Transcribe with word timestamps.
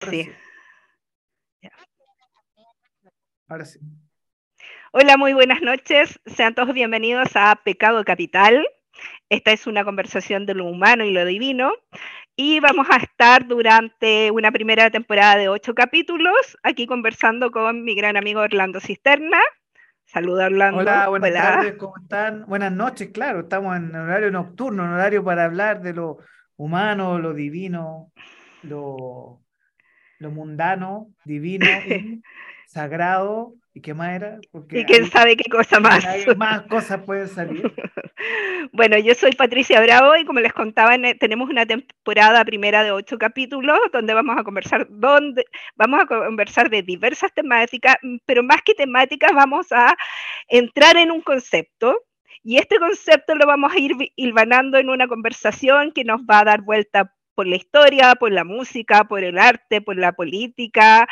Sí. 0.00 0.30
Ahora 3.48 3.64
sí. 3.64 3.78
Hola, 4.92 5.16
muy 5.16 5.32
buenas 5.32 5.62
noches. 5.62 6.20
Sean 6.26 6.54
todos 6.54 6.74
bienvenidos 6.74 7.30
a 7.34 7.60
Pecado 7.64 8.04
Capital. 8.04 8.66
Esta 9.28 9.52
es 9.52 9.66
una 9.66 9.84
conversación 9.84 10.46
de 10.46 10.54
lo 10.54 10.66
humano 10.66 11.04
y 11.04 11.12
lo 11.12 11.24
divino. 11.24 11.72
Y 12.36 12.60
vamos 12.60 12.86
a 12.90 12.96
estar 12.96 13.46
durante 13.46 14.30
una 14.30 14.52
primera 14.52 14.90
temporada 14.90 15.36
de 15.36 15.48
ocho 15.48 15.74
capítulos 15.74 16.58
aquí 16.62 16.86
conversando 16.86 17.50
con 17.50 17.82
mi 17.82 17.94
gran 17.94 18.16
amigo 18.16 18.40
Orlando 18.40 18.80
Cisterna. 18.80 19.40
Saluda 20.04 20.46
Orlando. 20.46 20.80
Hola, 20.80 21.08
buenas 21.08 21.32
tardes, 21.32 21.74
¿cómo 21.78 21.94
están? 22.00 22.44
Buenas 22.46 22.72
noches, 22.72 23.10
claro, 23.12 23.40
estamos 23.40 23.76
en 23.76 23.94
horario 23.94 24.30
nocturno, 24.30 24.84
en 24.84 24.90
horario 24.90 25.24
para 25.24 25.46
hablar 25.46 25.80
de 25.82 25.94
lo 25.94 26.18
humano, 26.56 27.18
lo 27.18 27.34
divino, 27.34 28.12
lo 28.62 29.45
lo 30.18 30.30
mundano, 30.30 31.08
divino, 31.24 31.66
sagrado, 32.66 33.54
¿y 33.74 33.80
qué 33.80 33.94
más 33.94 34.14
era? 34.14 34.38
Porque 34.50 34.80
y 34.80 34.84
quién 34.84 35.06
sabe 35.06 35.36
qué 35.36 35.48
cosa 35.50 35.80
más. 35.80 36.04
más 36.36 36.62
cosas 36.62 37.02
pueden 37.04 37.28
salir. 37.28 37.62
bueno, 38.72 38.98
yo 38.98 39.14
soy 39.14 39.32
Patricia 39.32 39.80
Bravo 39.80 40.16
y 40.16 40.24
como 40.24 40.40
les 40.40 40.52
contaba, 40.52 40.96
tenemos 41.18 41.48
una 41.48 41.66
temporada 41.66 42.44
primera 42.44 42.82
de 42.82 42.92
ocho 42.92 43.18
capítulos 43.18 43.78
donde 43.92 44.14
vamos 44.14 44.36
a 44.38 44.44
conversar, 44.44 44.86
donde 44.90 45.44
vamos 45.76 46.00
a 46.02 46.06
conversar 46.06 46.70
de 46.70 46.82
diversas 46.82 47.32
temáticas, 47.32 47.96
pero 48.24 48.42
más 48.42 48.62
que 48.62 48.74
temáticas 48.74 49.32
vamos 49.34 49.70
a 49.72 49.94
entrar 50.48 50.96
en 50.96 51.10
un 51.10 51.20
concepto 51.20 52.02
y 52.42 52.58
este 52.58 52.78
concepto 52.78 53.34
lo 53.34 53.44
vamos 53.44 53.72
a 53.72 53.78
ir 53.78 53.92
hilvanando 54.14 54.78
en 54.78 54.88
una 54.88 55.08
conversación 55.08 55.90
que 55.90 56.04
nos 56.04 56.20
va 56.20 56.38
a 56.38 56.44
dar 56.44 56.62
vuelta 56.62 57.12
por 57.36 57.46
la 57.46 57.56
historia, 57.56 58.16
por 58.16 58.32
la 58.32 58.42
música, 58.42 59.04
por 59.04 59.22
el 59.22 59.38
arte, 59.38 59.80
por 59.80 59.96
la 59.96 60.12
política 60.12 61.06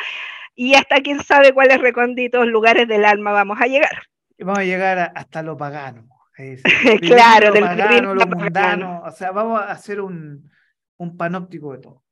y 0.57 0.75
hasta 0.75 1.01
quién 1.01 1.23
sabe 1.23 1.53
cuáles 1.53 1.81
recónditos 1.81 2.47
lugares 2.47 2.89
del 2.89 3.05
alma 3.05 3.31
vamos 3.31 3.61
a 3.61 3.67
llegar. 3.67 4.03
Vamos 4.39 4.59
a 4.59 4.65
llegar 4.65 5.13
hasta 5.15 5.43
lo 5.43 5.57
pagano. 5.57 6.09
claro, 7.01 7.55
lo 7.55 7.61
pagano, 7.61 8.15
lo 8.15 8.27
mundano. 8.27 9.03
O 9.05 9.11
sea, 9.13 9.31
vamos 9.31 9.61
a 9.61 9.71
hacer 9.71 10.01
un, 10.01 10.51
un 10.97 11.17
panóptico 11.17 11.73
de 11.73 11.79
todo. 11.79 12.03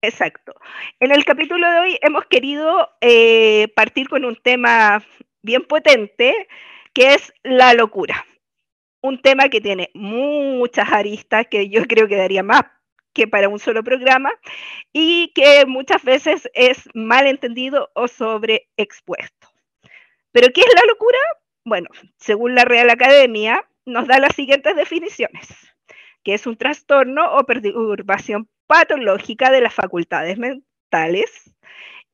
Exacto. 0.00 0.54
En 1.00 1.12
el 1.12 1.24
capítulo 1.24 1.70
de 1.70 1.78
hoy 1.78 1.98
hemos 2.00 2.24
querido 2.26 2.88
eh, 3.00 3.68
partir 3.76 4.08
con 4.08 4.24
un 4.24 4.36
tema 4.36 5.02
bien 5.42 5.64
potente, 5.64 6.48
que 6.92 7.14
es 7.14 7.32
la 7.42 7.74
locura. 7.74 8.24
Un 9.02 9.20
tema 9.20 9.48
que 9.48 9.60
tiene 9.60 9.90
muchas 9.94 10.90
aristas 10.92 11.46
que 11.50 11.68
yo 11.68 11.84
creo 11.84 12.08
que 12.08 12.16
daría 12.16 12.42
más 12.42 12.62
que 13.12 13.26
para 13.26 13.48
un 13.48 13.58
solo 13.58 13.82
programa 13.84 14.30
y 14.92 15.32
que 15.34 15.64
muchas 15.66 16.02
veces 16.02 16.48
es 16.54 16.88
mal 16.94 17.26
entendido 17.26 17.90
o 17.94 18.08
sobreexpuesto. 18.08 19.48
¿Pero 20.32 20.48
qué 20.54 20.62
es 20.62 20.74
la 20.74 20.86
locura? 20.88 21.18
Bueno, 21.64 21.88
según 22.16 22.54
la 22.54 22.64
Real 22.64 22.90
Academia, 22.90 23.66
nos 23.84 24.06
da 24.06 24.18
las 24.18 24.34
siguientes 24.34 24.74
definiciones, 24.76 25.48
que 26.24 26.34
es 26.34 26.46
un 26.46 26.56
trastorno 26.56 27.36
o 27.36 27.44
perturbación 27.44 28.48
patológica 28.66 29.50
de 29.50 29.60
las 29.60 29.74
facultades 29.74 30.38
mentales. 30.38 31.54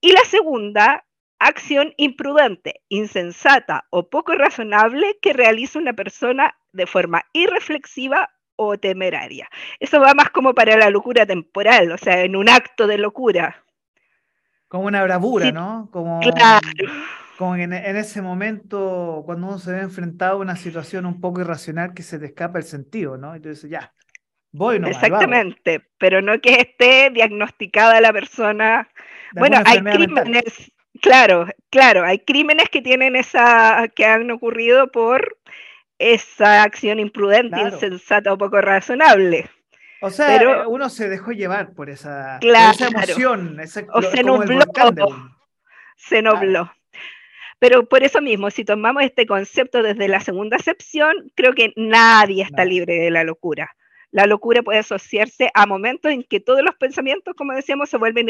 Y 0.01 0.13
la 0.13 0.25
segunda, 0.25 1.05
acción 1.39 1.95
imprudente, 1.97 2.83
insensata 2.89 3.87
o 3.91 4.11
poco 4.11 4.35
razonable 4.35 5.19
que 5.23 5.33
realiza 5.33 5.79
una 5.79 5.93
persona 5.93 6.59
de 6.73 6.87
forma 6.87 7.25
irreflexiva 7.33 8.31
o 8.61 8.77
temeraria. 8.77 9.49
Eso 9.79 10.01
va 10.01 10.15
más 10.15 10.31
como 10.31 10.53
para 10.53 10.77
la 10.77 10.91
locura 10.91 11.25
temporal, 11.25 11.93
o 11.93 11.97
sea, 11.97 12.25
en 12.25 12.35
un 12.35 12.49
acto 12.49 12.89
de 12.89 12.99
locura. 12.99 13.63
Como 14.67 14.87
una 14.87 15.03
bravura, 15.05 15.53
¿no? 15.53 15.89
Como, 15.93 16.19
claro. 16.21 16.61
como 17.39 17.55
en, 17.55 17.73
ese 17.73 18.21
momento, 18.21 19.23
cuando 19.25 19.47
uno 19.47 19.59
se 19.59 19.73
ve 19.73 19.81
enfrentado 19.81 20.35
a 20.35 20.41
una 20.41 20.57
situación 20.57 21.07
un 21.07 21.21
poco 21.21 21.41
irracional 21.41 21.95
que 21.95 22.03
se 22.03 22.19
te 22.19 22.27
escapa 22.27 22.59
el 22.59 22.65
sentido, 22.65 23.17
¿no? 23.17 23.37
Entonces, 23.37 23.71
ya, 23.71 23.93
voy 24.51 24.81
no 24.81 24.89
Exactamente, 24.89 25.81
pero 25.97 26.21
no 26.21 26.41
que 26.41 26.55
esté 26.55 27.11
diagnosticada 27.11 28.01
la 28.01 28.13
persona. 28.13 28.89
bueno, 29.35 29.59
hay 29.65 29.81
crímenes, 29.83 30.73
claro, 31.01 31.47
claro, 31.71 32.03
hay 32.03 32.19
crímenes 32.19 32.69
que 32.71 32.83
tienen 32.83 33.15
esa, 33.15 33.87
que 33.95 34.05
han 34.05 34.29
ocurrido 34.33 34.91
por 34.91 35.39
esa 35.99 36.63
acción 36.63 36.99
imprudente, 36.99 37.61
insensata 37.61 38.33
o 38.33 38.39
poco 38.39 38.61
razonable. 38.61 39.49
O 40.01 40.11
sea, 40.11 40.37
eh, 40.37 40.67
uno 40.67 40.89
se 40.89 41.09
dejó 41.09 41.33
llevar 41.33 41.73
por 41.73 41.91
esa, 41.91 42.39
emoción. 42.41 43.59
o 43.93 44.03
se 44.03 44.23
nubló. 44.23 44.65
Se 45.97 46.23
nubló. 46.23 46.73
Pero 47.59 47.89
por 47.89 48.05
eso 48.05 48.21
mismo, 48.21 48.51
si 48.51 48.65
tomamos 48.65 49.03
este 49.03 49.27
concepto 49.27 49.83
desde 49.83 50.07
la 50.07 50.21
segunda 50.21 50.57
acepción, 50.57 51.33
creo 51.35 51.55
que 51.55 51.73
nadie 51.75 52.45
está 52.45 52.65
libre 52.65 52.95
de 52.95 53.11
la 53.11 53.25
locura. 53.25 53.75
La 54.11 54.27
locura 54.27 54.63
puede 54.63 54.79
asociarse 54.79 55.51
a 55.53 55.67
momentos 55.67 56.13
en 56.13 56.23
que 56.23 56.41
todos 56.41 56.63
los 56.63 56.77
pensamientos, 56.77 57.35
como 57.35 57.53
decíamos, 57.53 57.91
se 57.91 57.99
vuelven 57.99 58.29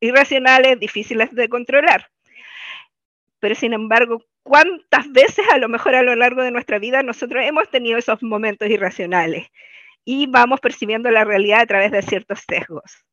irracionales, 0.00 0.78
difíciles 0.78 1.34
de 1.34 1.48
controlar. 1.48 2.08
Pero 3.42 3.56
sin 3.56 3.72
embargo, 3.72 4.22
cuántas 4.44 5.10
veces 5.10 5.44
a 5.52 5.58
lo 5.58 5.68
mejor 5.68 5.96
a 5.96 6.04
lo 6.04 6.14
largo 6.14 6.44
de 6.44 6.52
nuestra 6.52 6.78
vida 6.78 7.02
nosotros 7.02 7.44
hemos 7.44 7.68
tenido 7.68 7.98
esos 7.98 8.22
momentos 8.22 8.70
irracionales 8.70 9.48
y 10.04 10.28
vamos 10.28 10.60
percibiendo 10.60 11.10
la 11.10 11.24
realidad 11.24 11.62
a 11.62 11.66
través 11.66 11.90
de 11.90 12.02
ciertos 12.02 12.44
sesgos. 12.46 13.04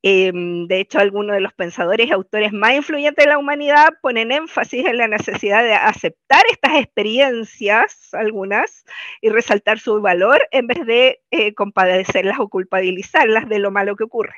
Em, 0.00 0.66
de 0.68 0.80
hecho, 0.80 1.00
algunos 1.00 1.34
de 1.36 1.42
los 1.42 1.52
pensadores 1.52 2.08
y 2.08 2.12
autores 2.12 2.54
más 2.54 2.72
influyentes 2.72 3.26
de 3.26 3.28
la 3.28 3.36
humanidad 3.36 3.90
ponen 4.00 4.32
énfasis 4.32 4.86
en 4.86 4.96
la 4.96 5.06
necesidad 5.06 5.62
de 5.62 5.74
aceptar 5.74 6.42
estas 6.50 6.76
experiencias, 6.76 8.08
algunas, 8.14 8.86
y 9.20 9.28
resaltar 9.28 9.80
su 9.80 10.00
valor 10.00 10.48
en 10.50 10.66
vez 10.66 10.86
de 10.86 11.20
eh, 11.30 11.52
compadecerlas 11.52 12.40
o 12.40 12.48
culpabilizarlas 12.48 13.50
de 13.50 13.58
lo 13.58 13.70
malo 13.70 13.96
que 13.96 14.04
ocurre. 14.04 14.36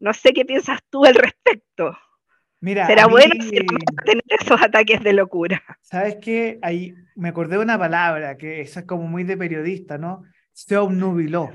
No 0.00 0.12
sé 0.12 0.34
qué 0.34 0.44
piensas 0.44 0.80
tú 0.90 1.06
al 1.06 1.14
respecto. 1.14 1.96
Mira, 2.64 2.86
Será 2.86 3.08
bueno 3.08 3.34
tener 4.06 4.22
esos 4.40 4.62
ataques 4.62 5.02
de 5.02 5.12
locura. 5.12 5.62
¿Sabes 5.82 6.16
qué? 6.22 6.58
Ahí 6.62 6.94
me 7.14 7.28
acordé 7.28 7.58
de 7.58 7.62
una 7.62 7.78
palabra 7.78 8.38
que 8.38 8.62
es 8.62 8.82
como 8.86 9.06
muy 9.06 9.22
de 9.22 9.36
periodista, 9.36 9.98
¿no? 9.98 10.22
Se 10.54 10.78
obnubiló. 10.78 11.52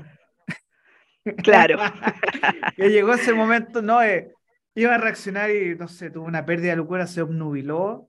Claro. 1.42 1.78
que 2.76 2.90
llegó 2.90 3.14
ese 3.14 3.32
momento, 3.32 3.82
no, 3.82 4.00
eh, 4.04 4.32
iba 4.76 4.94
a 4.94 4.98
reaccionar 4.98 5.50
y 5.50 5.74
no 5.74 5.88
sé, 5.88 6.10
tuvo 6.10 6.26
una 6.26 6.46
pérdida 6.46 6.70
de 6.70 6.76
locura, 6.76 7.08
se 7.08 7.22
obnubiló, 7.22 8.08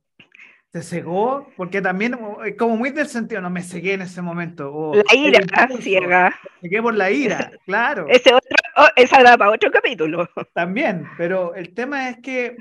se 0.71 0.83
cegó, 0.83 1.47
porque 1.57 1.81
también 1.81 2.15
es 2.45 2.55
como 2.55 2.77
muy 2.77 2.91
del 2.91 3.07
sentido, 3.07 3.41
no 3.41 3.49
me 3.49 3.63
cegué 3.63 3.93
en 3.93 4.03
ese 4.03 4.21
momento. 4.21 4.93
la 4.93 5.15
ira 5.15 5.39
ciega. 5.79 6.35
Me 6.61 6.69
cegué 6.69 6.83
por 6.83 6.93
la 6.93 7.09
ira, 7.09 7.49
claro. 7.65 8.05
Ese 8.09 8.31
otro, 8.31 8.57
oh, 8.77 8.89
esa 8.95 9.23
da 9.23 9.39
para 9.39 9.49
otro 9.49 9.71
capítulo. 9.71 10.29
También, 10.53 11.07
pero 11.17 11.55
el 11.55 11.73
tema 11.73 12.07
es 12.07 12.19
que 12.19 12.57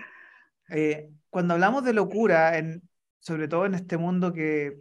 eh, 0.70 1.10
cuando 1.28 1.54
hablamos 1.54 1.84
de 1.84 1.92
locura, 1.92 2.52
sobre 3.18 3.48
todo 3.48 3.66
en 3.66 3.74
este 3.74 3.96
mundo 3.96 4.32
que 4.32 4.80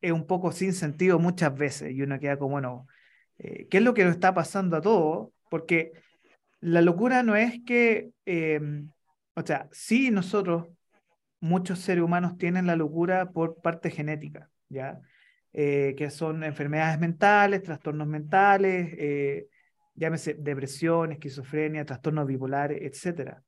es 0.00 0.12
un 0.12 0.26
poco 0.26 0.52
sin 0.52 0.72
sentido 0.72 1.18
muchas 1.18 1.54
veces, 1.54 1.92
y 1.92 2.02
uno 2.02 2.18
queda 2.18 2.38
como, 2.38 2.52
bueno, 2.52 2.86
eh, 3.38 3.66
¿qué 3.68 3.78
es 3.78 3.82
lo 3.82 3.94
que 3.94 4.04
nos 4.04 4.14
está 4.14 4.34
pasando 4.34 4.76
a 4.76 4.80
todos? 4.80 5.30
Porque 5.50 5.92
la 6.60 6.82
locura 6.82 7.22
no 7.22 7.36
es 7.36 7.60
que, 7.64 8.10
em, 8.24 8.90
o 9.34 9.42
sea, 9.42 9.68
sí 9.72 10.10
nosotros, 10.10 10.68
muchos 11.40 11.78
seres 11.80 12.04
humanos 12.04 12.36
tienen 12.36 12.66
la 12.66 12.76
locura 12.76 13.30
por 13.30 13.60
parte 13.62 13.90
genética, 13.90 14.50
¿ya? 14.68 15.00
Eh, 15.52 15.94
que 15.96 16.10
son 16.10 16.44
enfermedades 16.44 16.98
mentales, 17.00 17.62
trastornos 17.62 18.06
mentales, 18.06 18.96
llámese 19.94 20.34
depresión, 20.34 21.12
esquizofrenia, 21.12 21.84
trastornos 21.84 22.26
bipolares, 22.26 22.80
etcétera. 22.82 23.42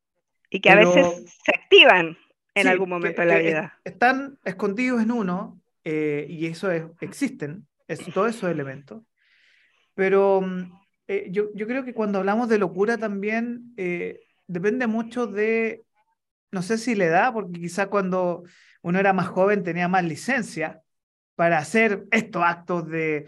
Y 0.53 0.60
que 0.60 0.71
a 0.71 0.77
veces 0.77 1.25
se 1.43 1.54
activan 1.54 2.19
en 2.54 2.69
algún 2.69 2.91
momento 2.91 3.22
de 3.22 3.27
la 3.27 3.39
vida. 3.39 3.81
Están 3.84 4.39
escondidos 4.45 5.03
en 5.03 5.10
uno 5.10 5.59
eh, 5.83 6.27
y 6.28 6.47
eso 6.47 6.71
es, 6.71 6.84
existen, 7.01 7.66
es, 7.89 8.01
todos 8.15 8.37
esos 8.37 8.51
elementos. 8.51 9.03
Pero 9.95 10.43
mm, 10.43 10.72
eh, 11.09 11.28
yo, 11.31 11.47
yo, 11.54 11.66
creo 11.66 11.87
que 11.87 11.95
cuando 11.95 12.19
hablamos 12.19 12.51
de 12.51 12.59
locura 12.59 12.99
también 12.99 13.72
eh, 13.78 14.21
depende 14.47 14.87
mucho 14.87 15.27
de, 15.27 15.84
no 16.51 16.60
sé 16.60 16.77
si 16.77 16.95
le 16.95 17.09
da, 17.09 17.33
porque 17.33 17.59
quizá 17.59 17.87
cuando 17.87 18.45
uno 18.83 18.99
era 18.99 19.15
más 19.15 19.28
joven 19.28 19.65
tenía 19.65 19.89
más 19.89 20.04
licencia 20.04 20.83
para 21.34 21.57
hacer 21.57 22.04
estos 22.10 22.43
actos 22.45 22.87
de 22.89 23.27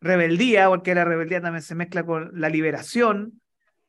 rebeldía, 0.00 0.68
porque 0.68 0.96
la 0.96 1.04
rebeldía 1.04 1.40
también 1.40 1.62
se 1.62 1.76
mezcla 1.76 2.04
con 2.04 2.32
la 2.34 2.48
liberación, 2.48 3.40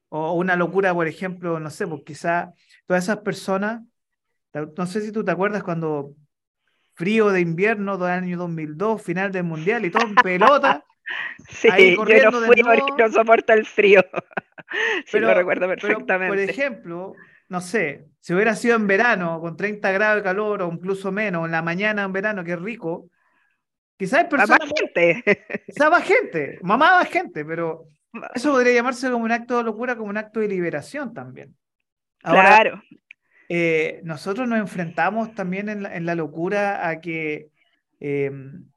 o 0.09 0.33
una 0.33 0.55
locura, 0.55 0.93
por 0.93 1.07
ejemplo, 1.07 1.59
no 1.59 1.69
sé, 1.69 1.87
pues 1.87 2.01
quizá 2.05 2.53
todas 2.85 3.03
esas 3.03 3.17
personas, 3.17 3.81
no 4.53 4.85
sé 4.85 5.01
si 5.01 5.11
tú 5.11 5.23
te 5.23 5.31
acuerdas 5.31 5.63
cuando 5.63 6.15
frío 6.95 7.29
de 7.29 7.41
invierno 7.41 7.97
del 7.97 8.11
año 8.11 8.37
2002, 8.37 9.01
final 9.01 9.31
del 9.31 9.43
mundial 9.43 9.85
y 9.85 9.91
todo 9.91 10.05
en 10.05 10.15
pelota, 10.15 10.83
Sí, 11.47 11.95
yo 11.95 12.31
no 12.31 12.41
fui 12.41 12.61
porque 12.61 13.03
no 13.03 13.11
soporto 13.11 13.53
el 13.53 13.65
frío. 13.65 14.03
sí, 15.05 15.19
lo 15.19 15.33
recuerdo 15.33 15.67
perfectamente. 15.67 16.27
por 16.27 16.39
ejemplo, 16.39 17.13
no 17.47 17.61
sé, 17.61 18.07
si 18.19 18.33
hubiera 18.33 18.55
sido 18.55 18.75
en 18.75 18.87
verano, 18.87 19.39
con 19.39 19.57
30 19.57 19.91
grados 19.91 20.17
de 20.17 20.23
calor 20.23 20.61
o 20.61 20.71
incluso 20.71 21.11
menos, 21.11 21.45
en 21.45 21.51
la 21.51 21.61
mañana 21.61 22.03
en 22.03 22.13
verano, 22.13 22.43
que 22.43 22.53
es 22.53 22.61
rico, 22.61 23.09
quizás 23.97 24.23
hay 24.23 24.29
personas... 24.29 24.59
Más 24.59 24.79
gente. 24.79 25.23
Quizás 25.65 25.89
más 25.89 26.03
gente, 26.03 26.59
mamá 26.61 26.99
más 26.99 27.09
gente, 27.09 27.43
pero 27.43 27.87
eso 28.33 28.51
podría 28.51 28.73
llamarse 28.73 29.09
como 29.09 29.25
un 29.25 29.31
acto 29.31 29.57
de 29.57 29.63
locura, 29.63 29.95
como 29.95 30.09
un 30.09 30.17
acto 30.17 30.39
de 30.39 30.47
liberación 30.47 31.13
también. 31.13 31.55
claro. 32.21 32.81
Eh, 33.51 34.01
nosotros 34.03 34.47
nos 34.47 34.59
enfrentamos 34.59 35.33
también 35.33 35.69
en 35.69 36.05
la, 36.05 36.13
locura 36.13 36.87
a 36.87 37.01
que 37.01 37.49
em, 37.99 38.69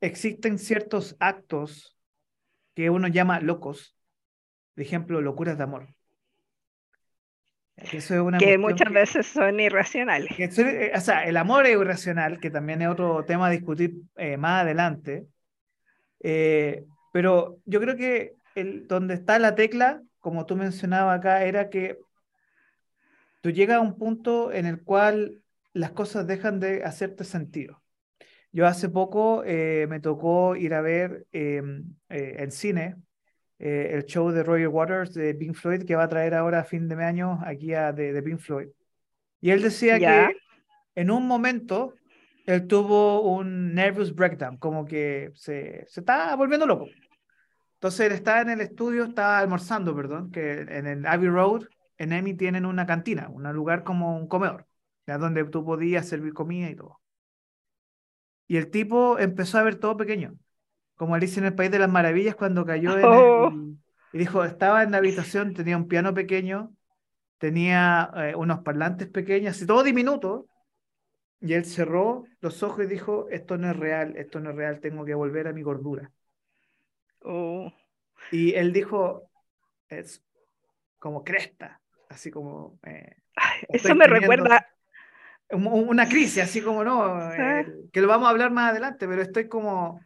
existen 0.00 0.56
ciertos 0.56 1.16
actos 1.18 1.98
que 2.74 2.90
uno 2.90 3.08
llama 3.08 3.40
locos, 3.40 3.96
por 4.74 4.82
ejemplo, 4.82 5.20
locuras 5.20 5.58
de 5.58 5.64
amor. 5.64 5.88
Que, 8.38 8.58
muchas 8.58 8.92
veces 8.92 9.26
son 9.26 9.58
irracionales. 9.58 10.30
Eh, 10.38 10.92
o 10.94 11.00
sea, 11.00 11.24
el 11.24 11.36
amor 11.36 11.66
es 11.66 11.72
irracional, 11.72 12.38
que 12.38 12.50
también 12.50 12.82
es 12.82 12.88
otro 12.88 13.24
tema 13.24 13.48
a 13.48 13.50
discutir 13.50 13.94
eh, 14.16 14.36
más 14.36 14.62
adelante. 14.62 15.26
pero 16.20 17.58
yo 17.64 17.80
creo 17.80 17.96
que 17.96 18.34
el, 18.54 18.86
donde 18.86 19.14
está 19.14 19.38
la 19.38 19.54
tecla, 19.54 20.02
como 20.18 20.46
tú 20.46 20.56
mencionabas 20.56 21.18
acá, 21.18 21.44
era 21.44 21.70
que 21.70 21.98
tú 23.40 23.50
llegas 23.50 23.78
a 23.78 23.80
un 23.80 23.96
punto 23.96 24.52
en 24.52 24.66
el 24.66 24.82
cual 24.82 25.42
las 25.72 25.92
cosas 25.92 26.26
dejan 26.26 26.60
de 26.60 26.84
hacerte 26.84 27.24
sentido. 27.24 27.82
Yo 28.52 28.66
hace 28.66 28.88
poco 28.88 29.42
eh, 29.44 29.86
me 29.88 30.00
tocó 30.00 30.56
ir 30.56 30.74
a 30.74 30.80
ver 30.80 31.26
em, 31.32 31.84
eh, 32.08 32.46
cine, 32.50 32.96
eh, 33.58 33.90
el 33.92 34.04
show 34.04 34.30
de 34.30 34.42
Roger 34.42 34.68
Waters 34.68 35.14
de 35.14 35.34
Pink 35.34 35.54
Floyd, 35.54 35.84
que 35.84 35.94
va 35.94 36.04
a 36.04 36.08
traer 36.08 36.34
ahora 36.34 36.60
a 36.60 36.64
fin 36.64 36.88
de 36.88 37.02
año 37.04 37.38
aquí 37.44 37.74
a, 37.74 37.92
de, 37.92 38.12
de 38.12 38.22
Pink 38.22 38.40
Floyd. 38.40 38.68
Y 39.40 39.50
él 39.50 39.62
decía 39.62 39.98
que 39.98 40.36
en 40.94 41.10
un 41.10 41.26
momento 41.26 41.94
él 42.46 42.66
tuvo 42.66 43.20
un 43.22 43.74
nervous 43.74 44.14
breakdown, 44.14 44.56
como 44.56 44.84
que 44.84 45.30
se, 45.34 45.84
se 45.86 46.00
está 46.00 46.34
volviendo 46.34 46.66
loco. 46.66 46.86
Entonces 47.80 48.08
él 48.08 48.12
estaba 48.12 48.42
en 48.42 48.50
el 48.50 48.60
estudio, 48.60 49.04
estaba 49.04 49.38
almorzando, 49.38 49.96
perdón, 49.96 50.30
que 50.30 50.60
en 50.60 50.86
el 50.86 51.06
Abbey 51.06 51.30
Road, 51.30 51.62
en 51.96 52.12
Emmy 52.12 52.34
tienen 52.34 52.66
una 52.66 52.84
cantina, 52.84 53.30
un 53.30 53.50
lugar 53.54 53.84
como 53.84 54.18
un 54.18 54.28
comedor, 54.28 54.66
¿ya? 55.06 55.16
donde 55.16 55.42
tú 55.44 55.64
podías 55.64 56.06
servir 56.06 56.34
comida 56.34 56.68
y 56.68 56.76
todo. 56.76 57.00
Y 58.46 58.58
el 58.58 58.70
tipo 58.70 59.18
empezó 59.18 59.56
a 59.56 59.62
ver 59.62 59.76
todo 59.76 59.96
pequeño, 59.96 60.34
como 60.94 61.14
Alicia 61.14 61.40
en 61.40 61.46
el 61.46 61.54
País 61.54 61.70
de 61.70 61.78
las 61.78 61.88
Maravillas 61.88 62.34
cuando 62.34 62.66
cayó 62.66 62.98
en 62.98 63.04
oh. 63.06 63.50
y 64.12 64.18
dijo, 64.18 64.44
estaba 64.44 64.82
en 64.82 64.90
la 64.90 64.98
habitación, 64.98 65.54
tenía 65.54 65.78
un 65.78 65.88
piano 65.88 66.12
pequeño, 66.12 66.74
tenía 67.38 68.10
eh, 68.14 68.34
unos 68.36 68.58
parlantes 68.58 69.08
pequeños, 69.08 69.62
y 69.62 69.66
todo 69.66 69.82
diminuto, 69.82 70.48
y 71.40 71.54
él 71.54 71.64
cerró 71.64 72.24
los 72.42 72.62
ojos 72.62 72.84
y 72.84 72.88
dijo, 72.88 73.26
esto 73.30 73.56
no 73.56 73.70
es 73.70 73.76
real, 73.78 74.18
esto 74.18 74.38
no 74.38 74.50
es 74.50 74.56
real, 74.56 74.80
tengo 74.80 75.06
que 75.06 75.14
volver 75.14 75.48
a 75.48 75.54
mi 75.54 75.62
gordura. 75.62 76.12
Oh. 77.22 77.72
Y 78.30 78.54
él 78.54 78.72
dijo, 78.72 79.30
es 79.88 80.22
como 80.98 81.24
cresta, 81.24 81.80
así 82.08 82.30
como... 82.30 82.78
Eh, 82.84 83.16
eso 83.68 83.94
me 83.94 84.06
recuerda... 84.06 84.66
Una 85.52 86.08
crisis, 86.08 86.44
así 86.44 86.60
como, 86.62 86.84
¿no? 86.84 87.32
Eh, 87.32 87.66
que 87.92 88.00
lo 88.00 88.06
vamos 88.06 88.28
a 88.28 88.30
hablar 88.30 88.52
más 88.52 88.70
adelante, 88.70 89.08
pero 89.08 89.20
estoy 89.20 89.48
como 89.48 90.00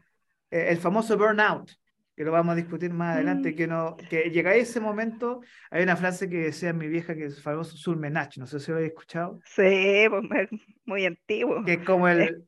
eh, 0.51 0.69
el 0.71 0.79
famoso 0.79 1.19
burnout, 1.19 1.71
que 2.17 2.25
lo 2.25 2.33
vamos 2.33 2.55
a 2.55 2.57
discutir 2.57 2.91
más 2.95 3.17
adelante, 3.17 3.53
mm. 3.53 3.55
que, 3.55 3.67
no, 3.67 3.97
que 4.09 4.31
llega 4.31 4.53
a 4.53 4.55
ese 4.55 4.81
momento, 4.81 5.43
hay 5.71 5.83
una 5.83 5.97
frase 5.97 6.31
que 6.31 6.45
decía 6.45 6.73
mi 6.73 6.89
vieja 6.89 7.15
que 7.15 7.27
es 7.27 7.37
el 7.37 7.43
famoso 7.43 7.77
surmenach, 7.77 8.39
no 8.39 8.47
sé 8.47 8.59
si 8.59 8.71
lo 8.71 8.79
habéis 8.79 8.93
escuchado. 8.93 9.39
Sí, 9.45 10.07
pues, 10.09 10.49
muy 10.87 11.05
antiguo. 11.05 11.63
Que 11.63 11.75
es 11.75 11.85
como 11.85 12.09
el... 12.09 12.47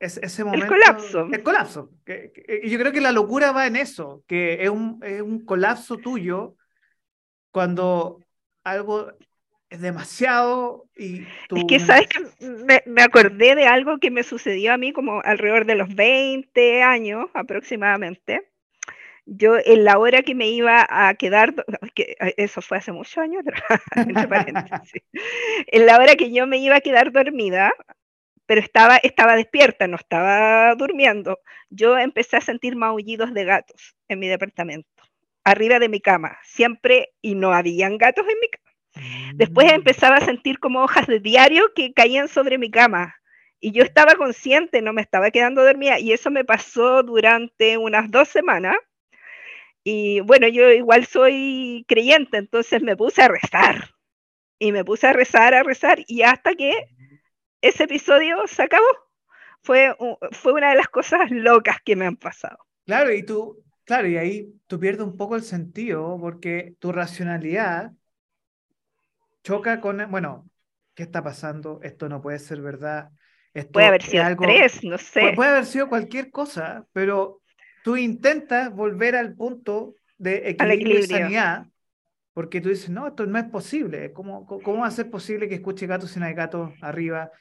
Es, 0.00 0.16
ese 0.16 0.44
momento, 0.44 0.64
el 0.64 0.70
colapso. 0.70 1.28
El 1.30 1.42
colapso. 1.42 1.90
y 2.06 2.70
yo 2.70 2.78
creo 2.78 2.90
que 2.90 3.02
la 3.02 3.12
locura 3.12 3.52
va 3.52 3.66
en 3.66 3.76
eso, 3.76 4.24
que 4.26 4.64
es 4.64 4.70
un, 4.70 4.98
es 5.04 5.20
un 5.20 5.44
colapso 5.44 5.98
tuyo 5.98 6.56
cuando 7.50 8.18
algo 8.64 9.12
es 9.68 9.80
demasiado 9.80 10.88
y 10.96 11.26
Es 11.54 11.64
que, 11.68 11.78
¿sabes 11.78 12.08
que 12.08 12.20
me, 12.40 12.82
me, 12.86 13.02
acordé 13.02 13.54
de 13.54 13.66
algo 13.66 13.98
que 13.98 14.10
me 14.10 14.22
sucedió 14.22 14.72
a 14.72 14.78
mí 14.78 14.92
como 14.92 15.20
alrededor 15.22 15.66
de 15.66 15.76
los 15.76 15.94
20 15.94 16.82
años 16.82 17.26
aproximadamente. 17.34 18.48
Yo 19.26 19.58
en 19.64 19.84
la 19.84 19.98
hora 19.98 20.22
que 20.22 20.34
me 20.34 20.48
iba 20.48 20.86
a 20.88 21.14
quedar, 21.14 21.54
que 21.94 22.16
eso 22.36 22.62
fue 22.62 22.78
hace 22.78 22.90
muchos 22.90 23.18
años, 23.18 23.44
en 25.66 25.86
la 25.86 25.98
hora 25.98 26.16
que 26.16 26.32
yo 26.32 26.46
me 26.48 26.58
iba 26.58 26.76
a 26.76 26.80
quedar 26.80 27.12
dormida, 27.12 27.72
pero 28.50 28.62
estaba, 28.62 28.96
estaba 28.96 29.36
despierta, 29.36 29.86
no 29.86 29.94
estaba 29.94 30.74
durmiendo, 30.74 31.38
yo 31.68 31.96
empecé 31.96 32.36
a 32.36 32.40
sentir 32.40 32.74
maullidos 32.74 33.32
de 33.32 33.44
gatos 33.44 33.94
en 34.08 34.18
mi 34.18 34.26
departamento 34.26 35.04
arriba 35.44 35.78
de 35.78 35.88
mi 35.88 36.00
cama, 36.00 36.36
siempre, 36.42 37.10
y 37.22 37.36
no 37.36 37.52
habían 37.52 37.96
gatos 37.96 38.26
en 38.28 38.34
mi 38.40 38.48
cama. 38.48 39.34
Después 39.36 39.68
mm. 39.68 39.74
empezaba 39.76 40.16
a 40.16 40.24
sentir 40.24 40.58
como 40.58 40.82
hojas 40.82 41.06
de 41.06 41.20
diario 41.20 41.72
que 41.76 41.92
caían 41.92 42.26
sobre 42.26 42.58
mi 42.58 42.72
cama. 42.72 43.14
Y 43.60 43.70
yo 43.70 43.84
estaba 43.84 44.16
consciente, 44.16 44.82
no 44.82 44.92
me 44.92 45.02
estaba 45.02 45.30
quedando 45.30 45.62
dormida. 45.62 46.00
Y 46.00 46.12
eso 46.12 46.32
me 46.32 46.44
pasó 46.44 47.04
durante 47.04 47.78
unas 47.78 48.10
dos 48.10 48.26
semanas. 48.30 48.74
Y 49.84 50.22
bueno, 50.22 50.48
yo 50.48 50.72
igual 50.72 51.06
soy 51.06 51.84
creyente, 51.86 52.36
entonces 52.36 52.82
me 52.82 52.96
puse 52.96 53.22
a 53.22 53.28
rezar. 53.28 53.90
Y 54.58 54.72
me 54.72 54.84
puse 54.84 55.06
a 55.06 55.12
rezar, 55.12 55.54
a 55.54 55.62
rezar. 55.62 56.00
Y 56.08 56.22
hasta 56.22 56.56
que 56.56 56.74
ese 57.62 57.84
episodio 57.84 58.46
se 58.46 58.62
acabó. 58.62 58.86
Fue, 59.62 59.94
fue 60.32 60.52
una 60.54 60.70
de 60.70 60.76
las 60.76 60.88
cosas 60.88 61.30
locas 61.30 61.76
que 61.84 61.94
me 61.96 62.06
han 62.06 62.16
pasado. 62.16 62.58
Claro, 62.86 63.12
y 63.12 63.22
tú, 63.22 63.62
Claro, 63.90 64.06
y 64.06 64.16
ahí 64.16 64.54
tú 64.68 64.78
pierdes 64.78 65.04
un 65.04 65.16
poco 65.16 65.34
el 65.34 65.42
sentido 65.42 66.16
porque 66.20 66.76
tu 66.78 66.92
racionalidad 66.92 67.90
choca 69.42 69.80
con, 69.80 70.08
bueno, 70.12 70.48
¿qué 70.94 71.02
está 71.02 71.24
pasando? 71.24 71.80
Esto 71.82 72.08
no 72.08 72.22
puede 72.22 72.38
ser 72.38 72.60
verdad. 72.60 73.10
Esto 73.52 73.72
puede 73.72 73.88
haber 73.88 74.02
sido 74.02 74.22
algo, 74.22 74.44
tres, 74.44 74.84
no 74.84 74.96
sé. 74.96 75.32
Puede 75.34 75.50
haber 75.50 75.66
sido 75.66 75.88
cualquier 75.88 76.30
cosa, 76.30 76.86
pero 76.92 77.42
tú 77.82 77.96
intentas 77.96 78.72
volver 78.72 79.16
al 79.16 79.34
punto 79.34 79.96
de 80.18 80.50
equilibrio, 80.50 81.00
y 81.00 81.02
sanidad 81.02 81.66
porque 82.32 82.60
tú 82.60 82.68
dices, 82.68 82.90
no, 82.90 83.08
esto 83.08 83.26
no 83.26 83.40
es 83.40 83.46
posible. 83.46 84.12
¿Cómo, 84.12 84.46
cómo 84.46 84.82
va 84.82 84.86
a 84.86 84.92
ser 84.92 85.10
posible 85.10 85.48
que 85.48 85.56
escuche 85.56 85.88
gatos 85.88 86.12
sin 86.12 86.22
hay 86.22 86.34
gatos 86.34 86.70
arriba 86.80 87.32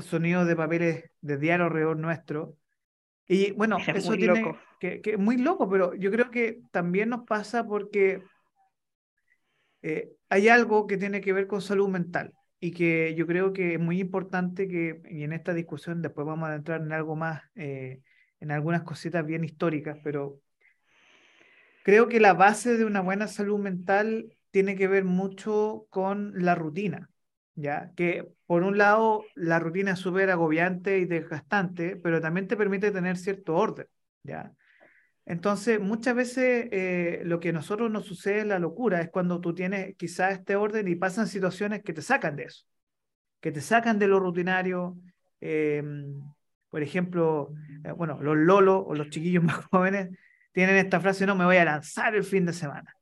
sonidos 0.00 0.46
de 0.46 0.56
papeles 0.56 1.10
de 1.20 1.36
diario 1.38 1.66
alrededor 1.66 1.96
nuestro? 1.96 2.56
Y 3.28 3.52
bueno, 3.52 3.78
eso 3.94 4.14
tiene 4.14 4.54
que, 4.80 5.00
que, 5.00 5.16
muy 5.16 5.36
loco, 5.38 5.68
pero 5.68 5.94
yo 5.94 6.10
creo 6.10 6.30
que 6.30 6.60
también 6.70 7.10
nos 7.10 7.24
pasa 7.24 7.66
porque 7.66 8.22
eh, 9.82 10.12
hay 10.28 10.48
algo 10.48 10.86
que 10.86 10.96
tiene 10.96 11.20
que 11.20 11.32
ver 11.32 11.46
con 11.46 11.60
salud 11.60 11.88
mental 11.88 12.32
y 12.60 12.72
que 12.72 13.14
yo 13.16 13.26
creo 13.26 13.52
que 13.52 13.74
es 13.74 13.80
muy 13.80 14.00
importante 14.00 14.68
que, 14.68 15.02
y 15.10 15.24
en 15.24 15.32
esta 15.32 15.52
discusión 15.52 16.00
después 16.02 16.26
vamos 16.26 16.48
a 16.48 16.54
entrar 16.54 16.80
en 16.80 16.92
algo 16.92 17.16
más, 17.16 17.42
eh, 17.54 18.00
en 18.40 18.50
algunas 18.50 18.82
cositas 18.82 19.26
bien 19.26 19.44
históricas, 19.44 19.98
pero 20.04 20.40
creo 21.82 22.08
que 22.08 22.20
la 22.20 22.34
base 22.34 22.76
de 22.76 22.84
una 22.84 23.00
buena 23.00 23.26
salud 23.26 23.58
mental 23.58 24.36
tiene 24.52 24.76
que 24.76 24.86
ver 24.86 25.04
mucho 25.04 25.86
con 25.90 26.32
la 26.36 26.54
rutina. 26.54 27.10
¿Ya? 27.54 27.92
Que 27.96 28.28
por 28.46 28.62
un 28.62 28.78
lado 28.78 29.24
la 29.34 29.58
rutina 29.58 29.92
es 29.92 29.98
súper 29.98 30.30
agobiante 30.30 30.98
y 30.98 31.04
desgastante, 31.04 31.96
pero 31.96 32.20
también 32.20 32.48
te 32.48 32.56
permite 32.56 32.90
tener 32.90 33.16
cierto 33.16 33.56
orden, 33.56 33.86
¿ya? 34.22 34.52
Entonces, 35.24 35.80
muchas 35.80 36.16
veces 36.16 36.68
eh, 36.72 37.22
lo 37.24 37.38
que 37.38 37.50
a 37.50 37.52
nosotros 37.52 37.90
nos 37.90 38.06
sucede 38.06 38.40
en 38.40 38.48
la 38.48 38.58
locura 38.58 39.00
es 39.00 39.10
cuando 39.10 39.40
tú 39.40 39.54
tienes 39.54 39.94
quizás 39.96 40.34
este 40.34 40.56
orden 40.56 40.88
y 40.88 40.96
pasan 40.96 41.28
situaciones 41.28 41.82
que 41.82 41.92
te 41.92 42.02
sacan 42.02 42.34
de 42.36 42.44
eso, 42.44 42.64
que 43.40 43.52
te 43.52 43.60
sacan 43.60 43.98
de 43.98 44.08
lo 44.08 44.18
rutinario. 44.18 44.96
Em, 45.40 46.20
por 46.70 46.82
ejemplo, 46.82 47.54
eh, 47.84 47.92
bueno, 47.92 48.20
los 48.20 48.36
lolos 48.36 48.82
o 48.86 48.94
los 48.94 49.10
chiquillos 49.10 49.44
más 49.44 49.64
jóvenes 49.66 50.10
tienen 50.52 50.76
esta 50.76 51.00
frase, 51.00 51.26
no, 51.26 51.36
me 51.36 51.44
voy 51.44 51.56
a 51.56 51.64
lanzar 51.64 52.14
el 52.14 52.24
fin 52.24 52.44
de 52.46 52.52
semana. 52.52 52.94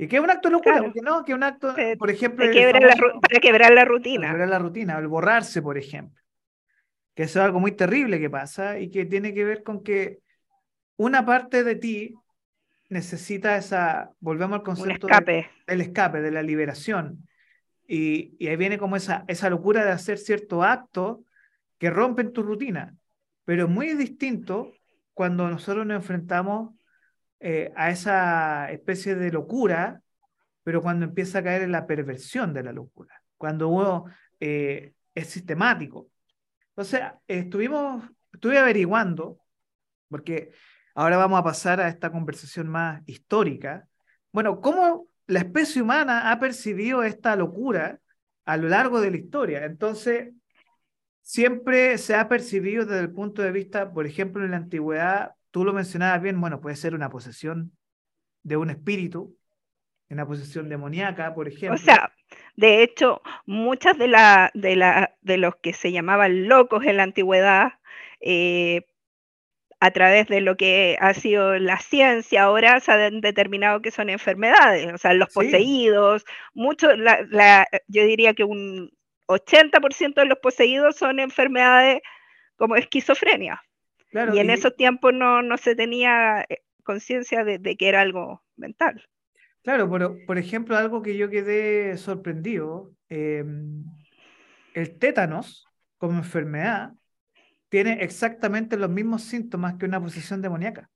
Y 0.00 0.08
que 0.08 0.16
es 0.16 0.22
un 0.22 0.30
acto 0.30 0.48
de 0.48 0.52
locura, 0.52 0.80
porque 0.80 1.02
no, 1.02 1.22
que 1.26 1.34
un 1.34 1.42
acto, 1.42 1.74
por 1.98 2.10
ejemplo. 2.10 2.46
Para 2.46 2.52
quebrar, 2.52 2.82
la, 2.82 2.94
para 3.20 3.38
quebrar 3.38 3.70
la 3.74 3.84
rutina. 3.84 4.28
Para 4.28 4.32
quebrar 4.32 4.48
la 4.48 4.58
rutina, 4.58 4.98
el 4.98 5.08
borrarse, 5.08 5.60
por 5.60 5.76
ejemplo. 5.76 6.18
Que 7.14 7.24
eso 7.24 7.38
es 7.38 7.44
algo 7.44 7.60
muy 7.60 7.72
terrible 7.72 8.18
que 8.18 8.30
pasa 8.30 8.78
y 8.78 8.90
que 8.90 9.04
tiene 9.04 9.34
que 9.34 9.44
ver 9.44 9.62
con 9.62 9.82
que 9.82 10.20
una 10.96 11.26
parte 11.26 11.64
de 11.64 11.74
ti 11.74 12.14
necesita 12.88 13.58
esa, 13.58 14.10
volvemos 14.20 14.60
al 14.60 14.62
concepto 14.62 15.06
escape. 15.06 15.50
del 15.66 15.82
escape, 15.82 16.22
de 16.22 16.30
la 16.30 16.42
liberación. 16.42 17.28
Y, 17.86 18.36
y, 18.38 18.48
ahí 18.48 18.56
viene 18.56 18.78
como 18.78 18.96
esa, 18.96 19.26
esa 19.28 19.50
locura 19.50 19.84
de 19.84 19.90
hacer 19.90 20.16
cierto 20.16 20.62
acto 20.62 21.24
que 21.76 21.90
rompen 21.90 22.32
tu 22.32 22.42
rutina. 22.42 22.96
Pero 23.44 23.64
es 23.64 23.70
muy 23.70 23.92
distinto 23.92 24.72
cuando 25.12 25.50
nosotros 25.50 25.84
nos 25.84 25.96
enfrentamos 25.96 26.70
eh, 27.40 27.72
a 27.74 27.90
esa 27.90 28.70
especie 28.70 29.14
de 29.14 29.32
locura, 29.32 30.02
pero 30.62 30.82
cuando 30.82 31.06
empieza 31.06 31.38
a 31.38 31.42
caer 31.42 31.62
en 31.62 31.72
la 31.72 31.86
perversión 31.86 32.52
de 32.52 32.62
la 32.62 32.72
locura, 32.72 33.22
cuando 33.38 33.68
uno 33.68 34.04
eh, 34.38 34.92
es 35.14 35.28
sistemático. 35.28 36.10
Entonces, 36.68 37.00
estuvimos, 37.26 38.04
estuve 38.32 38.58
averiguando, 38.58 39.40
porque 40.08 40.52
ahora 40.94 41.16
vamos 41.16 41.40
a 41.40 41.44
pasar 41.44 41.80
a 41.80 41.88
esta 41.88 42.12
conversación 42.12 42.68
más 42.68 43.02
histórica. 43.06 43.88
Bueno, 44.32 44.60
¿cómo 44.60 45.08
la 45.26 45.40
especie 45.40 45.80
humana 45.80 46.30
ha 46.30 46.38
percibido 46.40 47.02
esta 47.02 47.36
locura 47.36 48.00
a 48.44 48.56
lo 48.58 48.68
largo 48.68 49.00
de 49.00 49.10
la 49.12 49.16
historia? 49.16 49.64
Entonces, 49.64 50.34
siempre 51.22 51.96
se 51.96 52.14
ha 52.14 52.28
percibido 52.28 52.84
desde 52.84 53.00
el 53.00 53.12
punto 53.12 53.40
de 53.40 53.52
vista, 53.52 53.92
por 53.92 54.06
ejemplo, 54.06 54.44
en 54.44 54.50
la 54.50 54.58
antigüedad, 54.58 55.34
tú 55.50 55.64
lo 55.64 55.72
mencionabas 55.72 56.22
bien, 56.22 56.40
bueno, 56.40 56.60
puede 56.60 56.76
ser 56.76 56.94
una 56.94 57.10
posesión 57.10 57.72
de 58.42 58.56
un 58.56 58.70
espíritu, 58.70 59.36
una 60.08 60.26
posesión 60.26 60.68
demoníaca, 60.68 61.34
por 61.34 61.48
ejemplo. 61.48 61.74
O 61.74 61.78
sea, 61.78 62.12
de 62.56 62.82
hecho, 62.82 63.22
muchas 63.46 63.96
de, 63.98 64.08
la, 64.08 64.50
de, 64.54 64.76
la, 64.76 65.16
de 65.20 65.36
los 65.36 65.56
que 65.56 65.72
se 65.72 65.92
llamaban 65.92 66.48
locos 66.48 66.84
en 66.84 66.96
la 66.96 67.04
antigüedad, 67.04 67.74
eh, 68.20 68.86
a 69.80 69.90
través 69.92 70.28
de 70.28 70.42
lo 70.42 70.56
que 70.56 70.98
ha 71.00 71.14
sido 71.14 71.58
la 71.58 71.78
ciencia 71.78 72.42
ahora 72.42 72.80
se 72.80 72.92
han 72.92 73.22
determinado 73.22 73.80
que 73.80 73.90
son 73.90 74.10
enfermedades, 74.10 74.92
o 74.92 74.98
sea, 74.98 75.14
los 75.14 75.32
poseídos, 75.32 76.26
mucho, 76.52 76.94
la, 76.96 77.66
yo 77.88 78.04
diría 78.04 78.34
que 78.34 78.44
un 78.44 78.90
80% 79.26 80.14
de 80.14 80.26
los 80.26 80.38
poseídos 80.38 80.96
son 80.96 81.18
enfermedades 81.18 82.02
como 82.56 82.76
esquizofrenia. 82.76 83.62
Y 84.12 84.38
en 84.38 84.50
esos 84.50 84.76
tiempos 84.76 85.12
no, 85.14 85.42
no, 85.42 85.56
se 85.56 85.74
tenía 85.74 86.44
eh, 86.48 86.62
conciencia 86.82 87.44
de, 87.44 87.58
de, 87.58 87.76
que 87.76 87.88
era 87.88 88.00
algo 88.00 88.42
mental. 88.56 89.04
Claro, 89.62 89.90
pero 89.90 90.16
por 90.26 90.38
ejemplo, 90.38 90.76
algo 90.76 91.02
que 91.02 91.16
yo 91.16 91.28
quedé 91.28 91.96
sorprendido, 91.96 92.92
em, 93.08 93.84
el 94.74 94.98
tétanos 94.98 95.66
como 95.98 96.18
enfermedad 96.18 96.92
tiene 97.68 98.02
exactamente 98.02 98.76
los 98.76 98.90
mismos 98.90 99.22
síntomas 99.22 99.74
que 99.74 99.86
una 99.86 100.00
posesión 100.00 100.40
demoníaca. 100.42 100.90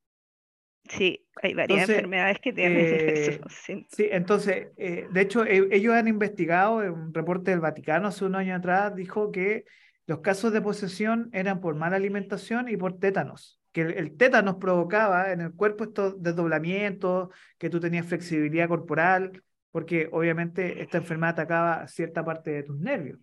Sí, 0.88 1.26
hay 1.42 1.54
varias 1.54 1.88
enfermedades 1.88 2.38
que 2.40 2.52
tienen 2.52 2.78
eh, 2.80 3.40
Sí, 3.88 4.08
entonces, 4.10 4.68
eh, 4.76 5.06
de 5.10 5.20
hecho, 5.20 5.44
e, 5.44 5.68
ellos 5.70 5.94
han 5.94 6.08
investigado, 6.08 6.82
en 6.82 6.90
un 6.90 7.14
reporte 7.14 7.50
del 7.50 7.60
Vaticano 7.60 8.08
hace 8.08 8.24
un 8.24 8.34
año 8.34 8.54
atrás, 8.54 8.94
dijo 8.94 9.30
que 9.30 9.64
los 10.06 10.20
casos 10.20 10.52
de 10.52 10.60
posesión 10.60 11.30
eran 11.32 11.60
por 11.60 11.74
mala 11.74 11.96
alimentación 11.96 12.68
y 12.68 12.76
por 12.76 12.98
tétanos 12.98 13.60
que 13.74 13.82
el, 13.82 14.16
tétanos 14.16 14.56
provocaba 14.56 15.32
en 15.32 15.40
el 15.40 15.52
cuerpo 15.52 15.84
estos 15.84 16.22
desdoblamientos, 16.22 17.30
que 17.58 17.68
tú 17.68 17.80
tenías 17.80 18.06
flexibilidad 18.06 18.68
corporal, 18.68 19.42
porque 19.72 20.08
obviamente 20.12 20.80
esta 20.80 20.98
enfermedad 20.98 21.32
atacaba 21.32 21.88
cierta 21.88 22.24
parte 22.24 22.52
de 22.52 22.62
tus 22.62 22.78
nervios. 22.78 23.18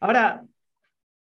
Ahora, 0.00 0.44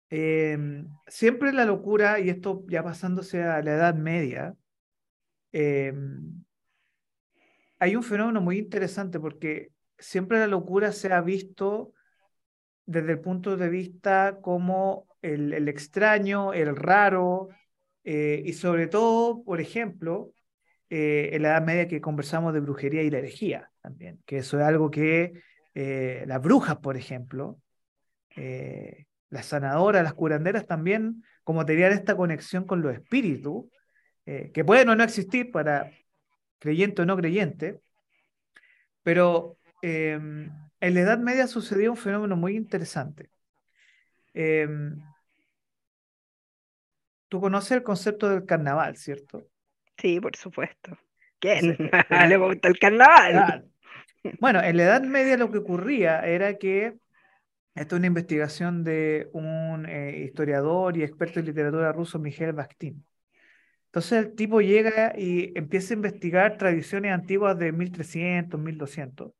em, 0.10 0.88
siempre 1.08 1.53
la 1.53 1.65
locura, 1.65 2.20
y 2.20 2.29
esto 2.29 2.63
ya 2.67 2.84
pasándose 2.84 3.43
a 3.43 3.62
la 3.62 3.74
Edad 3.74 3.96
Media, 3.96 4.55
em, 5.51 6.43
hay 7.79 7.96
un 7.96 8.03
fenómeno 8.03 8.41
muy 8.41 8.58
interesante 8.58 9.20
porque 9.20 9.72
siempre 10.00 10.39
la 10.39 10.48
locura 10.48 10.91
se 10.91 11.13
ha 11.13 11.22
visto 11.22 11.93
desde 12.86 13.13
el 13.13 13.20
punto 13.20 13.58
de 13.58 13.70
vista 13.70 14.40
como 14.42 15.08
el, 15.22 15.54
el 15.54 15.68
extraño, 15.68 16.54
el 16.54 16.75
raro, 16.75 17.50
eh, 18.04 18.42
y 18.46 18.54
sobre 18.54 18.88
todo, 18.88 19.44
por 19.44 19.62
ejemplo, 19.62 20.34
eh, 20.90 21.30
en 21.34 21.42
la 21.42 21.50
Edad 21.50 21.66
Media 21.66 21.88
que 21.88 22.02
conversamos 22.02 22.54
de 22.54 22.60
brujería 22.60 23.02
y 23.02 23.10
la 23.10 23.20
herejía 23.20 23.72
también, 23.82 24.22
que 24.25 24.38
eso 24.38 24.60
es 24.60 24.66
algo 24.66 24.92
que 24.92 25.34
eh, 25.74 26.24
las 26.28 26.42
brujas, 26.42 26.78
por 26.78 26.98
ejemplo, 26.98 27.60
las 29.30 29.46
sanadoras, 29.46 30.04
las 30.04 30.16
curanderas 30.16 30.66
también, 30.66 31.24
como 31.44 31.66
tenían 31.66 31.92
esta 31.92 32.16
conexión 32.16 32.66
con 32.66 32.82
los 32.82 32.94
espíritus, 32.94 33.66
que 34.25 34.63
pueden 34.66 34.90
o 34.90 34.96
no 34.96 35.04
existir 35.04 35.52
para 35.52 35.92
creyente 36.58 37.04
o 37.04 37.06
no 37.06 37.16
creyente, 37.16 37.80
pero 39.04 39.58
em, 39.84 40.50
en 40.88 40.94
la 40.94 41.02
Edad 41.02 41.20
Media 41.20 41.48
sucedió 41.48 41.92
un 41.92 41.98
fenómeno 41.98 42.36
muy 42.36 42.56
interesante. 42.56 43.30
Em, 44.34 45.02
Tú 47.34 47.42
conoces 47.42 47.72
el 47.72 47.82
concepto 47.82 48.30
del 48.30 48.46
carnaval, 48.46 48.96
¿cierto? 48.96 49.48
Sí, 49.98 50.20
por 50.20 50.36
supuesto. 50.36 50.96
¿Quién 51.40 51.75
le 52.30 52.38
gusta 52.38 52.68
el 52.68 52.78
carnaval? 52.78 53.66
Bueno, 54.40 54.62
en 54.62 54.78
la 54.78 54.84
Edad 54.84 55.02
Media 55.02 55.36
lo 55.36 55.50
que 55.50 55.58
ocurría 55.58 56.20
era 56.28 56.60
que, 56.60 56.96
esto 57.74 57.96
es 57.96 58.00
una 58.00 58.06
investigación 58.06 58.84
de 58.84 59.30
un 59.34 59.88
eh, 59.90 60.25
historiador 60.25 60.96
y 60.96 61.02
experto 61.02 61.40
en 61.40 61.48
literatura 61.48 61.92
ruso, 61.92 62.20
Miguel 62.20 62.54
Bakhtin. 62.54 63.04
Entonces 63.86 64.25
el 64.25 64.36
tipo 64.36 64.62
llega 64.62 65.16
y 65.18 65.58
empieza 65.58 65.96
a 65.96 65.98
investigar 65.98 66.60
tradiciones 66.60 67.13
antiguas 67.13 67.58
de 67.58 67.72
1300, 67.72 68.60
1200, 68.60 69.32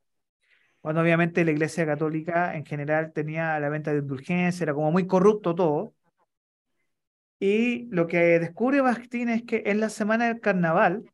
cuando 0.84 1.02
obviamente 1.02 1.46
la 1.46 1.52
Iglesia 1.52 1.86
Católica 1.86 2.58
en 2.58 2.66
general 2.66 3.14
tenía 3.14 3.58
la 3.58 3.70
venta 3.70 3.94
de 3.94 4.00
indulgencia, 4.00 4.66
era 4.66 4.74
como 4.74 4.92
muy 4.92 5.08
corrupto 5.08 5.56
todo. 5.56 5.94
Y 7.40 7.86
lo 7.86 8.06
que 8.06 8.38
descubre 8.38 8.82
Bastín 8.82 9.30
es 9.30 9.44
que 9.44 9.64
en 9.66 9.80
la 9.80 9.88
semana 9.88 10.28
del 10.28 10.42
carnaval, 10.42 11.10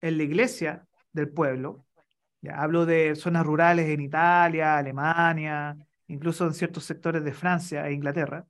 en 0.00 0.16
la 0.16 0.22
iglesia 0.22 0.86
del 1.12 1.28
pueblo, 1.28 1.84
ya 2.40 2.62
hablo 2.62 2.86
de 2.86 3.16
zonas 3.16 3.44
rurales 3.44 3.90
en 3.90 4.00
Italia, 4.00 4.78
Alemania, 4.78 5.76
incluso 6.06 6.46
en 6.46 6.54
ciertos 6.54 6.84
sectores 6.84 7.22
de 7.24 7.34
Francia 7.34 7.86
e 7.86 7.92
Inglaterra, 7.92 8.46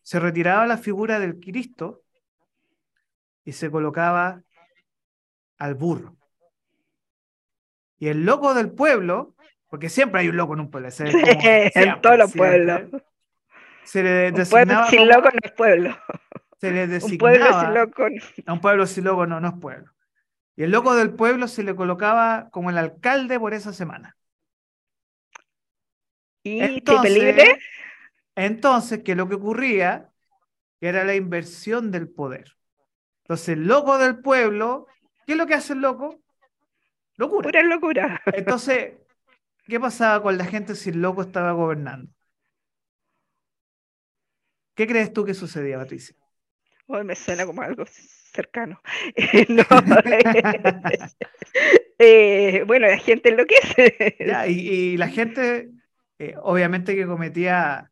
se 0.00 0.20
retiraba 0.20 0.66
la 0.66 0.78
figura 0.78 1.20
del 1.20 1.38
Cristo 1.38 2.02
y 3.44 3.52
se 3.52 3.70
colocaba 3.70 4.42
al 5.58 5.74
burro. 5.74 6.16
Y 8.02 8.08
el 8.08 8.24
loco 8.24 8.52
del 8.52 8.72
pueblo, 8.72 9.36
porque 9.68 9.88
siempre 9.88 10.22
hay 10.22 10.28
un 10.28 10.36
loco 10.36 10.54
en 10.54 10.60
un 10.60 10.70
pueblo, 10.72 10.88
en 10.98 12.00
todos 12.00 12.18
los 12.18 12.32
pueblos 12.32 12.82
se 13.84 14.02
le 14.02 14.32
un 14.32 14.48
pueblo 14.48 14.86
sin 14.88 15.08
loco 15.08 15.28
no 15.30 15.38
es 15.42 15.52
pueblo. 15.52 15.98
Se 16.60 16.70
le 16.70 16.86
designaba. 16.86 17.32
Un 17.32 17.38
pueblo 17.38 17.60
sin 17.60 17.74
loco. 17.74 18.02
A 18.46 18.52
un 18.52 18.60
pueblo 18.60 18.86
sin 18.86 19.04
loco 19.04 19.26
no, 19.26 19.40
no 19.40 19.48
es 19.48 19.54
pueblo. 19.60 19.92
Y 20.56 20.62
el 20.62 20.70
loco 20.70 20.94
del 20.94 21.14
pueblo 21.14 21.46
se 21.46 21.62
le 21.62 21.74
colocaba 21.74 22.48
como 22.50 22.70
el 22.70 22.78
alcalde 22.78 23.38
por 23.38 23.54
esa 23.54 23.72
semana. 23.72 24.16
¿Y 26.42 26.60
entonces, 26.60 27.12
libre? 27.12 27.58
Entonces, 28.34 29.02
que 29.02 29.14
lo 29.14 29.28
que 29.28 29.34
ocurría 29.34 30.10
era 30.80 31.04
la 31.04 31.14
inversión 31.14 31.90
del 31.90 32.08
poder. 32.08 32.56
Entonces, 33.24 33.50
el 33.50 33.66
loco 33.66 33.98
del 33.98 34.18
pueblo, 34.18 34.86
¿qué 35.26 35.32
es 35.32 35.38
lo 35.38 35.46
que 35.46 35.54
hace 35.54 35.74
el 35.74 35.80
loco? 35.80 36.21
Locura. 37.16 37.48
Pura 37.48 37.62
locura. 37.62 38.22
Entonces, 38.32 38.94
¿qué 39.66 39.78
pasaba 39.80 40.22
con 40.22 40.38
la 40.38 40.44
gente 40.44 40.74
si 40.74 40.90
el 40.90 41.02
loco 41.02 41.22
estaba 41.22 41.52
gobernando? 41.52 42.10
¿Qué 44.74 44.86
crees 44.86 45.12
tú 45.12 45.24
que 45.24 45.34
sucedía, 45.34 45.78
Patricia? 45.78 46.16
Hoy 46.86 47.04
me 47.04 47.14
suena 47.14 47.46
como 47.46 47.62
algo 47.62 47.84
cercano. 47.86 48.80
no, 49.48 49.62
eh, 51.98 52.64
bueno, 52.66 52.86
la 52.86 52.98
gente 52.98 53.28
enloquece. 53.28 54.16
Ya, 54.18 54.46
y, 54.46 54.68
y 54.68 54.96
la 54.96 55.08
gente, 55.08 55.70
eh, 56.18 56.34
obviamente 56.40 56.96
que 56.96 57.06
cometía, 57.06 57.90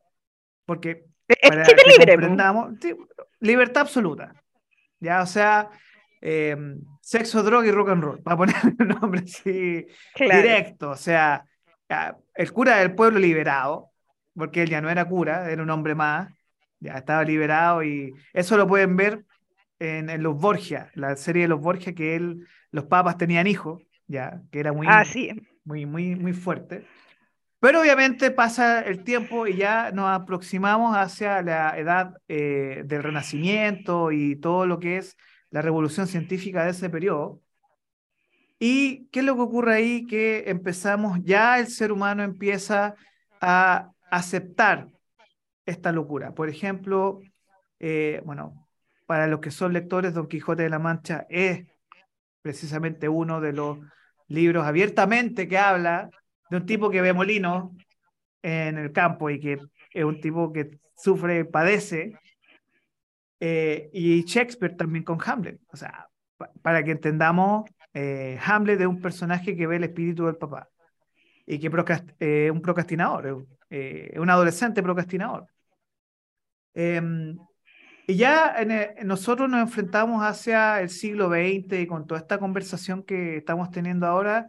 porque 0.64 1.04
para 1.42 1.62
que 1.64 1.74
libre, 1.86 2.16
sí, 2.80 2.96
libertad 3.40 3.82
absoluta. 3.82 4.34
Ya, 4.98 5.22
o 5.22 5.26
sea, 5.26 5.70
eh, 6.20 6.56
sexo, 7.00 7.42
droga 7.42 7.66
y 7.66 7.70
rock 7.70 7.90
and 7.90 8.02
roll, 8.02 8.22
para 8.22 8.36
poner 8.36 8.54
un 8.78 8.88
nombre 8.88 9.22
así 9.24 9.86
directo. 10.18 10.90
O 10.90 10.96
sea, 10.96 11.44
el 12.34 12.52
cura 12.52 12.78
del 12.78 12.94
pueblo 12.94 13.18
liberado, 13.18 13.90
porque 14.34 14.62
él 14.62 14.70
ya 14.70 14.80
no 14.80 14.90
era 14.90 15.04
cura, 15.06 15.50
era 15.50 15.62
un 15.62 15.70
hombre 15.70 15.94
más, 15.94 16.32
ya 16.78 16.94
estaba 16.94 17.24
liberado 17.24 17.82
y 17.82 18.14
eso 18.32 18.56
lo 18.56 18.66
pueden 18.66 18.96
ver 18.96 19.24
en, 19.78 20.22
los 20.22 20.36
Borgia, 20.36 20.90
la 20.94 21.16
serie 21.16 21.42
de 21.42 21.48
los 21.48 21.60
Borgia 21.60 21.94
que 21.94 22.16
él, 22.16 22.46
los 22.70 22.84
papas 22.84 23.16
tenían 23.16 23.46
hijos, 23.46 23.82
ya, 24.06 24.42
que 24.50 24.60
era 24.60 24.72
muy, 24.72 24.86
ah, 24.88 25.04
muy, 25.64 25.86
muy, 25.86 26.16
muy 26.16 26.32
fuerte. 26.32 26.86
Pero 27.60 27.82
obviamente 27.82 28.30
pasa 28.30 28.80
el 28.80 29.04
tiempo 29.04 29.46
y 29.46 29.56
ya 29.56 29.90
nos 29.92 30.08
aproximamos 30.08 30.96
hacia 30.96 31.42
la 31.42 31.78
edad 31.78 32.14
eh, 32.26 32.82
del 32.86 33.02
Renacimiento 33.02 34.12
y 34.12 34.36
todo 34.36 34.66
lo 34.66 34.78
que 34.80 34.96
es 34.96 35.16
la 35.50 35.62
revolución 35.62 36.06
científica 36.06 36.64
de 36.64 36.70
ese 36.70 36.90
periodo. 36.90 37.40
¿Y 38.58 39.06
qué 39.06 39.20
es 39.20 39.26
lo 39.26 39.34
que 39.34 39.42
ocurre 39.42 39.74
ahí? 39.74 40.06
Que 40.06 40.44
empezamos, 40.50 41.20
ya 41.22 41.58
el 41.58 41.68
ser 41.68 41.92
humano 41.92 42.22
empieza 42.22 42.94
a 43.40 43.90
aceptar 44.10 44.88
esta 45.64 45.92
locura. 45.92 46.34
Por 46.34 46.48
ejemplo, 46.48 47.20
eh, 47.78 48.20
bueno, 48.24 48.68
para 49.06 49.26
los 49.26 49.40
que 49.40 49.50
son 49.50 49.72
lectores, 49.72 50.14
Don 50.14 50.28
Quijote 50.28 50.62
de 50.62 50.70
la 50.70 50.78
Mancha 50.78 51.26
es 51.30 51.66
precisamente 52.42 53.08
uno 53.08 53.40
de 53.40 53.52
los 53.52 53.78
libros 54.28 54.66
abiertamente 54.66 55.48
que 55.48 55.58
habla 55.58 56.10
de 56.50 56.56
un 56.58 56.66
tipo 56.66 56.90
que 56.90 57.00
ve 57.00 57.12
molinos 57.12 57.70
en 58.42 58.78
el 58.78 58.92
campo 58.92 59.30
y 59.30 59.40
que 59.40 59.58
es 59.92 60.04
un 60.04 60.20
tipo 60.20 60.52
que 60.52 60.78
sufre, 60.96 61.44
padece, 61.44 62.14
eh, 63.40 63.90
y 63.92 64.22
Shakespeare 64.24 64.76
también 64.76 65.04
con 65.04 65.18
Hamlet. 65.24 65.60
O 65.72 65.76
sea, 65.76 66.08
para 66.62 66.84
que 66.84 66.92
entendamos, 66.92 67.68
eh, 67.94 68.38
Hamlet 68.44 68.80
es 68.80 68.86
un 68.86 69.00
personaje 69.00 69.56
que 69.56 69.66
ve 69.66 69.76
el 69.76 69.84
espíritu 69.84 70.26
del 70.26 70.36
papá 70.36 70.68
y 71.46 71.58
que 71.58 71.66
es 71.66 72.02
eh, 72.20 72.50
un 72.52 72.62
procrastinador, 72.62 73.44
eh, 73.70 74.14
un 74.18 74.30
adolescente 74.30 74.82
procrastinador. 74.82 75.46
Em, 76.74 77.36
y 78.06 78.14
ya 78.14 78.56
nosotros 79.02 79.48
nos 79.48 79.60
enfrentamos 79.60 80.22
hacia 80.22 80.80
el 80.80 80.90
siglo 80.90 81.28
XX 81.28 81.80
y 81.80 81.86
con 81.86 82.06
toda 82.06 82.20
esta 82.20 82.38
conversación 82.38 83.02
que 83.02 83.38
estamos 83.38 83.70
teniendo 83.70 84.06
ahora 84.06 84.46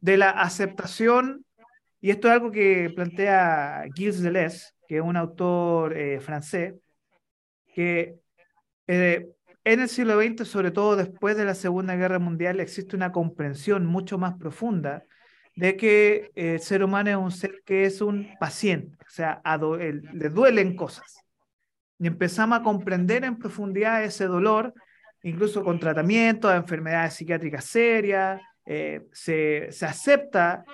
de 0.00 0.16
la 0.18 0.30
aceptación, 0.30 1.44
y 2.00 2.10
esto 2.10 2.28
es 2.28 2.34
algo 2.34 2.50
que 2.50 2.90
plantea 2.94 3.84
Gilles 3.94 4.20
Deleuze, 4.20 4.72
que 4.86 4.96
es 4.96 5.02
un 5.02 5.16
autor 5.16 5.96
eh, 5.96 6.20
francés, 6.20 6.74
que 7.74 8.18
eh, 8.86 9.28
en 9.64 9.80
el 9.80 9.88
siglo 9.88 10.20
XX, 10.20 10.46
sobre 10.46 10.70
todo 10.70 10.96
después 10.96 11.36
de 11.36 11.44
la 11.44 11.54
Segunda 11.54 11.94
Guerra 11.96 12.18
Mundial, 12.18 12.60
existe 12.60 12.96
una 12.96 13.12
comprensión 13.12 13.86
mucho 13.86 14.18
más 14.18 14.34
profunda 14.34 15.04
de 15.54 15.76
que 15.76 16.32
el 16.34 16.60
ser 16.60 16.82
humano 16.82 17.10
es 17.10 17.16
un 17.16 17.30
ser 17.30 17.62
que 17.64 17.84
es 17.84 18.00
un 18.00 18.28
paciente, 18.40 18.96
o 19.06 19.10
sea, 19.10 19.42
le 19.70 20.28
duelen 20.30 20.74
cosas 20.74 21.22
y 22.02 22.08
empezamos 22.08 22.58
a 22.58 22.62
comprender 22.64 23.22
en 23.22 23.38
profundidad 23.38 24.02
ese 24.02 24.24
dolor, 24.24 24.74
incluso 25.22 25.62
con 25.62 25.78
tratamiento 25.78 26.48
a 26.48 26.56
enfermedades 26.56 27.14
psiquiátricas 27.14 27.64
serias, 27.64 28.42
eh, 28.66 29.02
se, 29.12 29.68
se, 29.70 29.86
acepta 29.86 30.64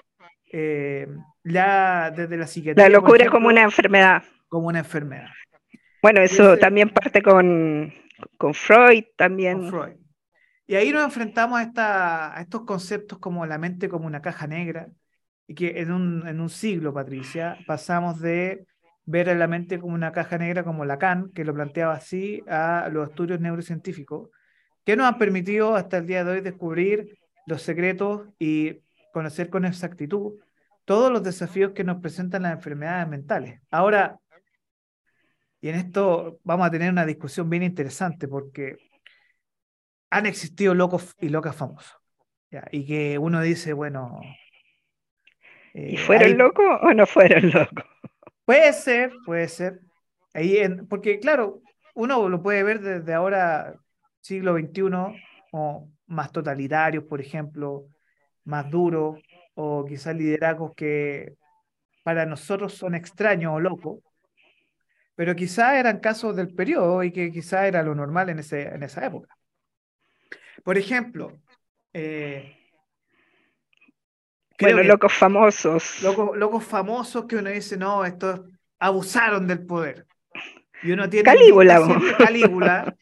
eh, 0.50 1.06
ya 1.44 2.10
desde 2.10 2.38
la 2.38 2.46
psiquiatría. 2.46 2.88
La 2.88 2.94
locura 2.94 3.28
como 3.30 3.48
una 3.48 3.62
enfermedad. 3.62 4.22
Como 4.48 4.68
una 4.68 4.78
enfermedad. 4.78 5.28
Bueno, 6.02 6.20
eso 6.20 6.56
también 6.58 6.90
parte 6.90 7.22
con, 7.22 7.92
con 8.36 8.54
Freud 8.54 9.04
también. 9.16 9.58
Con 9.60 9.70
Freud. 9.70 9.96
Y 10.66 10.74
ahí 10.74 10.92
nos 10.92 11.04
enfrentamos 11.04 11.58
a, 11.58 11.62
esta, 11.62 12.36
a 12.36 12.40
estos 12.42 12.62
conceptos 12.64 13.18
como 13.18 13.46
la 13.46 13.58
mente 13.58 13.88
como 13.88 14.06
una 14.06 14.20
caja 14.20 14.46
negra, 14.46 14.88
y 15.46 15.54
que 15.54 15.80
en 15.80 15.90
un, 15.90 16.28
en 16.28 16.40
un 16.40 16.50
siglo, 16.50 16.92
Patricia, 16.92 17.58
pasamos 17.66 18.20
de 18.20 18.66
ver 19.06 19.30
a 19.30 19.34
la 19.34 19.46
mente 19.46 19.78
como 19.78 19.94
una 19.94 20.12
caja 20.12 20.36
negra 20.36 20.62
como 20.62 20.84
Lacan, 20.84 21.32
que 21.32 21.44
lo 21.44 21.54
planteaba 21.54 21.94
así, 21.94 22.42
a 22.46 22.90
los 22.92 23.08
estudios 23.08 23.40
neurocientíficos, 23.40 24.28
que 24.84 24.94
nos 24.94 25.06
han 25.06 25.16
permitido 25.16 25.74
hasta 25.74 25.96
el 25.96 26.06
día 26.06 26.22
de 26.22 26.32
hoy 26.32 26.40
descubrir 26.42 27.18
los 27.46 27.62
secretos 27.62 28.28
y 28.38 28.82
conocer 29.12 29.48
con 29.48 29.64
exactitud 29.64 30.34
todos 30.84 31.10
los 31.10 31.22
desafíos 31.22 31.72
que 31.72 31.84
nos 31.84 32.02
presentan 32.02 32.42
las 32.42 32.52
enfermedades 32.52 33.08
mentales. 33.08 33.60
Ahora, 33.70 34.18
y 35.60 35.68
en 35.68 35.74
esto 35.74 36.38
vamos 36.44 36.66
a 36.66 36.70
tener 36.70 36.90
una 36.90 37.04
discusión 37.04 37.50
bien 37.50 37.62
interesante 37.62 38.28
porque 38.28 38.76
han 40.10 40.26
existido 40.26 40.74
locos 40.74 41.14
y 41.20 41.28
locas 41.28 41.56
famosos. 41.56 41.96
Y 42.70 42.86
que 42.86 43.18
uno 43.18 43.40
dice, 43.40 43.72
bueno... 43.72 44.20
¿Y 45.74 45.96
eh, 45.96 45.98
fueron 45.98 46.38
locos 46.38 46.64
o 46.82 46.94
no 46.94 47.06
fueron 47.06 47.50
locos? 47.50 47.84
Puede 48.44 48.72
ser, 48.72 49.12
puede 49.26 49.48
ser. 49.48 49.80
Ahí 50.32 50.56
en, 50.58 50.86
porque 50.86 51.18
claro, 51.18 51.60
uno 51.94 52.28
lo 52.28 52.42
puede 52.42 52.62
ver 52.62 52.80
desde 52.80 53.12
ahora, 53.12 53.74
siglo 54.20 54.56
XXI, 54.56 54.82
o 55.52 55.88
más 56.06 56.32
totalitarios, 56.32 57.04
por 57.04 57.20
ejemplo, 57.20 57.86
más 58.44 58.70
duros, 58.70 59.20
o 59.54 59.84
quizás 59.84 60.14
liderazgos 60.16 60.72
que 60.74 61.34
para 62.04 62.24
nosotros 62.24 62.72
son 62.72 62.94
extraños 62.94 63.52
o 63.54 63.60
locos, 63.60 63.98
pero 65.18 65.34
quizás 65.34 65.74
eran 65.74 65.98
casos 65.98 66.36
del 66.36 66.54
periodo 66.54 67.02
y 67.02 67.10
que 67.10 67.32
quizás 67.32 67.64
era 67.64 67.82
lo 67.82 67.92
normal 67.92 68.28
en, 68.28 68.38
ese, 68.38 68.68
en 68.68 68.84
esa 68.84 69.04
época. 69.04 69.36
Por 70.62 70.78
ejemplo, 70.78 71.40
eh, 71.92 72.56
bueno, 74.60 74.84
locos 74.84 75.12
famosos. 75.12 76.04
Locos, 76.04 76.36
locos 76.36 76.64
famosos 76.64 77.24
que 77.24 77.34
uno 77.34 77.50
dice, 77.50 77.76
no, 77.76 78.04
estos 78.04 78.42
abusaron 78.78 79.48
del 79.48 79.66
poder. 79.66 80.06
Y 80.84 80.92
uno 80.92 81.10
tiene 81.10 81.24
Calígula. 81.24 81.80
Calígula, 82.16 82.94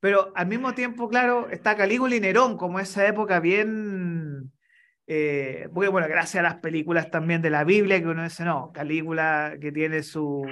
pero 0.00 0.32
al 0.34 0.46
mismo 0.46 0.72
tiempo, 0.72 1.10
claro, 1.10 1.50
está 1.50 1.76
Calígula 1.76 2.16
y 2.16 2.20
Nerón, 2.20 2.56
como 2.56 2.80
esa 2.80 3.06
época 3.06 3.38
bien... 3.38 4.50
Eh, 5.06 5.68
porque, 5.74 5.90
bueno, 5.90 6.08
gracias 6.08 6.40
a 6.40 6.48
las 6.48 6.56
películas 6.60 7.10
también 7.10 7.42
de 7.42 7.50
la 7.50 7.64
Biblia, 7.64 8.00
que 8.00 8.06
uno 8.06 8.24
dice, 8.24 8.44
no, 8.44 8.72
Calígula 8.72 9.58
que 9.60 9.72
tiene 9.72 10.02
su, 10.02 10.46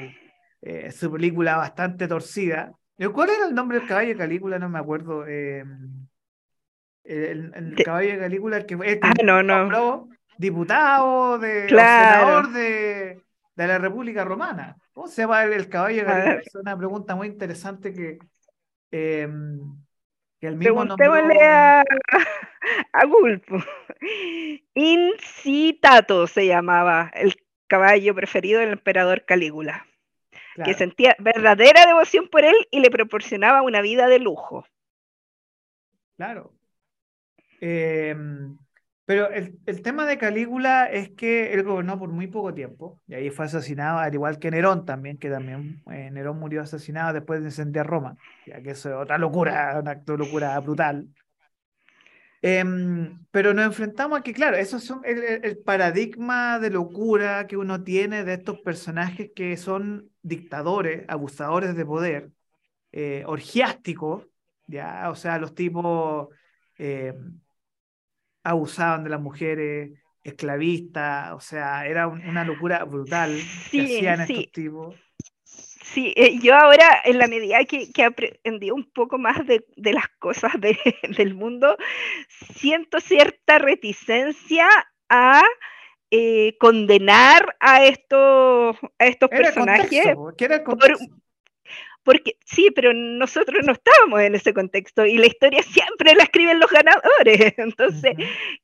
eh, 0.62 0.90
su 0.92 1.10
película 1.10 1.56
bastante 1.56 2.08
torcida. 2.08 2.72
¿Cuál 3.12 3.30
era 3.30 3.46
el 3.46 3.54
nombre 3.54 3.78
del 3.78 3.88
caballo 3.88 4.08
de 4.08 4.16
Calígula? 4.16 4.58
No 4.58 4.68
me 4.68 4.78
acuerdo. 4.78 5.24
Eh, 5.26 5.64
el, 7.04 7.76
caballo 7.84 8.12
de 8.12 8.18
Calígula, 8.18 8.56
el 8.58 8.66
que, 8.66 8.74
el 8.74 8.98
ah, 9.02 9.14
no, 9.22 9.42
no 9.42 10.08
diputado, 10.38 11.38
de 11.38 11.68
senador 11.68 12.52
de, 12.52 13.22
de, 13.56 13.66
la 13.66 13.78
República 13.78 14.24
Romana. 14.24 14.76
¿Cómo 14.92 15.08
se 15.08 15.22
llama 15.22 15.44
el, 15.44 15.68
caballo? 15.68 16.06
Es 16.06 16.54
una 16.54 16.76
pregunta 16.76 17.14
muy 17.14 17.26
interesante 17.26 17.92
que, 17.92 18.18
eh, 18.92 19.28
que 20.40 20.46
el 20.46 20.56
mismo 20.56 20.82
Preguntémosle 20.82 21.44
a, 21.44 21.80
a 22.92 23.06
Gulpo. 23.06 23.58
Incitato 24.74 26.26
se 26.26 26.46
llamaba 26.46 27.10
el 27.14 27.34
caballo 27.66 28.14
preferido 28.14 28.60
del 28.60 28.72
emperador 28.72 29.24
Calígula, 29.24 29.86
que 30.64 30.74
sentía 30.74 31.16
verdadera 31.18 31.86
devoción 31.86 32.28
por 32.28 32.44
él 32.44 32.56
y 32.70 32.80
le 32.80 32.90
proporcionaba 32.90 33.62
una 33.62 33.80
vida 33.80 34.08
de 34.08 34.18
lujo. 34.18 34.66
Claro. 36.16 36.52
Eh, 37.60 38.14
pero 39.08 39.30
el, 39.30 39.58
el, 39.64 39.80
tema 39.80 40.04
de 40.04 40.18
Calígula 40.18 40.84
es 40.84 41.08
que 41.08 41.54
él 41.54 41.62
gobernó 41.62 41.98
por 41.98 42.10
muy 42.10 42.26
poco 42.26 42.52
tiempo, 42.52 43.00
y 43.06 43.14
ahí 43.14 43.30
fue 43.30 43.46
asesinado, 43.46 44.00
al 44.00 44.12
igual 44.12 44.38
que 44.38 44.50
Nerón 44.50 44.84
también, 44.84 45.16
que 45.16 45.30
también 45.30 45.82
eh, 45.90 46.10
Nerón 46.10 46.38
murió 46.38 46.60
asesinado 46.60 47.14
después 47.14 47.40
de 47.40 47.46
incendiar 47.46 47.86
Roma, 47.86 48.18
ya 48.46 48.60
que 48.60 48.72
eso 48.72 48.90
es 48.90 48.96
otra 48.96 49.16
locura, 49.16 49.78
un 49.80 49.88
acto 49.88 50.12
de 50.12 50.18
locura 50.18 50.60
brutal. 50.60 51.08
Em, 52.42 53.18
pero 53.30 53.54
nos 53.54 53.64
enfrentamos 53.64 54.18
a 54.18 54.22
que, 54.22 54.34
claro, 54.34 54.58
eso 54.58 54.76
es 54.76 54.92
el, 55.04 55.42
el, 55.42 55.56
paradigma 55.56 56.58
de 56.58 56.68
locura 56.68 57.46
que 57.46 57.56
uno 57.56 57.82
tiene 57.82 58.24
de 58.24 58.34
estos 58.34 58.60
personajes 58.60 59.30
que 59.34 59.56
son 59.56 60.10
dictadores, 60.28 61.04
abusadores 61.08 61.74
de 61.74 61.84
poder, 61.84 62.30
eh, 62.92 63.24
orgiásticos, 63.26 64.26
ya, 64.66 65.10
o 65.10 65.14
sea, 65.14 65.38
los 65.38 65.54
tipos... 65.54 66.28
Eh, 66.78 67.14
abusaban 68.44 69.04
de 69.04 69.10
las 69.10 69.20
mujeres, 69.20 69.98
esclavistas, 70.22 71.32
o 71.32 71.40
sea, 71.40 71.86
era 71.86 72.06
una 72.06 72.44
locura 72.44 72.84
brutal 72.84 73.38
que 73.70 73.82
hacían 73.82 74.20
estos 74.20 74.52
tipos. 74.52 74.96
Sí, 75.44 76.12
eh, 76.16 76.38
yo 76.40 76.54
ahora, 76.54 77.00
en 77.04 77.18
la 77.18 77.28
medida 77.28 77.64
que, 77.64 77.90
que 77.92 78.04
aprendí 78.04 78.70
un 78.70 78.90
poco 78.92 79.18
más 79.18 79.46
de, 79.46 79.64
de 79.76 79.92
las 79.94 80.08
cosas 80.18 80.52
de, 80.60 80.78
del 81.16 81.34
mundo, 81.34 81.76
siento 82.56 83.00
cierta 83.00 83.58
reticencia 83.58 84.68
a 85.08 85.42
eh, 86.10 86.56
condenar 86.58 87.56
a 87.60 87.84
estos, 87.84 88.76
a 88.98 89.06
estos 89.06 89.28
personajes 89.28 90.16
porque 92.08 92.38
sí, 92.46 92.70
pero 92.74 92.94
nosotros 92.94 93.66
no 93.66 93.72
estábamos 93.72 94.22
en 94.22 94.34
ese 94.34 94.54
contexto 94.54 95.04
y 95.04 95.18
la 95.18 95.26
historia 95.26 95.62
siempre 95.62 96.14
la 96.14 96.22
escriben 96.22 96.58
los 96.58 96.70
ganadores. 96.70 97.52
Entonces, 97.58 98.14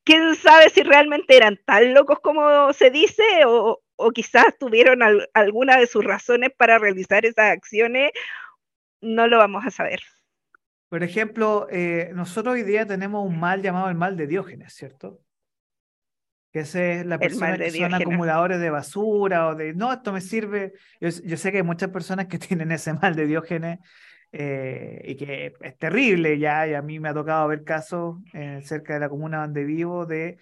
quién 0.02 0.35
sabe 0.35 0.70
si 0.70 0.83
realmente 0.83 1.37
eran 1.37 1.61
tan 1.66 1.92
locos 1.92 2.20
como 2.20 2.72
se 2.72 2.90
dice 2.90 3.22
o, 3.46 3.83
quizás 4.14 4.46
tuvieron 4.59 5.00
alguna 5.35 5.76
de 5.76 5.87
sus 5.87 6.02
razones 6.02 6.52
para 6.57 6.78
realizar 6.78 7.26
esas 7.26 7.50
acciones, 7.50 8.12
no 9.02 9.28
lo 9.28 9.37
vamos 9.37 9.66
a 9.66 9.70
saber. 9.70 10.00
Por 10.88 11.02
ejemplo, 11.02 11.68
eh, 11.70 12.12
nosotros 12.14 12.54
hoy 12.54 12.62
día 12.62 12.87
tenemos 12.87 13.26
un 13.26 13.38
mal 13.38 13.61
llamado 13.61 13.90
el 13.90 13.94
mal 13.94 14.16
de 14.16 14.26
Diógenes, 14.26 14.72
¿cierto? 14.72 15.20
Que 16.55 16.61
es 16.61 17.05
la 17.05 17.19
persona 17.19 17.59
que 17.59 17.73
son 17.73 17.95
acumuladores 17.95 18.61
de 18.61 18.71
basura 18.71 19.49
o 19.49 19.57
de, 19.57 19.75
no, 19.75 19.93
esto 19.93 20.12
me 20.12 20.21
sirve. 20.21 20.75
Yo, 21.01 21.11
sé 21.11 21.51
que 21.51 21.57
hay 21.57 21.62
muchas 21.64 21.90
personas 21.90 22.27
que 22.27 22.38
tienen 22.38 22.71
ese 22.71 22.93
mal 22.93 23.17
de 23.17 23.27
Diógenes 23.27 23.81
eh, 24.31 25.03
y 25.05 25.17
que 25.17 25.53
es 25.61 25.79
terrible 25.79 26.38
ya, 26.38 26.69
y 26.69 26.75
a 26.75 26.81
mí 26.81 27.01
me 27.01 27.09
ha 27.09 27.14
tocado 27.14 27.49
ver 27.49 27.64
casos 27.64 28.19
eh, 28.35 28.61
cerca 28.62 28.95
de 28.95 29.01
la 29.01 29.09
comuna 29.09 29.40
donde 29.40 29.64
vivo 29.64 30.07
de 30.07 30.38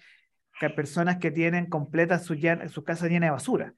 que 0.59 0.67
hay 0.67 0.73
personas 0.73 1.17
que 1.17 1.31
tienen 1.31 1.65
completas 1.65 2.23
sus 2.23 2.37
su 2.69 2.83
casas 2.83 3.09
llenas 3.09 3.29
de 3.29 3.31
basura. 3.31 3.73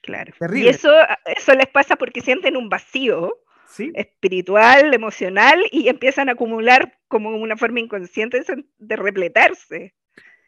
Claro. 0.00 0.32
Terrible. 0.38 0.66
Y 0.66 0.68
eso, 0.68 0.92
eso 1.26 1.54
les 1.54 1.66
pasa 1.66 1.96
porque 1.96 2.20
sienten 2.20 2.56
un 2.56 2.68
vacío. 2.68 3.36
espiritual, 3.76 4.94
emocional, 4.94 5.58
y 5.72 5.88
empiezan 5.88 6.28
a 6.28 6.32
acumular 6.32 7.00
como 7.08 7.30
una 7.30 7.56
forma 7.56 7.80
inconsciente 7.80 8.44
de 8.78 8.94
repletarse. 8.96 9.96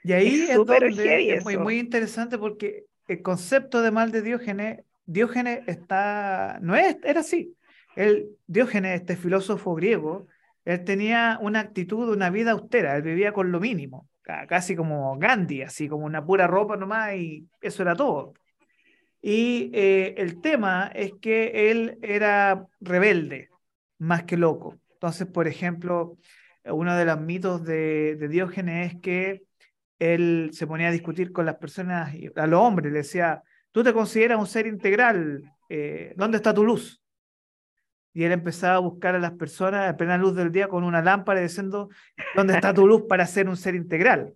Y 0.07 0.13
ahí 0.13 0.47
es, 0.49 0.57
donde 0.57 1.35
es 1.35 1.43
muy, 1.43 1.57
muy 1.57 1.79
interesante 1.81 2.39
porque 2.39 2.85
el 3.09 3.23
concepto 3.23 3.83
de 3.83 3.91
mal 3.91 4.13
de 4.13 4.23
Diógenes, 4.23 4.85
Diógenes 5.05 5.67
está, 5.67 6.61
no 6.63 6.77
es, 6.77 6.97
era 7.03 7.21
así. 7.21 7.57
El 7.97 8.29
Diógenes, 8.47 9.01
este 9.01 9.17
filósofo 9.17 9.75
griego, 9.75 10.29
él 10.65 10.85
tenía 10.85 11.41
una 11.43 11.59
actitud, 11.59 12.09
una 12.09 12.31
vida 12.31 12.53
austera, 12.53 12.95
él 12.95 13.03
vivía 13.03 13.33
con 13.33 13.51
lo 13.51 13.59
mínimo, 13.59 14.09
casi 14.23 14.77
como 14.77 15.19
Gandhi, 15.19 15.63
así 15.63 15.89
como 15.89 16.07
una 16.07 16.25
pura 16.25 16.47
ropa 16.47 16.77
nomás 16.77 17.17
y 17.17 17.49
eso 17.61 17.83
era 17.83 17.97
todo. 17.97 18.35
Y 19.21 19.73
eh, 19.75 20.15
el 20.19 20.41
tema 20.41 20.89
es 20.95 21.15
que 21.21 21.73
él 21.73 21.99
era 22.01 22.65
rebelde, 22.79 23.49
más 23.99 24.23
que 24.23 24.37
loco. 24.37 24.79
Entonces, 24.93 25.27
por 25.27 25.49
ejemplo, 25.49 26.17
uno 26.65 26.97
de 26.97 27.05
los 27.07 27.21
mitos 27.21 27.65
de, 27.65 28.15
de 28.15 28.29
Diógenes 28.29 28.95
es 28.95 29.01
que 29.01 29.46
él 29.99 30.51
se 30.53 30.67
ponía 30.67 30.89
a 30.89 30.93
discutir 30.93 31.33
con 31.33 31.47
las 31.47 31.57
personas, 31.57 32.15
a 32.37 32.47
los 32.47 32.61
hombres, 32.61 32.93
le 32.93 32.99
decía, 32.99 33.43
tú 33.73 33.83
te 33.83 33.93
consideras 33.93 34.39
un 34.39 34.47
ser 34.47 34.67
integral, 34.67 35.43
eh, 35.69 36.13
¿dónde 36.17 36.37
está 36.37 36.53
tu 36.53 36.65
luz? 36.65 37.03
Y 38.13 38.25
él 38.25 38.33
empezaba 38.33 38.77
a 38.77 38.81
buscar 38.81 39.15
a 39.15 39.19
las 39.19 39.33
personas 39.33 39.91
a 39.91 39.97
plena 39.97 40.17
luz 40.17 40.35
del 40.35 40.51
día 40.51 40.69
con 40.69 40.85
una 40.85 41.03
lámpara 41.03 41.41
diciendo, 41.41 41.91
¿dónde 42.35 42.55
está 42.55 42.73
tu 42.73 42.87
luz 42.87 43.03
para 43.09 43.27
ser 43.27 43.49
un 43.49 43.57
ser 43.57 43.75
integral? 43.75 44.35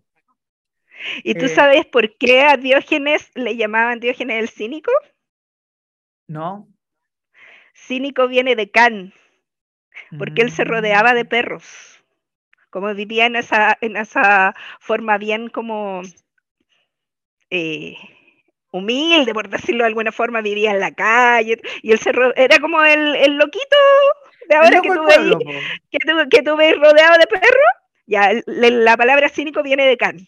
¿Y 1.22 1.34
tú 1.34 1.46
eh, 1.46 1.48
sabes 1.48 1.86
por 1.86 2.16
qué 2.18 2.42
a 2.42 2.58
Diógenes 2.58 3.30
le 3.34 3.56
llamaban 3.56 4.00
Diógenes 4.00 4.38
el 4.38 4.48
cínico? 4.50 4.90
No. 6.26 6.68
Cínico 7.74 8.28
viene 8.28 8.54
de 8.54 8.70
Can, 8.70 9.14
porque 10.18 10.42
él 10.42 10.50
se 10.50 10.64
rodeaba 10.64 11.14
de 11.14 11.24
mm. 11.24 11.28
perros 11.28 11.99
como 12.70 12.94
vivía 12.94 13.26
en 13.26 13.36
esa, 13.36 13.76
en 13.80 13.96
esa 13.96 14.54
forma 14.78 15.18
bien 15.18 15.48
como 15.48 16.02
eh, 17.50 17.96
humilde, 18.70 19.34
por 19.34 19.48
decirlo 19.48 19.84
de 19.84 19.88
alguna 19.88 20.12
forma, 20.12 20.40
vivía 20.40 20.70
en 20.70 20.80
la 20.80 20.92
calle, 20.92 21.60
y 21.82 21.92
el 21.92 21.98
cerro 21.98 22.34
era 22.36 22.58
como 22.58 22.82
el, 22.82 23.16
el 23.16 23.36
loquito 23.36 23.76
de 24.48 24.56
ahora 24.56 24.80
que 24.80 24.88
tú, 24.88 25.04
veis, 25.04 25.36
que, 26.30 26.42
tú, 26.42 26.56
ves 26.56 26.76
rodeado 26.76 27.18
de 27.18 27.26
perros, 27.26 27.70
ya 28.06 28.32
la 28.46 28.96
palabra 28.96 29.28
cínico 29.28 29.62
viene 29.62 29.86
de 29.86 29.96
can, 29.96 30.18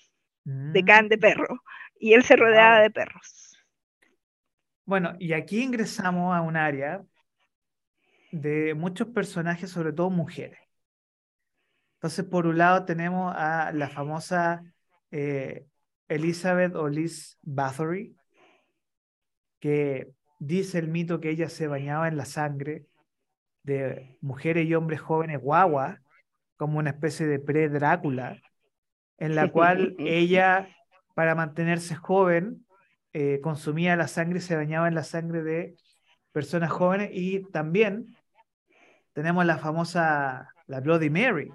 de 0.44 0.84
can 0.84 1.08
de 1.08 1.16
mm. 1.16 1.20
perro, 1.20 1.62
y 1.98 2.14
él 2.14 2.22
se 2.22 2.36
rodeaba 2.36 2.80
de 2.80 2.90
perros. 2.90 3.56
Bueno, 4.84 5.14
y 5.18 5.32
aquí 5.32 5.62
ingresamos 5.62 6.36
a 6.36 6.40
un 6.40 6.56
área 6.56 7.02
de 8.32 8.74
muchos 8.74 9.08
personajes, 9.08 9.70
sobre 9.70 9.92
todo 9.92 10.10
mujeres. 10.10 10.61
Entonces, 12.02 12.24
por 12.24 12.48
un 12.48 12.58
lado 12.58 12.84
tenemos 12.84 13.32
a 13.36 13.70
la 13.72 13.88
famosa 13.88 14.64
eh, 15.12 15.68
Elizabeth 16.08 16.74
o 16.74 16.88
Liz 16.88 17.38
Bathory, 17.42 18.16
que 19.60 20.10
dice 20.40 20.80
el 20.80 20.88
mito 20.88 21.20
que 21.20 21.30
ella 21.30 21.48
se 21.48 21.68
bañaba 21.68 22.08
en 22.08 22.16
la 22.16 22.24
sangre 22.24 22.86
de 23.62 24.18
mujeres 24.20 24.66
y 24.66 24.74
hombres 24.74 25.00
jóvenes 25.00 25.40
guagua, 25.40 26.00
como 26.56 26.80
una 26.80 26.90
especie 26.90 27.26
de 27.26 27.38
pre-Drácula, 27.38 28.42
en 29.18 29.36
la 29.36 29.52
cual 29.52 29.94
ella, 30.00 30.66
para 31.14 31.36
mantenerse 31.36 31.94
joven, 31.94 32.66
eh, 33.12 33.38
consumía 33.40 33.94
la 33.94 34.08
sangre 34.08 34.38
y 34.38 34.42
se 34.42 34.56
bañaba 34.56 34.88
en 34.88 34.96
la 34.96 35.04
sangre 35.04 35.44
de 35.44 35.76
personas 36.32 36.72
jóvenes. 36.72 37.10
Y 37.12 37.44
también 37.52 38.16
tenemos 39.12 39.46
la 39.46 39.58
famosa, 39.58 40.52
la 40.66 40.80
Bloody 40.80 41.08
Mary, 41.08 41.52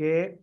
que 0.00 0.38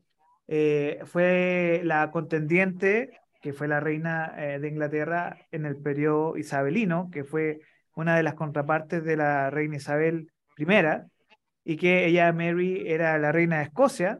eh, 0.48 1.00
fue 1.06 1.82
la 1.84 2.12
contendiente, 2.12 3.20
que 3.42 3.54
fue 3.54 3.68
la 3.68 3.80
reina 3.80 4.36
eh, 4.38 4.60
de 4.60 4.68
Inglaterra 4.68 5.36
en 5.52 5.66
el 5.66 5.78
periodo 5.78 6.38
isabelino, 6.38 7.10
que 7.12 7.24
fue 7.24 7.62
una 7.96 8.16
de 8.16 8.22
las 8.22 8.36
contrapartes 8.36 9.04
de 9.04 9.18
la 9.18 9.50
reina 9.50 9.78
Isabel 9.78 10.32
I, 10.60 10.68
y 11.64 11.76
que 11.76 12.06
ella, 12.06 12.32
Mary, 12.34 12.84
era 12.86 13.18
la 13.18 13.32
reina 13.32 13.58
de 13.58 13.64
Escocia, 13.64 14.20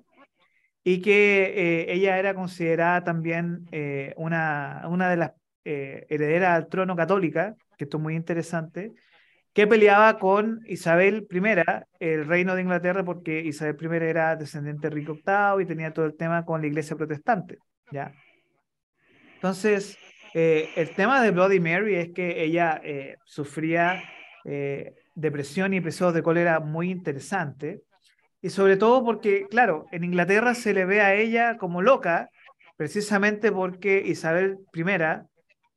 y 0.84 1.04
que 1.04 1.54
eh, 1.56 1.94
ella 1.94 2.18
era 2.18 2.34
considerada 2.34 3.04
también 3.04 3.70
una, 4.16 4.86
una 4.90 5.08
de 5.12 5.18
las 5.18 5.34
herederas 5.64 6.56
al 6.56 6.68
trono 6.68 6.96
católica, 6.96 7.54
que 7.78 7.84
esto 7.84 7.98
es 7.98 8.04
muy 8.04 8.16
interesante, 8.16 8.92
que 9.58 9.66
peleaba 9.66 10.20
con 10.20 10.62
Isabel 10.68 11.28
I, 11.32 11.40
el 12.00 12.28
reino 12.28 12.54
de 12.54 12.62
Inglaterra, 12.62 13.04
porque 13.04 13.40
Isabel 13.40 13.76
I 13.82 14.06
era 14.06 14.36
descendiente 14.36 14.88
de 14.88 14.94
Rico 14.94 15.14
VIII 15.16 15.64
y 15.64 15.66
tenía 15.66 15.92
todo 15.92 16.06
el 16.06 16.16
tema 16.16 16.46
con 16.46 16.62
la 16.62 16.68
iglesia 16.68 16.96
protestante. 16.96 17.58
¿ya? 17.92 18.14
Entonces, 19.34 19.98
eh, 20.36 20.70
el 20.76 20.92
tema 20.94 21.24
de 21.24 21.32
Bloody 21.32 21.60
Mary 21.60 21.96
es 21.96 22.10
que 22.14 22.44
ella 22.44 22.80
eh, 22.84 23.16
sufría 23.26 24.04
eh, 24.46 24.94
depresión 25.16 25.74
y 25.74 25.78
episodios 25.78 26.14
de 26.14 26.22
cólera 26.22 26.60
muy 26.60 26.92
interesante. 26.92 27.82
Y 28.44 28.52
sobre 28.52 28.78
todo 28.78 29.04
porque, 29.04 29.48
claro, 29.50 29.88
en 29.92 30.04
Inglaterra 30.04 30.54
se 30.54 30.72
le 30.76 30.86
ve 30.86 31.02
a 31.02 31.16
ella 31.16 31.58
como 31.58 31.82
loca, 31.82 32.30
precisamente 32.76 33.52
porque 33.52 34.04
Isabel 34.06 34.60
I 34.76 34.84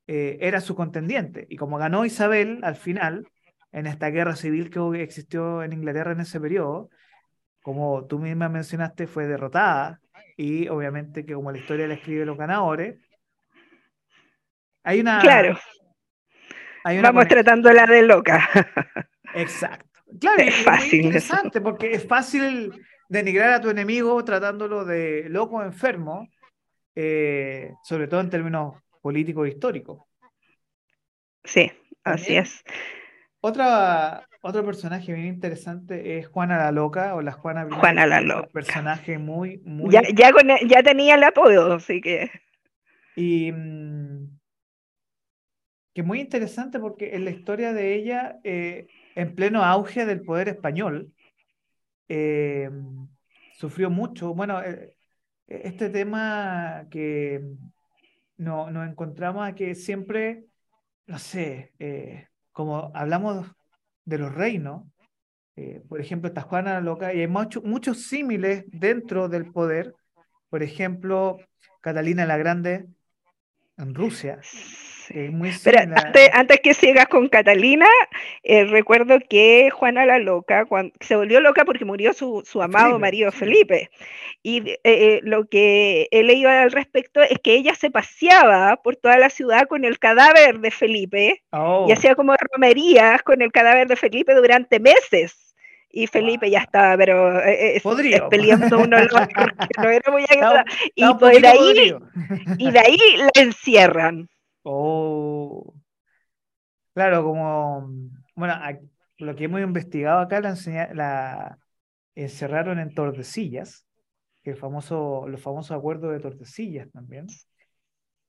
era 0.06 0.60
su 0.60 0.74
contendiente. 0.74 1.46
Y 1.48 1.56
como 1.56 1.78
ganó 1.78 2.04
Isabel 2.04 2.58
al 2.62 2.76
final, 2.76 3.26
en 3.72 3.86
esta 3.86 4.10
guerra 4.10 4.36
civil 4.36 4.70
que 4.70 5.02
existió 5.02 5.62
en 5.62 5.72
Inglaterra 5.72 6.12
en 6.12 6.20
ese 6.20 6.40
periodo, 6.40 6.90
como 7.62 8.06
tú 8.06 8.18
misma 8.18 8.48
mencionaste, 8.48 9.06
fue 9.06 9.26
derrotada 9.26 10.00
y 10.36 10.68
obviamente 10.68 11.24
que 11.24 11.34
como 11.34 11.52
la 11.52 11.58
historia 11.58 11.86
la 11.86 11.94
escribe 11.94 12.24
los 12.24 12.38
ganadores, 12.38 12.98
hay 14.82 15.00
una... 15.00 15.20
Claro. 15.20 15.58
Vamos 16.84 17.28
tratándola 17.28 17.86
de 17.86 18.02
loca. 18.02 18.48
Exacto. 19.34 19.86
Claro, 20.18 20.42
es, 20.42 20.64
fácil. 20.64 21.04
interesante 21.04 21.60
porque 21.60 21.92
es 21.92 22.06
fácil 22.06 22.72
denigrar 23.08 23.52
a 23.52 23.60
tu 23.60 23.70
enemigo 23.70 24.24
tratándolo 24.24 24.84
de 24.84 25.28
loco 25.28 25.62
enfermo, 25.62 26.28
eh, 26.94 27.72
sobre 27.84 28.08
todo 28.08 28.20
en 28.20 28.30
términos 28.30 28.74
políticos 29.02 29.46
e 29.46 29.50
históricos. 29.50 30.02
Sí, 31.44 31.70
así 32.02 32.36
es. 32.36 32.64
Otra, 33.42 34.28
otro 34.42 34.64
personaje 34.64 35.14
bien 35.14 35.26
interesante 35.26 36.18
es 36.18 36.28
Juana 36.28 36.58
la 36.58 36.72
Loca 36.72 37.14
o 37.14 37.22
la 37.22 37.32
Juana 37.32 37.66
Juana 37.70 38.06
la 38.06 38.20
Loca. 38.20 38.42
Un 38.42 38.52
personaje 38.52 39.18
muy, 39.18 39.58
muy. 39.64 39.90
Ya, 39.90 40.02
ya, 40.14 40.28
e, 40.28 40.68
ya 40.68 40.82
tenía 40.82 41.14
el 41.14 41.24
apodo, 41.24 41.74
así 41.74 42.00
que. 42.00 42.30
Y. 43.16 43.50
Mm, 43.52 44.38
que 45.94 46.02
muy 46.02 46.20
interesante 46.20 46.78
porque 46.78 47.16
en 47.16 47.24
la 47.24 47.30
historia 47.30 47.72
de 47.72 47.94
ella, 47.94 48.38
eh, 48.44 48.86
en 49.14 49.34
pleno 49.34 49.64
auge 49.64 50.06
del 50.06 50.22
poder 50.22 50.48
español, 50.48 51.12
eh, 52.08 52.70
sufrió 53.56 53.90
mucho. 53.90 54.34
Bueno, 54.34 54.62
eh, 54.62 54.96
este 55.48 55.90
tema 55.90 56.86
que 56.90 57.42
no, 58.36 58.70
nos 58.70 58.88
encontramos 58.88 59.52
que 59.54 59.74
siempre, 59.74 60.44
no 61.06 61.18
sé, 61.18 61.72
como 62.60 62.90
hablamos 62.92 63.46
de 64.04 64.18
los 64.18 64.34
reinos, 64.34 64.82
eh, 65.56 65.82
por 65.88 65.98
ejemplo, 65.98 66.28
está 66.28 66.42
Juana 66.42 66.74
la 66.74 66.82
Loca, 66.82 67.14
y 67.14 67.20
hay 67.20 67.26
muchos 67.26 68.02
símiles 68.02 68.64
dentro 68.66 69.30
del 69.30 69.50
poder. 69.50 69.94
Por 70.50 70.62
ejemplo, 70.62 71.38
Catalina 71.80 72.26
la 72.26 72.36
Grande 72.36 72.86
en 73.78 73.94
Rusia 73.94 74.40
pero 75.64 75.78
antes, 76.32 76.60
que 76.60 76.74
sigas 76.74 77.06
con 77.06 77.28
Catalina, 77.28 77.86
eh, 78.42 78.64
recuerdo 78.64 79.18
que 79.28 79.70
Juana 79.70 80.06
la 80.06 80.18
Loca 80.18 80.64
cuando, 80.66 80.92
se 81.00 81.16
volvió 81.16 81.40
loca 81.40 81.64
porque 81.64 81.84
murió 81.84 82.12
su, 82.12 82.44
amado 82.62 82.98
marido 82.98 83.32
Felipe. 83.32 83.90
Y 84.42 84.70
eh, 84.70 84.80
eh, 84.84 85.20
lo 85.22 85.46
que 85.46 86.08
he 86.10 86.22
leído 86.22 86.48
al 86.48 86.70
respecto 86.70 87.20
es 87.22 87.38
que 87.42 87.54
ella 87.54 87.74
se 87.74 87.90
paseaba 87.90 88.76
por 88.76 88.96
toda 88.96 89.18
la 89.18 89.30
ciudad 89.30 89.66
con 89.68 89.84
el 89.84 89.98
cadáver 89.98 90.60
de 90.60 90.70
Felipe 90.70 91.42
y 91.42 91.56
oh. 91.56 91.92
hacía 91.92 92.14
como 92.14 92.34
romerías 92.52 93.22
con 93.22 93.42
el 93.42 93.52
cadáver 93.52 93.88
de 93.88 93.96
Felipe 93.96 94.34
durante 94.34 94.80
meses 94.80 95.54
y 95.92 96.06
Felipe 96.06 96.48
ya 96.48 96.60
estaba, 96.60 96.96
pero 96.96 97.40
peleando 98.30 98.86
no 98.86 98.96
era 98.96 100.12
muy 100.12 100.24
agradable. 100.30 100.72
Y, 100.94 101.14
pues 101.14 101.42
de 101.42 101.48
ahí, 101.48 101.94
y 102.58 102.70
de 102.70 102.78
ahí 102.78 102.98
la 103.16 103.42
encierran. 103.42 104.28
Oh. 104.62 105.74
Claro, 106.94 107.24
como, 107.24 107.88
bueno, 108.34 108.54
lo 109.18 109.36
que 109.36 109.44
hemos 109.44 109.60
investigado 109.60 110.20
acá 110.20 110.40
la, 110.40 110.54
la 110.94 111.58
encerraron 112.14 112.78
en 112.78 112.94
Tordesillas, 112.94 113.86
el 114.44 114.56
famoso, 114.56 115.26
los 115.28 115.40
famosos 115.40 115.76
acuerdos 115.76 116.12
de 116.12 116.20
Tordesillas 116.20 116.90
también. 116.90 117.26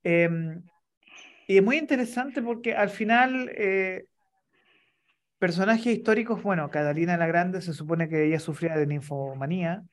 Em, 0.04 0.64
y 1.48 1.58
es 1.58 1.64
muy 1.64 1.78
interesante 1.78 2.42
porque 2.42 2.76
al 2.76 2.90
final 2.90 3.52
eh, 3.56 4.06
personajes 5.40 5.88
históricos, 5.88 6.42
bueno, 6.44 6.70
Catalina 6.70 7.18
la 7.18 7.28
Grande 7.28 7.62
se 7.62 7.74
supone 7.74 8.08
que 8.08 8.26
ella 8.26 8.40
sufría 8.40 8.78
de 8.78 8.88
ninfomanía, 8.88 9.84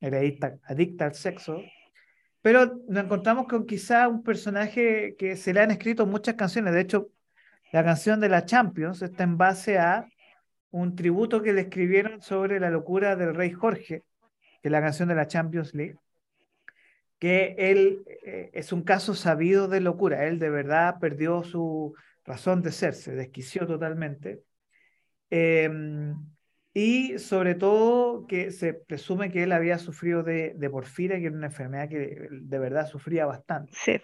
era 0.00 0.18
adicta, 0.18 1.04
al 1.04 1.14
sexo, 1.14 1.62
pero 2.42 2.80
nos 2.88 3.04
encontramos 3.04 3.46
con 3.46 3.66
quizá 3.66 4.08
un 4.08 4.22
personaje 4.22 5.14
que 5.18 5.36
se 5.36 5.52
le 5.52 5.60
han 5.60 5.70
escrito 5.70 6.06
muchas 6.06 6.34
canciones, 6.34 6.74
de 6.74 6.80
hecho, 6.80 7.10
la 7.72 7.84
canción 7.84 8.20
de 8.20 8.28
la 8.28 8.44
Champions 8.46 9.02
está 9.02 9.24
en 9.24 9.38
base 9.38 9.78
a 9.78 10.08
un 10.70 10.96
tributo 10.96 11.42
que 11.42 11.52
le 11.52 11.62
escribieron 11.62 12.20
sobre 12.22 12.60
la 12.60 12.70
locura 12.70 13.16
del 13.16 13.34
rey 13.34 13.50
Jorge, 13.52 14.04
que 14.62 14.68
es 14.68 14.72
la 14.72 14.80
canción 14.80 15.08
de 15.08 15.14
la 15.14 15.26
Champions 15.26 15.74
League, 15.74 15.96
que 17.18 17.54
él 17.58 18.02
eh, 18.24 18.50
es 18.54 18.72
un 18.72 18.82
caso 18.82 19.14
sabido 19.14 19.68
de 19.68 19.80
locura, 19.80 20.26
él 20.26 20.38
de 20.38 20.50
verdad 20.50 20.98
perdió 21.00 21.42
su 21.44 21.94
razón 22.24 22.62
de 22.62 22.72
ser, 22.72 22.94
se 22.94 23.14
desquició 23.14 23.66
totalmente. 23.66 24.42
Em, 25.28 26.14
y 26.80 27.18
sobre 27.18 27.54
todo 27.54 28.26
que 28.26 28.50
se 28.52 28.72
presume 28.72 29.30
que 29.30 29.42
él 29.42 29.52
había 29.52 29.76
sufrido 29.76 30.22
de, 30.22 30.54
de 30.54 30.68
que 31.18 31.26
era 31.26 31.36
una 31.36 31.48
enfermedad 31.48 31.90
que 31.90 32.26
de 32.30 32.58
verdad 32.58 32.88
sufría 32.88 33.26
bastante. 33.26 33.70
Sí. 33.74 34.00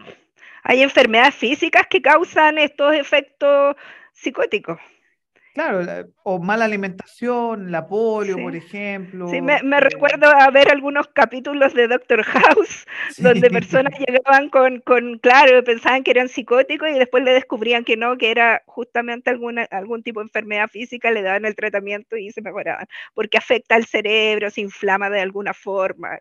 Hay 0.62 0.82
enfermedades 0.82 1.34
físicas 1.36 1.86
que 1.88 2.02
causan 2.02 2.58
estos 2.58 2.94
efectos 2.94 3.76
psicóticos. 4.12 4.78
Claro, 5.56 6.12
o 6.22 6.38
mala 6.38 6.66
alimentación, 6.66 7.72
la 7.72 7.86
polio, 7.86 8.36
por 8.36 8.54
ejemplo. 8.54 9.26
Sí, 9.28 9.40
me, 9.40 9.54
eh, 9.54 9.80
recuerdo 9.80 10.26
a 10.26 10.50
ver 10.50 10.70
algunos 10.70 11.08
capítulos 11.08 11.72
de 11.72 11.88
Doctor 11.88 12.24
House, 12.24 12.84
donde 13.16 13.48
personas 13.48 13.98
llegaban 13.98 14.50
con, 14.50 14.80
con, 14.80 15.18
claro, 15.18 15.64
pensaban 15.64 16.04
que 16.04 16.10
eran 16.10 16.28
psicóticos 16.28 16.90
y 16.90 16.98
después 16.98 17.24
le 17.24 17.32
descubrían 17.32 17.84
que 17.84 17.96
no, 17.96 18.18
que 18.18 18.30
era 18.30 18.64
justamente 18.66 19.30
alguna, 19.30 19.62
algún 19.70 20.02
tipo 20.02 20.20
de 20.20 20.24
enfermedad 20.24 20.68
física, 20.68 21.10
le 21.10 21.22
daban 21.22 21.46
el 21.46 21.56
tratamiento 21.56 22.18
y 22.18 22.30
se 22.32 22.42
mejoraban, 22.42 22.86
porque 23.14 23.38
afecta 23.38 23.76
al 23.76 23.86
cerebro, 23.86 24.50
se 24.50 24.60
inflama 24.60 25.08
de 25.08 25.22
alguna 25.22 25.54
forma. 25.54 26.18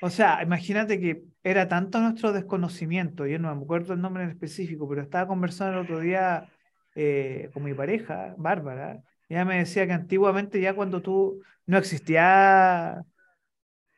O 0.00 0.08
sea, 0.08 0.42
imagínate 0.42 0.98
que 0.98 1.24
era 1.44 1.68
tanto 1.68 2.00
nuestro 2.00 2.32
desconocimiento, 2.32 3.26
yo 3.26 3.38
no 3.38 3.54
me 3.54 3.62
acuerdo 3.62 3.92
el 3.92 4.00
nombre 4.00 4.24
en 4.24 4.30
específico, 4.30 4.88
pero 4.88 5.02
estaba 5.02 5.28
conversando 5.28 5.78
el 5.78 5.84
otro 5.84 6.00
día 6.00 6.48
eh, 6.96 7.50
con 7.52 7.62
mi 7.62 7.74
pareja, 7.74 8.34
Bárbara, 8.38 9.02
ella 9.28 9.44
me 9.44 9.58
decía 9.58 9.86
que 9.86 9.92
antiguamente 9.92 10.60
ya 10.60 10.74
cuando 10.74 11.02
tú 11.02 11.42
no 11.66 11.76
existía 11.76 13.04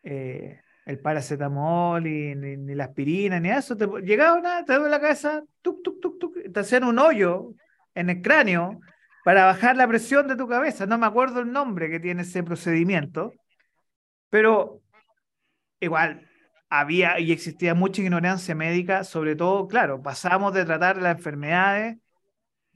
eh, 0.03 0.61
el 0.85 0.99
paracetamol 0.99 2.07
y, 2.09 2.35
ni, 2.35 2.75
la 2.75 2.87
aspirina 2.87 3.39
ni 3.39 3.51
eso, 3.51 3.77
te 3.77 3.87
llegaba 4.03 4.37
una, 4.39 4.65
te 4.65 4.75
duele 4.75 4.91
la 4.91 5.01
cabeza, 5.01 5.45
tuk, 5.63 5.81
tuk, 5.85 6.01
tuk, 6.01 6.19
tuk, 6.19 6.53
te 6.53 6.61
hacían 6.61 6.83
un 6.83 6.99
hoyo 6.99 7.55
en 7.95 8.11
el 8.11 8.21
cráneo 8.21 8.81
para 9.25 9.45
bajar 9.45 9.77
la 9.77 9.87
presión 9.87 10.27
de 10.27 10.35
tu 10.37 10.49
cabeza. 10.49 10.87
No 10.87 10.99
me 10.99 11.07
acuerdo 11.07 11.41
el 11.41 11.53
nombre 11.53 11.91
que 11.91 12.01
tiene 12.01 12.23
ese 12.23 12.43
procedimiento, 12.43 13.33
pero 14.29 14.83
igual 15.79 16.29
había 16.69 17.21
y 17.21 17.31
existía 17.31 17.75
mucha 17.75 18.03
ignorancia 18.03 18.57
médica, 18.57 19.05
sobre 19.05 19.37
todo, 19.37 19.69
claro, 19.69 20.03
pasamos 20.03 20.53
de 20.53 20.65
tratar 20.65 20.97
las 21.01 21.17
enfermedades 21.17 21.99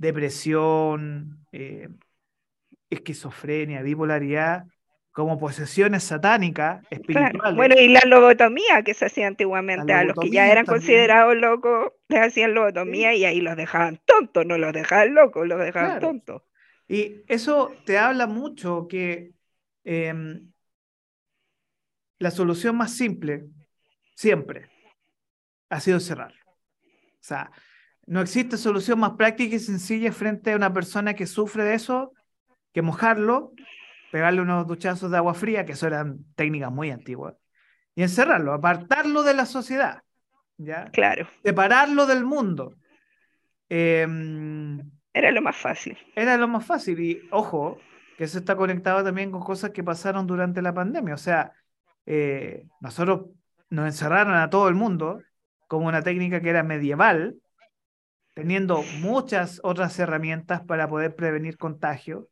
depresión, 0.03 1.47
eh, 1.53 1.89
esquizofrenia, 2.91 3.83
bipolaridad, 3.83 4.65
como 5.13 5.39
posesiones 5.39 6.03
satánicas, 6.03 6.85
espirituales. 6.91 7.55
Bueno, 7.55 7.77
y 7.79 7.89
la 7.89 8.01
lobotomía 8.07 8.83
que 8.83 8.95
se 8.95 9.07
hacía 9.07 9.29
antiguamente, 9.29 9.93
a 9.93 10.05
los 10.05 10.17
que 10.19 10.31
ya 10.31 10.51
eran 10.51 10.67
considerados 10.67 11.37
locos, 11.37 11.93
les 12.09 12.21
hacían 12.21 12.53
lobotomía 12.53 13.15
y 13.15 13.25
ahí 13.25 13.41
los 13.41 13.57
dejaban 13.57 14.01
tontos, 14.05 14.45
no 14.45 14.59
los 14.59 14.73
dejaban 14.73 15.15
locos, 15.15 15.47
los 15.47 15.61
dejaban 15.61 16.01
tontos. 16.01 16.43
Y 16.89 17.23
eso 17.29 17.73
te 17.87 17.97
habla 17.97 18.27
mucho 18.27 18.89
que 18.89 19.33
em, 19.85 20.51
la 22.19 22.31
solución 22.31 22.77
más 22.77 22.97
simple, 22.97 23.45
siempre, 24.17 24.69
ha 25.69 25.81
sido 25.81 26.01
cerrarlo. 26.01 26.43
O 26.45 27.25
sea, 27.25 27.53
no 28.13 28.21
existe 28.21 28.59
solución 28.59 29.01
más 29.01 29.13
práctica 29.13 29.57
y 29.57 29.59
sencilla 29.59 30.13
frente 30.13 30.53
a 30.53 30.57
una 30.57 30.71
persona 30.71 31.15
que 31.15 31.27
sufre 31.27 31.65
de 31.65 31.73
eso 31.73 32.13
que 32.75 32.83
mojarlo, 32.83 33.53
pegarle 34.11 34.43
unos 34.43 34.67
duchazos 34.67 35.11
de 35.11 35.17
agua 35.17 35.33
fría, 35.33 35.65
que 35.65 35.73
eso 35.73 35.87
eran 35.87 36.19
técnicas 36.35 36.71
muy 36.71 36.91
antiguas, 36.91 37.37
y 37.95 38.03
encerrarlo, 38.03 38.53
apartarlo 38.53 39.23
de 39.23 39.33
la 39.33 39.47
sociedad. 39.47 40.03
¿ya? 40.59 40.91
Claro. 40.93 41.27
Separarlo 41.43 42.05
del 42.05 42.23
mundo. 42.27 42.75
Em, 43.71 44.79
era 45.15 45.31
lo 45.31 45.41
más 45.41 45.57
fácil. 45.57 45.97
Era 46.15 46.37
lo 46.37 46.49
más 46.49 46.67
fácil. 46.67 47.01
Y 47.01 47.23
ojo, 47.31 47.79
que 48.19 48.25
eso 48.25 48.39
está 48.39 48.57
conectado 48.57 49.03
también 49.03 49.31
con 49.31 49.43
cosas 49.43 49.71
que 49.71 49.83
pasaron 49.83 50.27
durante 50.27 50.61
la 50.61 50.75
pandemia. 50.75 51.15
O 51.15 51.19
sea, 51.19 51.53
eh, 52.05 52.67
nosotros 52.83 53.31
nos 53.71 53.87
encerraron 53.87 54.35
a 54.35 54.51
todo 54.51 54.69
el 54.69 54.75
mundo 54.75 55.23
como 55.67 55.87
una 55.89 56.03
técnica 56.03 56.43
que 56.43 56.51
era 56.51 56.63
medieval, 56.63 57.37
teniendo 58.35 58.83
muchas 59.01 59.61
otras 59.63 59.99
herramientas 59.99 60.63
para 60.63 60.89
poder 60.89 61.15
prevenir 61.15 61.57
contagio. 61.59 62.29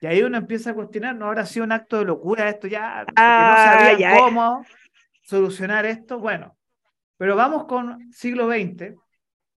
Y 0.00 0.06
ahí 0.06 0.22
uno 0.22 0.38
empieza 0.38 0.70
a 0.70 0.74
cuestionar, 0.74 1.16
¿no 1.16 1.26
habrá 1.26 1.44
sido 1.44 1.64
un 1.64 1.72
acto 1.72 1.98
de 1.98 2.04
locura 2.04 2.48
esto 2.48 2.68
ya? 2.68 3.04
no 3.04 3.12
ah, 3.16 3.78
sabían 3.80 4.16
cómo 4.16 4.64
solucionar 5.22 5.86
esto. 5.86 6.20
Bueno, 6.20 6.56
pero 7.16 7.36
vamos 7.36 7.64
con 7.64 8.12
siglo 8.12 8.48
XX. 8.48 8.94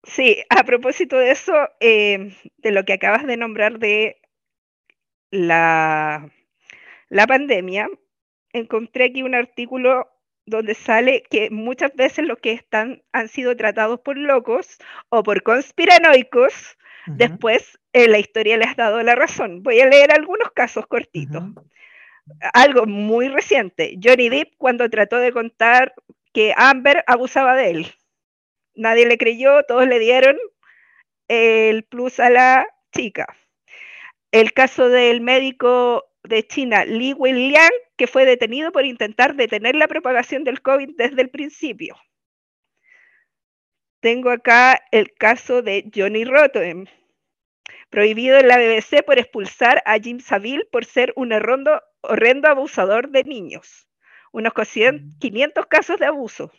Sí, 0.04 0.42
a 0.48 0.62
propósito 0.62 1.16
de 1.16 1.32
eso, 1.32 1.52
eh, 1.80 2.32
de 2.58 2.70
lo 2.70 2.84
que 2.84 2.92
acabas 2.92 3.26
de 3.26 3.36
nombrar 3.36 3.78
de 3.78 4.20
la, 5.30 6.30
la 7.08 7.26
pandemia, 7.26 7.88
encontré 8.52 9.06
aquí 9.06 9.22
un 9.22 9.34
artículo 9.34 10.08
donde 10.48 10.74
sale 10.74 11.22
que 11.30 11.50
muchas 11.50 11.94
veces 11.94 12.26
los 12.26 12.38
que 12.38 12.52
están, 12.52 13.02
han 13.12 13.28
sido 13.28 13.56
tratados 13.56 14.00
por 14.00 14.16
locos 14.16 14.78
o 15.08 15.22
por 15.22 15.42
conspiranoicos, 15.42 16.76
después 17.06 17.78
en 17.92 18.12
la 18.12 18.18
historia 18.18 18.56
les 18.56 18.70
ha 18.70 18.74
dado 18.74 19.02
la 19.02 19.14
razón. 19.14 19.62
Voy 19.62 19.80
a 19.80 19.86
leer 19.86 20.12
algunos 20.12 20.50
casos 20.52 20.86
cortitos. 20.86 21.42
Algo 22.52 22.86
muy 22.86 23.28
reciente. 23.28 23.98
Johnny 24.02 24.28
Depp 24.28 24.52
cuando 24.58 24.88
trató 24.90 25.16
de 25.18 25.32
contar 25.32 25.94
que 26.32 26.52
Amber 26.56 27.04
abusaba 27.06 27.56
de 27.56 27.70
él. 27.70 27.94
Nadie 28.74 29.06
le 29.06 29.18
creyó, 29.18 29.62
todos 29.64 29.86
le 29.86 29.98
dieron 29.98 30.36
el 31.28 31.84
plus 31.84 32.20
a 32.20 32.30
la 32.30 32.66
chica. 32.92 33.26
El 34.30 34.52
caso 34.52 34.88
del 34.88 35.20
médico 35.20 36.07
de 36.28 36.46
China, 36.46 36.84
Li 36.84 37.14
Wenliang, 37.14 37.72
que 37.96 38.06
fue 38.06 38.24
detenido 38.24 38.70
por 38.70 38.84
intentar 38.84 39.34
detener 39.34 39.74
la 39.74 39.88
propagación 39.88 40.44
del 40.44 40.62
COVID 40.62 40.96
desde 40.96 41.22
el 41.22 41.30
principio. 41.30 41.96
Tengo 44.00 44.30
acá 44.30 44.80
el 44.92 45.12
caso 45.14 45.62
de 45.62 45.90
Johnny 45.92 46.24
Rotten, 46.24 46.88
prohibido 47.90 48.38
en 48.38 48.48
la 48.48 48.58
BBC 48.58 49.04
por 49.04 49.18
expulsar 49.18 49.82
a 49.86 49.98
Jim 49.98 50.20
Savile 50.20 50.66
por 50.70 50.84
ser 50.84 51.12
un 51.16 51.32
horrendo, 51.32 51.82
horrendo 52.02 52.48
abusador 52.48 53.10
de 53.10 53.24
niños. 53.24 53.88
Unos 54.30 54.52
500 54.52 55.64
mm. 55.64 55.68
casos 55.68 55.98
de 55.98 56.06
abuso. 56.06 56.52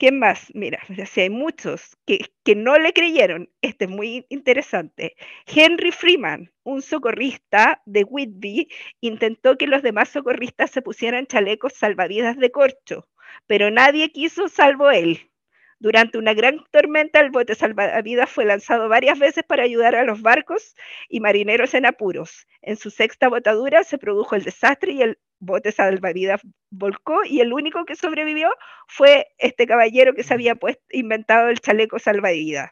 ¿Quién 0.00 0.18
más? 0.18 0.50
Mira, 0.54 0.80
si 1.12 1.20
hay 1.20 1.28
muchos 1.28 1.98
que, 2.06 2.20
que, 2.42 2.54
no 2.54 2.78
le 2.78 2.94
creyeron. 2.94 3.50
Este 3.60 3.84
es 3.84 3.90
muy 3.90 4.24
interesante. 4.30 5.14
Henry 5.46 5.92
Freeman, 5.92 6.50
un 6.62 6.80
socorrista 6.80 7.82
de 7.84 8.04
Whitby, 8.04 8.68
intentó 9.02 9.58
que 9.58 9.66
los 9.66 9.82
demás 9.82 10.08
socorristas 10.08 10.70
se 10.70 10.80
pusieran 10.80 11.26
chalecos 11.26 11.74
salvavidas 11.74 12.38
de 12.38 12.50
corcho, 12.50 13.08
pero 13.46 13.70
nadie 13.70 14.10
quiso 14.10 14.48
salvo 14.48 14.90
él. 14.90 15.30
Durante 15.78 16.16
una 16.16 16.32
gran 16.32 16.64
tormenta, 16.70 17.20
el 17.20 17.30
bote 17.30 17.54
salvavidas 17.54 18.30
fue 18.30 18.46
lanzado 18.46 18.88
varias 18.88 19.18
veces 19.18 19.44
para 19.44 19.64
ayudar 19.64 19.96
a 19.96 20.04
los 20.04 20.22
barcos 20.22 20.76
y 21.10 21.20
marineros 21.20 21.74
en 21.74 21.84
apuros. 21.84 22.46
En 22.62 22.78
su 22.78 22.90
sexta 22.90 23.28
botadura 23.28 23.84
se 23.84 23.98
produjo 23.98 24.34
el 24.34 24.44
desastre 24.44 24.92
y 24.92 25.02
el 25.02 25.18
bote 25.40 25.72
salvavidas 25.72 26.40
volcó 26.70 27.24
y 27.24 27.40
el 27.40 27.52
único 27.52 27.84
que 27.84 27.96
sobrevivió 27.96 28.50
fue 28.86 29.26
este 29.38 29.66
caballero 29.66 30.14
que 30.14 30.22
se 30.22 30.34
había 30.34 30.54
puesto, 30.54 30.82
inventado 30.90 31.48
el 31.48 31.58
chaleco 31.58 31.98
salvavidas. 31.98 32.70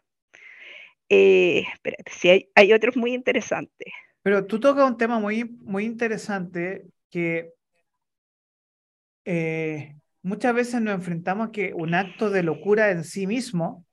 Eh, 1.09 1.65
espérate, 1.73 2.13
sí, 2.13 2.51
hay, 2.55 2.73
otros 2.73 2.97
muy 2.97 3.15
interesantes. 3.15 3.93
Pero 4.23 4.47
tú 4.47 4.61
tocas 4.61 4.89
un 4.89 4.99
tema 4.99 5.19
muy, 5.19 5.45
muy 5.45 5.87
interesante 5.87 6.87
que 7.11 7.55
eh, 9.25 9.97
muchas 10.23 10.55
veces 10.55 10.83
nos 10.83 10.95
enfrentamos 10.95 11.49
a 11.49 11.53
que 11.53 11.73
un 11.73 11.95
acto 11.95 12.29
de 12.29 12.43
locura 12.43 12.91
en 12.91 13.05
sí 13.05 13.27
mismo, 13.27 13.87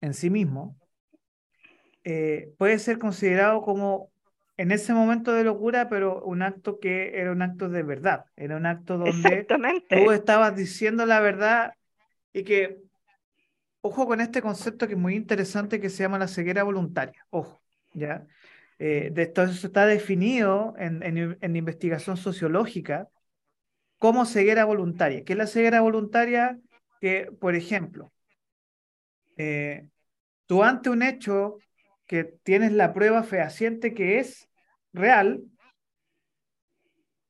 en 0.00 0.14
sí 0.14 0.30
mismo, 0.30 0.76
eh, 2.04 2.54
puede 2.56 2.78
ser 2.78 2.98
considerado 2.98 3.62
como 3.62 4.12
en 4.56 4.72
ese 4.72 4.94
momento 4.94 5.32
de 5.32 5.44
locura, 5.44 5.88
pero 5.88 6.22
un 6.24 6.42
acto 6.42 6.78
que 6.80 7.18
era 7.18 7.32
un 7.32 7.42
acto 7.42 7.68
de 7.68 7.82
verdad, 7.82 8.24
era 8.36 8.56
un 8.56 8.66
acto 8.66 8.98
donde 8.98 9.46
tú 9.88 10.10
estabas 10.12 10.56
diciendo 10.56 11.04
la 11.04 11.20
verdad 11.20 11.74
y 12.32 12.44
que, 12.44 12.78
ojo 13.82 14.06
con 14.06 14.20
este 14.20 14.40
concepto 14.40 14.86
que 14.86 14.94
es 14.94 14.98
muy 14.98 15.14
interesante 15.14 15.80
que 15.80 15.90
se 15.90 16.02
llama 16.02 16.18
la 16.18 16.28
ceguera 16.28 16.62
voluntaria, 16.64 17.26
ojo, 17.30 17.60
¿ya? 17.92 18.26
Eh, 18.78 19.10
de 19.12 19.22
esto 19.22 19.42
eso 19.42 19.66
está 19.66 19.86
definido 19.86 20.74
en, 20.78 21.02
en, 21.02 21.56
investigación 21.56 22.18
sociológica 22.18 23.08
como 23.98 24.26
ceguera 24.26 24.66
voluntaria. 24.66 25.24
¿Qué 25.24 25.32
es 25.32 25.38
la 25.38 25.46
ceguera 25.46 25.80
voluntaria? 25.80 26.58
Que, 27.00 27.30
por 27.40 27.54
ejemplo, 27.54 28.12
eh, 29.38 29.88
tú 30.44 30.62
ante 30.62 30.90
un 30.90 31.02
hecho 31.02 31.58
que 32.06 32.24
tienes 32.24 32.72
la 32.72 32.92
prueba 32.92 33.22
fehaciente 33.22 33.94
que 33.94 34.18
es 34.18 34.48
real, 34.92 35.42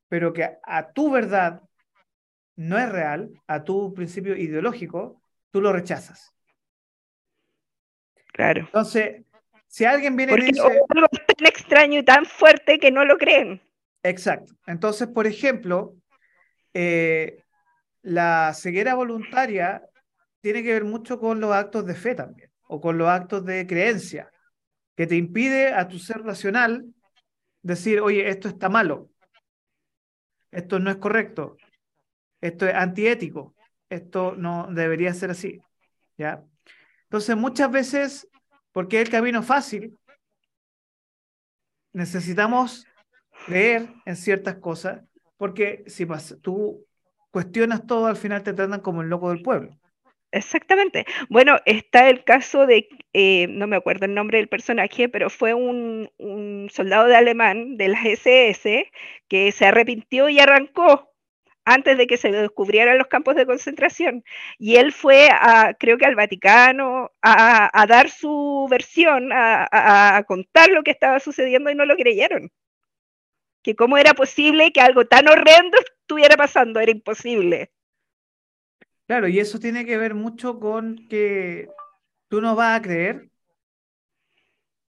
pero 0.07 0.33
que 0.33 0.57
a 0.63 0.91
tu 0.91 1.11
verdad 1.11 1.61
no 2.55 2.77
es 2.77 2.89
real, 2.89 3.29
a 3.47 3.63
tu 3.63 3.93
principio 3.93 4.35
ideológico, 4.35 5.21
tú 5.51 5.61
lo 5.61 5.73
rechazas. 5.73 6.33
Claro. 8.33 8.61
Entonces, 8.61 9.23
si 9.67 9.85
alguien 9.85 10.15
viene 10.15 10.33
y 10.33 10.45
dice... 10.45 10.61
algo 10.61 11.07
tan 11.07 11.47
extraño 11.47 11.99
y 11.99 12.05
tan 12.05 12.25
fuerte 12.25 12.79
que 12.79 12.91
no 12.91 13.03
lo 13.03 13.17
creen. 13.17 13.61
Exacto. 14.03 14.53
Entonces, 14.65 15.07
por 15.07 15.27
ejemplo, 15.27 15.95
eh, 16.73 17.43
la 18.01 18.53
ceguera 18.53 18.95
voluntaria 18.95 19.83
tiene 20.39 20.63
que 20.63 20.73
ver 20.73 20.85
mucho 20.85 21.19
con 21.19 21.39
los 21.39 21.51
actos 21.51 21.85
de 21.85 21.95
fe 21.95 22.15
también, 22.15 22.51
o 22.67 22.79
con 22.79 22.97
los 22.97 23.09
actos 23.09 23.43
de 23.43 23.67
creencia, 23.67 24.31
que 24.97 25.05
te 25.05 25.15
impide 25.15 25.73
a 25.73 25.87
tu 25.87 25.99
ser 25.99 26.23
racional 26.23 26.85
decir, 27.61 28.01
oye, 28.01 28.27
esto 28.29 28.47
está 28.47 28.67
malo, 28.67 29.11
esto 30.51 30.79
no 30.79 30.89
es 30.89 30.97
correcto, 30.97 31.55
esto 32.41 32.67
es 32.67 32.73
antiético, 32.73 33.55
esto 33.89 34.35
no 34.35 34.67
debería 34.73 35.13
ser 35.13 35.29
así. 35.29 35.61
¿ya? 36.17 36.43
Entonces, 37.03 37.37
muchas 37.37 37.71
veces, 37.71 38.27
porque 38.71 38.99
es 38.99 39.05
el 39.05 39.11
camino 39.11 39.43
fácil, 39.43 39.95
necesitamos 41.93 42.87
creer 43.45 43.93
en 44.03 44.15
ciertas 44.15 44.55
cosas, 44.55 45.03
porque 45.37 45.83
si 45.85 46.07
tú 46.41 46.83
cuestionas 47.29 47.85
todo, 47.85 48.07
al 48.07 48.17
final 48.17 48.41
te 48.41 48.53
tratan 48.53 48.81
como 48.81 49.03
el 49.03 49.09
loco 49.09 49.29
del 49.29 49.43
pueblo. 49.43 49.77
Exactamente. 50.31 51.05
Bueno, 51.29 51.57
está 51.65 52.09
el 52.09 52.23
caso 52.23 52.65
de, 52.67 52.89
eh, 53.13 53.47
no 53.49 53.65
me 53.67 53.77
acuerdo 53.77 54.05
el 54.05 54.13
nombre 54.13 54.37
del 54.39 54.49
personaje, 54.49 55.07
pero 55.09 55.29
fue 55.29 55.53
un, 55.53 56.09
soldado 56.71 57.05
de 57.07 57.15
alemán 57.15 57.77
de 57.77 57.87
la 57.87 58.01
SS 58.03 58.91
que 59.29 59.51
se 59.53 59.65
arrepintió 59.65 60.27
y 60.29 60.39
arrancó 60.39 61.13
antes 61.65 61.97
de 61.97 62.07
que 62.07 62.17
se 62.17 62.31
descubrieran 62.31 62.97
los 62.97 63.07
campos 63.07 63.35
de 63.35 63.45
concentración. 63.45 64.23
Y 64.59 64.77
él 64.77 64.93
fue, 64.93 65.29
a, 65.31 65.73
creo 65.79 65.97
que 65.97 66.05
al 66.05 66.15
Vaticano, 66.15 67.11
a, 67.21 67.85
dar 67.87 68.09
su 68.09 68.67
versión, 68.69 69.29
a, 69.33 70.23
contar 70.27 70.69
lo 70.69 70.83
que 70.83 70.91
estaba 70.91 71.19
sucediendo 71.19 71.69
y 71.71 71.75
no 71.75 71.85
lo 71.85 71.95
creyeron. 71.95 72.51
Que 73.63 73.75
cómo 73.75 73.97
era 73.99 74.13
posible 74.15 74.71
que 74.71 74.81
algo 74.81 75.05
tan 75.05 75.27
horrendo 75.27 75.77
estuviera 75.77 76.35
pasando, 76.37 76.79
era 76.79 76.91
imposible. 76.91 77.71
Claro, 79.07 79.27
y 79.27 79.39
eso 79.39 79.59
tiene 79.59 79.85
que 79.85 79.97
ver 79.97 80.13
mucho 80.13 80.59
con 80.59 81.07
que 81.07 81.69
tú 82.27 82.41
no 82.41 82.55
vas 82.55 82.79
a 82.79 82.81
creer. 82.81 83.29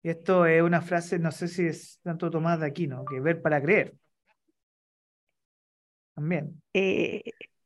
Y 0.01 0.09
esto 0.09 0.45
es 0.45 0.61
una 0.61 0.81
frase, 0.81 1.19
no 1.19 1.31
sé 1.31 1.47
si 1.47 1.67
es 1.67 1.99
tanto 2.03 2.29
Tomás 2.29 2.59
de 2.59 2.67
Aquino, 2.67 3.03
que 3.05 3.19
ver 3.19 3.41
para 3.41 3.61
creer 3.61 3.93
también. 6.15 6.61
Eh, 6.73 7.21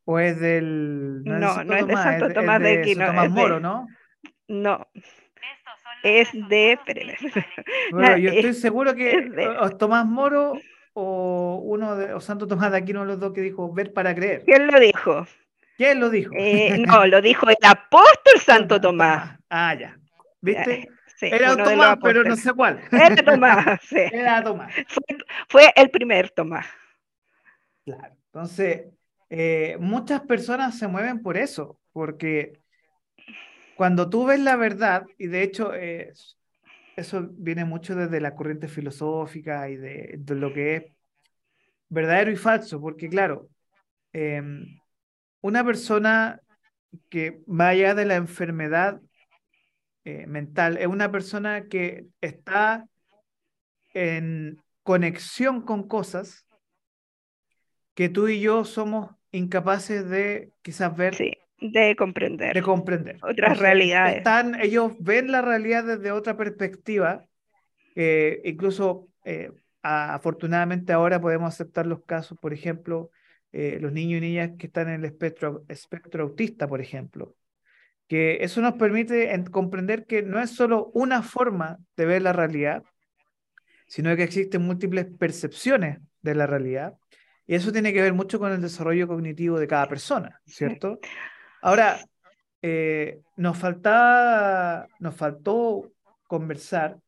¿O 0.05 0.19
es 0.19 0.39
del... 0.39 1.23
No, 1.23 1.63
no, 1.63 1.75
es 1.75 1.87
de 1.87 1.93
Santo 1.93 2.33
Tomás, 2.33 2.61
de, 2.61 2.79
Aquino. 2.79 3.05
Tomás 3.05 3.29
Moro, 3.29 3.59
¿no? 3.59 3.87
No. 4.47 4.87
Es 6.03 6.29
de... 6.33 6.79
Bueno, 7.91 8.17
yo 8.17 8.29
estoy 8.33 8.53
seguro 8.53 8.95
que 8.95 9.11
es 9.11 9.77
Tomás 9.77 10.05
Moro 10.05 10.53
o 10.93 11.61
uno 11.63 11.95
de 11.95 12.13
o 12.13 12.19
Santo 12.19 12.47
Tomás 12.47 12.71
de 12.71 12.77
Aquino, 12.77 13.05
los 13.05 13.19
dos 13.19 13.33
que 13.33 13.41
dijo 13.41 13.71
ver 13.71 13.93
para 13.93 14.15
creer. 14.15 14.43
¿Quién 14.45 14.67
lo 14.67 14.79
dijo? 14.79 15.27
¿Quién 15.79 16.01
lo 16.01 16.09
dijo? 16.09 16.33
Eh, 16.37 16.77
no, 16.77 17.07
lo 17.07 17.21
dijo 17.21 17.47
el 17.47 17.55
apóstol 17.63 18.37
Santo 18.41 18.81
Tomás. 18.81 19.39
Ah, 19.49 19.73
ya. 19.75 19.97
¿Viste? 20.41 20.89
Era 21.21 21.55
Tomás, 21.55 21.97
pero 22.03 22.21
no 22.25 22.35
sé 22.35 22.51
cuál. 22.51 22.81
Era 22.91 23.15
Tomás, 23.15 23.79
sí. 23.83 23.95
Era 23.95 24.43
Tomás. 24.43 24.73
fue 25.47 25.71
el 25.77 25.89
primer 25.89 26.31
Tomás. 26.31 26.65
Claro. 27.85 28.13
Entonces, 28.25 28.87
eh, 29.29 29.77
muchas 29.79 30.19
personas 30.23 30.77
se 30.77 30.89
mueven 30.89 31.21
por 31.21 31.37
eso, 31.37 31.79
porque 31.93 32.59
cuando 33.77 34.09
tú 34.09 34.25
ves 34.25 34.41
la 34.41 34.57
verdad, 34.57 35.05
y 35.17 35.27
de 35.27 35.43
hecho 35.43 35.73
eh, 35.73 36.11
eso 36.97 37.29
viene 37.31 37.63
mucho 37.63 37.95
desde 37.95 38.19
la 38.19 38.35
corriente 38.35 38.67
filosófica 38.67 39.69
y 39.69 39.77
de, 39.77 40.19
lo 40.27 40.51
que 40.51 40.75
es 40.75 40.83
verdadero 41.87 42.31
y 42.31 42.35
falso, 42.35 42.81
porque 42.81 43.07
claro, 43.07 43.47
em, 44.11 44.78
una 45.41 45.63
persona 45.63 46.41
que 47.09 47.41
vaya 47.45 47.95
de 47.95 48.05
la 48.05 48.15
enfermedad 48.15 49.01
eh, 50.05 50.25
mental 50.27 50.77
es 50.77 50.87
una 50.87 51.11
persona 51.11 51.67
que 51.67 52.07
está 52.21 52.87
en 53.93 54.61
conexión 54.83 55.61
con 55.61 55.87
cosas 55.87 56.45
que 57.93 58.09
tú 58.09 58.27
y 58.27 58.39
yo 58.39 58.63
somos 58.63 59.11
incapaces 59.31 60.09
de 60.09 60.51
quizás 60.61 60.95
ver. 60.95 61.15
Sí, 61.15 61.33
de 61.59 61.95
comprender. 61.95 62.53
De 62.53 62.61
comprender. 62.61 63.17
Otras 63.21 63.59
realidades. 63.59 64.17
Están, 64.17 64.59
ellos 64.61 64.93
ven 64.99 65.31
la 65.31 65.41
realidad 65.41 65.83
desde 65.83 66.11
otra 66.11 66.37
perspectiva. 66.37 67.25
Eh, 67.95 68.41
incluso, 68.45 69.09
eh, 69.25 69.51
afortunadamente 69.81 70.93
ahora 70.93 71.19
podemos 71.19 71.53
aceptar 71.53 71.85
los 71.85 72.03
casos, 72.05 72.37
por 72.39 72.53
ejemplo, 72.53 73.11
eh, 73.51 73.77
los 73.81 73.91
niños 73.91 74.19
y 74.19 74.21
niñas 74.21 74.51
que 74.57 74.67
están 74.67 74.89
en 74.89 74.95
el 74.95 75.05
espectro, 75.05 75.65
espectro 75.67 76.23
autista, 76.23 76.67
por 76.67 76.81
ejemplo. 76.81 77.35
Que 78.07 78.37
eso 78.41 78.61
nos 78.61 78.73
permite 78.73 79.31
comprender 79.51 80.05
que 80.05 80.23
no 80.23 80.39
es 80.39 80.51
solo 80.51 80.91
una 80.93 81.21
forma 81.21 81.77
de 81.95 82.05
ver 82.05 82.21
la 82.21 82.33
realidad, 82.33 82.83
sino 83.87 84.15
que 84.15 84.23
existen 84.23 84.63
múltiples 84.63 85.05
percepciones 85.17 85.99
de 86.21 86.35
la 86.35 86.47
realidad 86.47 86.97
y 87.49 87.55
eso 87.55 87.71
tiene 87.71 87.91
que 87.91 88.03
ver 88.03 88.13
mucho 88.13 88.37
con 88.37 88.51
el 88.51 88.61
desarrollo 88.61 89.07
cognitivo 89.07 89.57
de 89.57 89.65
cada 89.65 89.87
persona, 89.87 90.39
¿cierto? 90.45 90.99
Ahora, 91.63 91.99
eh, 92.61 93.21
nos, 93.37 93.57
faltaba, 93.57 94.85
nos 94.99 95.15
faltó 95.15 95.91
conversar, 96.27 96.99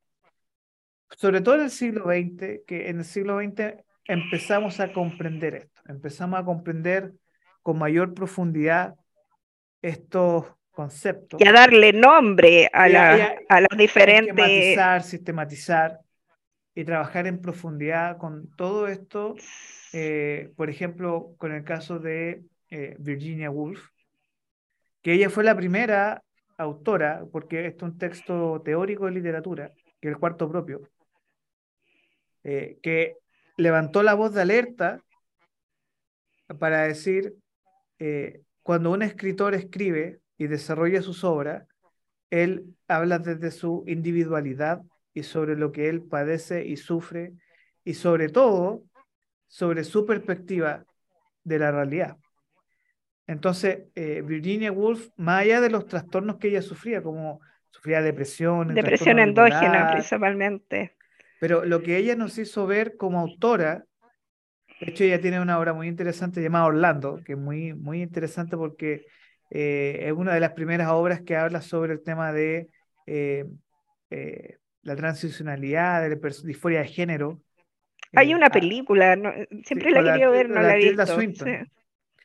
sobre 1.16 1.42
todo 1.42 1.54
en 1.54 1.62
el 1.62 1.70
siglo 1.70 2.06
XX, 2.06 2.62
que 2.66 2.90
en 2.90 2.98
el 2.98 3.06
siglo 3.06 3.38
XX 3.40 3.84
empezamos 4.06 4.80
a 4.80 4.92
comprender 4.92 5.54
esto, 5.54 5.71
empezamos 5.92 6.40
a 6.40 6.44
comprender 6.46 7.14
con 7.62 7.78
mayor 7.78 8.14
profundidad 8.14 8.96
estos 9.82 10.46
conceptos. 10.72 11.40
Y 11.40 11.48
a 11.48 11.52
darle 11.52 11.94
nombre 11.94 12.70
a, 12.74 12.88
la, 12.90 13.36
a, 13.50 13.62
las 13.62 13.78
diferentes... 13.78 14.34
Sistematizar, 14.36 15.04
sistematizar 15.04 16.00
y 16.74 16.84
trabajar 16.86 17.28
en 17.28 17.42
profundidad 17.42 18.18
con 18.18 18.50
todo 18.56 18.88
esto 18.88 19.36
eh, 19.94 20.52
por 20.56 20.70
ejemplo, 20.70 21.36
con 21.38 21.52
el 21.52 21.64
caso 21.64 22.00
de 22.00 22.44
eh, 22.70 22.96
Virginia 23.00 23.50
Woolf, 23.50 23.90
que 25.02 25.14
ella 25.14 25.30
fue 25.30 25.44
la 25.44 25.56
primera 25.56 26.24
autora, 26.58 27.26
porque 27.32 27.66
esto 27.66 27.86
es 27.86 27.92
un 27.92 27.98
texto 27.98 28.62
teórico 28.64 29.06
de 29.06 29.12
literatura, 29.12 29.72
que 30.00 30.08
es 30.08 30.14
el 30.14 30.20
cuarto 30.20 30.50
propio, 30.50 30.82
eh, 32.44 32.78
que 32.82 33.18
levantó 33.58 34.02
la 34.04 34.14
voz 34.14 34.34
de 34.34 34.42
alerta 34.42 35.02
para 36.60 36.84
decir, 36.84 37.36
cuando 38.64 38.92
un 38.92 39.02
escritor 39.02 39.54
escribe 39.54 40.20
y 40.38 40.48
desarrolla 40.48 41.02
sus 41.02 41.24
obras, 41.24 41.68
él 42.32 42.76
habla 42.88 43.20
desde 43.20 43.52
su 43.52 43.84
individualidad 43.88 44.82
y 45.14 45.24
sobre 45.24 45.56
lo 45.56 45.72
que 45.72 45.90
él 45.90 46.02
padece 46.02 46.66
y 46.66 46.78
sufre, 46.78 47.34
y 47.84 47.94
sobre 47.94 48.30
todo 48.30 48.84
sobre 49.48 49.84
su 49.84 50.06
perspectiva 50.06 50.86
de 51.44 51.60
la 51.60 51.72
realidad. 51.72 52.18
Entonces, 53.28 53.84
eh, 53.96 54.22
Virginia 54.26 54.72
Woolf, 54.72 55.10
más 55.18 55.42
allá 55.42 55.62
de 55.62 55.70
los 55.70 55.88
trastornos 55.88 56.38
que 56.38 56.48
ella 56.48 56.62
sufría, 56.62 57.02
como 57.02 57.42
sufría 57.70 58.02
depresión, 58.02 58.74
depresión 58.74 59.20
endógena 59.20 59.92
principalmente, 59.92 60.96
pero 61.40 61.66
lo 61.66 61.82
que 61.82 61.98
ella 61.98 62.16
nos 62.16 62.38
hizo 62.38 62.68
ver 62.68 62.98
como 62.98 63.20
autora, 63.20 63.86
de 64.82 64.92
hecho 64.92 65.04
ella 65.04 65.22
tiene 65.22 65.40
una 65.40 65.58
obra 65.60 65.74
muy 65.74 65.88
interesante 65.88 66.42
llamada 66.42 66.66
Orlando, 66.66 67.22
que 67.24 67.34
es 67.34 67.38
muy, 67.38 67.74
muy 67.74 68.02
interesante 68.02 68.58
porque 68.58 69.06
eh, 69.50 70.04
es 70.08 70.12
una 70.12 70.34
de 70.34 70.40
las 70.40 70.52
primeras 70.52 70.90
obras 70.90 71.22
que 71.22 71.38
habla 71.38 71.62
sobre 71.62 71.94
el 71.94 72.04
tema 72.04 72.34
de 72.34 72.68
eh, 73.06 73.46
la 74.82 74.96
transicionalidad, 74.96 76.02
de 76.02 76.10
la 76.10 76.30
disforia 76.44 76.82
de 76.82 76.88
género, 76.88 77.42
hay 78.14 78.34
una 78.34 78.50
película, 78.50 79.18
siempre 79.64 79.92
la 79.92 80.02
he 80.02 80.04
querido 80.04 80.32
ver, 80.32 80.50
no 80.50 80.62
la, 80.62 80.78
he 80.78 80.90
visto. 80.90 81.18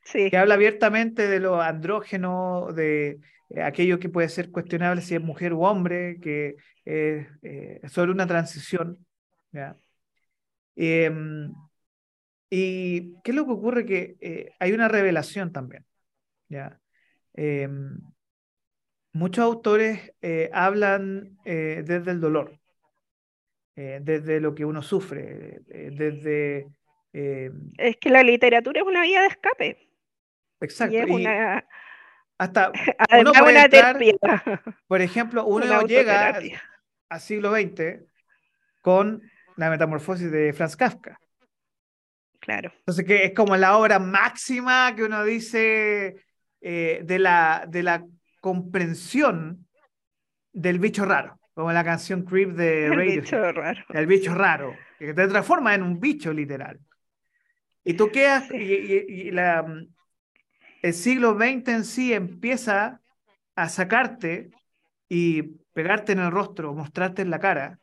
Sí. 0.02 0.30
Que 0.30 0.36
habla 0.36 0.54
abiertamente 0.54 1.26
de 1.28 1.40
lo 1.40 1.60
andrógeno, 1.60 2.68
de 2.72 3.18
eh, 3.50 3.62
aquello 3.62 3.98
que 3.98 4.08
puede 4.08 4.28
ser 4.28 4.50
cuestionable 4.50 5.00
si 5.00 5.16
es 5.16 5.20
mujer 5.20 5.52
u 5.52 5.64
hombre, 5.64 6.18
que 6.20 6.56
es 6.84 7.26
eh, 7.42 7.80
sobre 7.88 8.12
una 8.12 8.26
transición 8.26 9.04
¿ya? 9.52 9.76
Y 12.48 13.14
qué 13.22 13.32
es 13.32 13.34
lo 13.34 13.44
que 13.44 13.52
ocurre 13.52 13.86
que 13.86 14.16
eh, 14.20 14.52
hay 14.58 14.72
una 14.72 14.88
revelación 14.88 15.52
también, 15.52 15.84
¿ya? 16.48 16.80
Em, 17.34 17.98
muchos 19.12 19.44
autores 19.44 20.12
eh, 20.22 20.50
hablan 20.52 21.38
eh, 21.44 21.82
desde 21.84 22.12
el 22.12 22.20
dolor, 22.20 22.58
desde 23.74 24.40
lo 24.40 24.54
que 24.54 24.64
uno 24.64 24.80
sufre, 24.80 25.60
desde... 25.66 26.66
Es 27.12 27.96
que 27.98 28.08
la 28.08 28.22
literatura 28.22 28.80
es 28.80 28.86
una 28.86 29.02
vía 29.02 29.20
de 29.20 29.26
escape. 29.26 29.90
Exacto. 30.60 30.96
Y 30.96 31.02
una... 31.02 31.62
Hasta 32.38 32.72
uno 33.20 33.32
puede 33.32 33.64
entrar, 33.64 33.98
por 34.86 35.00
ejemplo, 35.02 35.44
uno 35.44 35.82
llega 35.82 36.40
al 37.08 37.20
siglo 37.20 37.54
XX 37.54 38.02
con 38.80 39.22
la 39.56 39.70
metamorfosis 39.70 40.30
de 40.30 40.52
Franz 40.52 40.76
Kafka. 40.76 41.18
Claro. 42.46 42.72
Entonces, 42.78 43.04
que 43.04 43.24
es 43.24 43.34
como 43.34 43.56
la 43.56 43.76
obra 43.76 43.98
máxima 43.98 44.94
que 44.94 45.02
uno 45.02 45.24
dice 45.24 46.14
eh, 46.60 47.00
de, 47.02 47.18
la, 47.18 47.66
de 47.68 47.82
la 47.82 48.06
comprensión 48.40 49.66
del 50.52 50.78
bicho 50.78 51.04
raro, 51.04 51.40
como 51.54 51.72
la 51.72 51.82
canción 51.82 52.22
Creep 52.22 52.50
de 52.52 52.86
El 52.86 53.20
bicho 53.20 53.50
raro. 53.50 53.84
El 53.88 54.06
bicho 54.06 54.32
raro, 54.32 54.76
que 54.96 55.12
te 55.12 55.26
transforma 55.26 55.74
en 55.74 55.82
un 55.82 55.98
bicho 55.98 56.32
literal. 56.32 56.78
Y 57.82 57.94
tú 57.94 58.12
quedas, 58.12 58.48
y, 58.52 59.32
la, 59.32 59.66
el 60.82 60.94
siglo 60.94 61.34
XX 61.34 61.68
en 61.68 61.84
sí 61.84 62.12
empieza 62.12 63.00
a 63.56 63.68
sacarte 63.68 64.50
y 65.08 65.42
pegarte 65.72 66.12
en 66.12 66.20
el 66.20 66.30
rostro, 66.30 66.72
mostrarte 66.74 67.22
en 67.22 67.30
la 67.30 67.40
cara, 67.40 67.80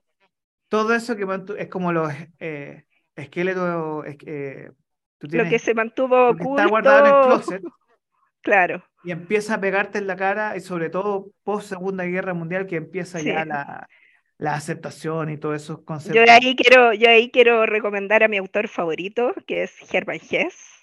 todo 0.69 0.95
eso 0.95 1.17
que 1.17 1.27
es 1.57 1.67
como 1.67 1.91
los 1.91 2.13
eh, 2.39 2.85
esqueletos. 3.15 4.05
Eh, 4.25 4.71
lo 5.19 5.49
que 5.49 5.59
se 5.59 5.73
mantuvo 5.73 6.29
oculto. 6.29 6.57
Está 6.57 6.67
guardado 6.67 7.05
en 7.05 7.05
el 7.05 7.27
closet. 7.27 7.63
Claro. 8.43 8.83
Y 9.05 9.11
empieza 9.11 9.53
a 9.53 9.61
pegarte 9.61 9.99
en 9.99 10.05
la 10.05 10.17
cara, 10.17 10.57
y 10.57 10.59
sobre 10.59 10.89
todo 10.89 11.31
post 11.43 11.69
Segunda 11.69 12.03
Guerra 12.03 12.33
Mundial, 12.33 12.67
que 12.67 12.75
empieza 12.75 13.21
ya 13.21 13.45
la, 13.45 13.87
la, 14.37 14.53
aceptación 14.53 15.29
y 15.29 15.37
todos 15.37 15.63
esos 15.63 15.81
conceptos. 15.83 16.25
Yo 16.27 16.29
ahí, 16.29 16.53
quiero, 16.57 16.91
yo 16.91 17.09
ahí 17.09 17.31
quiero 17.31 17.65
recomendar 17.65 18.21
a 18.21 18.27
mi 18.27 18.35
autor 18.35 18.67
favorito, 18.67 19.33
que 19.47 19.63
es 19.63 19.73
Hermann 19.93 20.19
Hesse. 20.29 20.73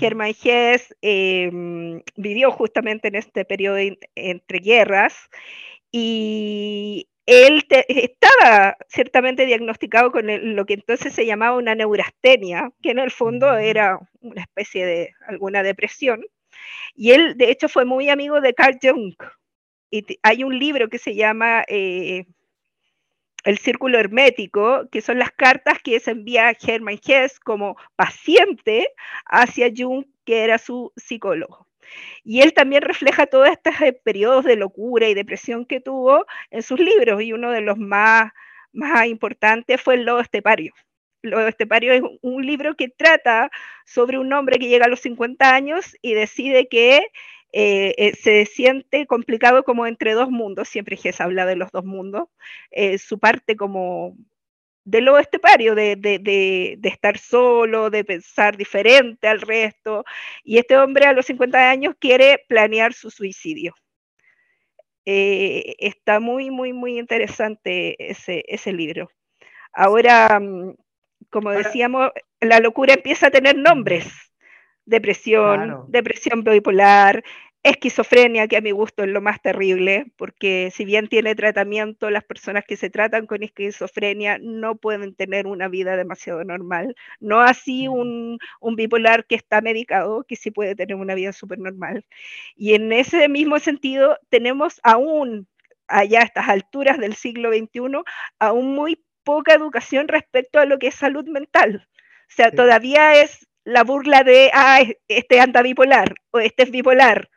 Hermann 0.00 0.34
Hesse 0.42 0.94
em, 1.02 2.02
vivió 2.16 2.50
justamente 2.50 3.08
en 3.08 3.14
este 3.14 3.44
periodo 3.44 3.76
entre 4.14 4.58
guerras 4.58 5.28
y 5.92 7.08
él 7.30 7.64
estaba 7.68 8.76
ciertamente 8.88 9.46
diagnosticado 9.46 10.10
con 10.10 10.26
lo 10.56 10.66
que 10.66 10.74
entonces 10.74 11.14
se 11.14 11.26
llamaba 11.26 11.56
una 11.56 11.76
neurastenia, 11.76 12.72
que 12.82 12.90
en 12.90 12.98
el 12.98 13.12
fondo 13.12 13.56
era 13.56 14.00
una 14.20 14.42
especie 14.42 14.84
de 14.84 15.14
alguna 15.28 15.62
depresión. 15.62 16.24
Y 16.96 17.12
él, 17.12 17.36
de 17.36 17.52
hecho, 17.52 17.68
fue 17.68 17.84
muy 17.84 18.10
amigo 18.10 18.40
de 18.40 18.52
Carl 18.52 18.78
Jung. 18.82 19.14
Y 19.92 20.18
hay 20.24 20.42
un 20.42 20.58
libro 20.58 20.88
que 20.88 20.98
se 20.98 21.14
llama 21.14 21.64
eh, 21.68 22.26
El 23.44 23.58
Círculo 23.58 23.98
Hermético, 24.00 24.88
que 24.90 25.00
son 25.00 25.20
las 25.20 25.30
cartas 25.30 25.78
que 25.84 26.00
se 26.00 26.10
envía 26.10 26.56
Hermann 26.60 26.98
Hesse 27.06 27.38
como 27.38 27.76
paciente 27.94 28.88
hacia 29.26 29.70
Jung, 29.74 30.04
que 30.24 30.42
era 30.42 30.58
su 30.58 30.92
psicólogo. 30.96 31.69
Y 32.24 32.42
él 32.42 32.52
también 32.54 32.82
refleja 32.82 33.26
todos 33.26 33.48
estos 33.48 33.80
eh, 33.80 33.92
periodos 33.92 34.44
de 34.44 34.56
locura 34.56 35.08
y 35.08 35.14
depresión 35.14 35.66
que 35.66 35.80
tuvo 35.80 36.26
en 36.50 36.62
sus 36.62 36.80
libros, 36.80 37.22
y 37.22 37.32
uno 37.32 37.50
de 37.50 37.60
los 37.60 37.78
más, 37.78 38.32
más 38.72 39.06
importantes 39.06 39.80
fue 39.80 39.94
El 39.94 40.04
Lobo 40.04 40.20
Estepario. 40.20 40.72
El 41.22 41.34
Estepario 41.48 41.92
es 41.92 42.02
un 42.22 42.46
libro 42.46 42.74
que 42.76 42.88
trata 42.88 43.50
sobre 43.84 44.18
un 44.18 44.32
hombre 44.32 44.58
que 44.58 44.68
llega 44.68 44.86
a 44.86 44.88
los 44.88 45.00
50 45.00 45.54
años 45.54 45.96
y 46.00 46.14
decide 46.14 46.68
que 46.68 47.08
eh, 47.52 47.94
eh, 47.98 48.14
se 48.14 48.46
siente 48.46 49.06
complicado 49.06 49.64
como 49.64 49.86
entre 49.86 50.12
dos 50.14 50.30
mundos, 50.30 50.68
siempre 50.68 50.96
se 50.96 51.12
habla 51.22 51.44
de 51.46 51.56
los 51.56 51.72
dos 51.72 51.84
mundos, 51.84 52.28
su 52.98 53.18
parte 53.18 53.56
como 53.56 54.16
de 54.84 55.00
lo 55.00 55.18
estepario, 55.18 55.74
de, 55.74 55.96
de, 55.96 56.78
estar 56.82 57.18
solo, 57.18 57.90
de 57.90 58.04
pensar 58.04 58.56
diferente 58.56 59.28
al 59.28 59.40
resto. 59.40 60.04
Y 60.44 60.58
este 60.58 60.76
hombre 60.76 61.06
a 61.06 61.12
los 61.12 61.26
50 61.26 61.70
años 61.70 61.94
quiere 61.98 62.44
planear 62.48 62.92
su 62.92 63.10
suicidio. 63.10 63.74
Eh, 65.04 65.76
está 65.78 66.20
muy, 66.20 66.50
muy, 66.50 66.72
muy 66.72 66.98
interesante 66.98 68.10
ese, 68.10 68.44
ese 68.48 68.72
libro. 68.72 69.10
Ahora, 69.72 70.38
mm, 70.40 70.74
como 71.30 71.50
decíamos, 71.50 72.10
la 72.40 72.60
locura 72.60 72.94
empieza 72.94 73.28
a 73.28 73.30
tener 73.30 73.56
nombres. 73.56 74.06
Depresión, 74.84 75.84
depresión 75.88 76.42
bipolar, 76.42 77.22
esquizofrenia, 77.62 78.48
que 78.48 78.56
a 78.56 78.60
mi 78.62 78.70
gusto 78.70 79.02
es 79.02 79.10
lo 79.10 79.20
más 79.20 79.40
terrible, 79.42 80.06
porque 80.16 80.70
si 80.74 80.84
bien 80.84 81.08
tiene 81.08 81.34
tratamiento, 81.34 82.10
las 82.10 82.24
personas 82.24 82.64
que 82.64 82.76
se 82.76 82.88
tratan 82.88 83.26
con 83.26 83.42
esquizofrenia 83.42 84.38
no 84.40 84.76
pueden 84.76 85.14
tener 85.14 85.46
una 85.46 85.68
vida 85.68 85.96
demasiado 85.96 86.42
normal. 86.44 86.94
No 87.20 87.40
así 87.40 87.86
un, 87.88 88.38
bipolar 88.76 89.26
que 89.26 89.34
está 89.34 89.60
medicado, 89.60 90.24
que 90.24 90.36
sí 90.36 90.50
puede 90.50 90.74
tener 90.74 90.96
una 90.96 91.14
vida 91.14 91.32
súper 91.32 91.58
normal. 91.58 92.04
Y 92.56 92.74
en 92.74 92.92
ese 92.92 93.28
mismo 93.28 93.58
sentido, 93.58 94.18
tenemos 94.30 94.80
aún, 94.82 95.46
allá 95.88 96.20
a 96.20 96.24
estas 96.24 96.48
alturas 96.48 96.98
del 96.98 97.14
siglo 97.14 97.50
XXI, 97.52 98.02
aún 98.38 98.74
muy 98.74 99.04
poca 99.24 99.54
educación 99.54 100.08
respecto 100.08 100.60
a 100.60 100.66
lo 100.66 100.78
que 100.78 100.88
es 100.88 100.94
salud 100.94 101.26
mental. 101.28 101.86
O 102.30 102.32
sea, 102.32 102.50
todavía 102.52 103.20
es 103.20 103.46
la 103.64 103.84
burla 103.84 104.24
de, 104.24 104.50
ah, 104.54 104.80
este 105.08 105.40
anda 105.40 105.62
bipolar 105.62 106.14
o 106.30 106.38
este 106.40 106.62
es 106.62 106.70
bipolar 106.70 107.28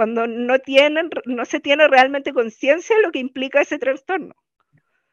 cuando 0.00 0.26
no, 0.26 0.58
tienen, 0.60 1.10
no 1.26 1.44
se 1.44 1.60
tiene 1.60 1.86
realmente 1.86 2.32
conciencia 2.32 2.96
de 2.96 3.02
lo 3.02 3.12
que 3.12 3.18
implica 3.18 3.60
ese 3.60 3.78
trastorno. 3.78 4.34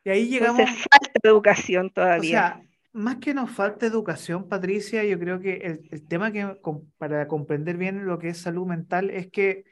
Y 0.06 0.10
ahí 0.12 0.30
llegamos... 0.30 0.62
Entonces, 0.62 0.86
falta 0.90 1.20
educación 1.28 1.90
todavía. 1.90 2.22
O 2.22 2.32
sea, 2.32 2.62
más 2.94 3.18
que 3.18 3.34
nos 3.34 3.52
falta 3.52 3.86
educación, 3.86 4.48
Patricia, 4.48 5.04
yo 5.04 5.20
creo 5.20 5.42
que 5.42 5.56
el, 5.92 6.08
tema 6.08 6.32
que 6.32 6.56
para 6.98 7.28
comprender 7.28 7.76
bien 7.76 8.06
lo 8.06 8.18
que 8.18 8.30
es 8.30 8.38
salud 8.38 8.66
mental 8.66 9.10
es 9.10 9.30
que 9.30 9.66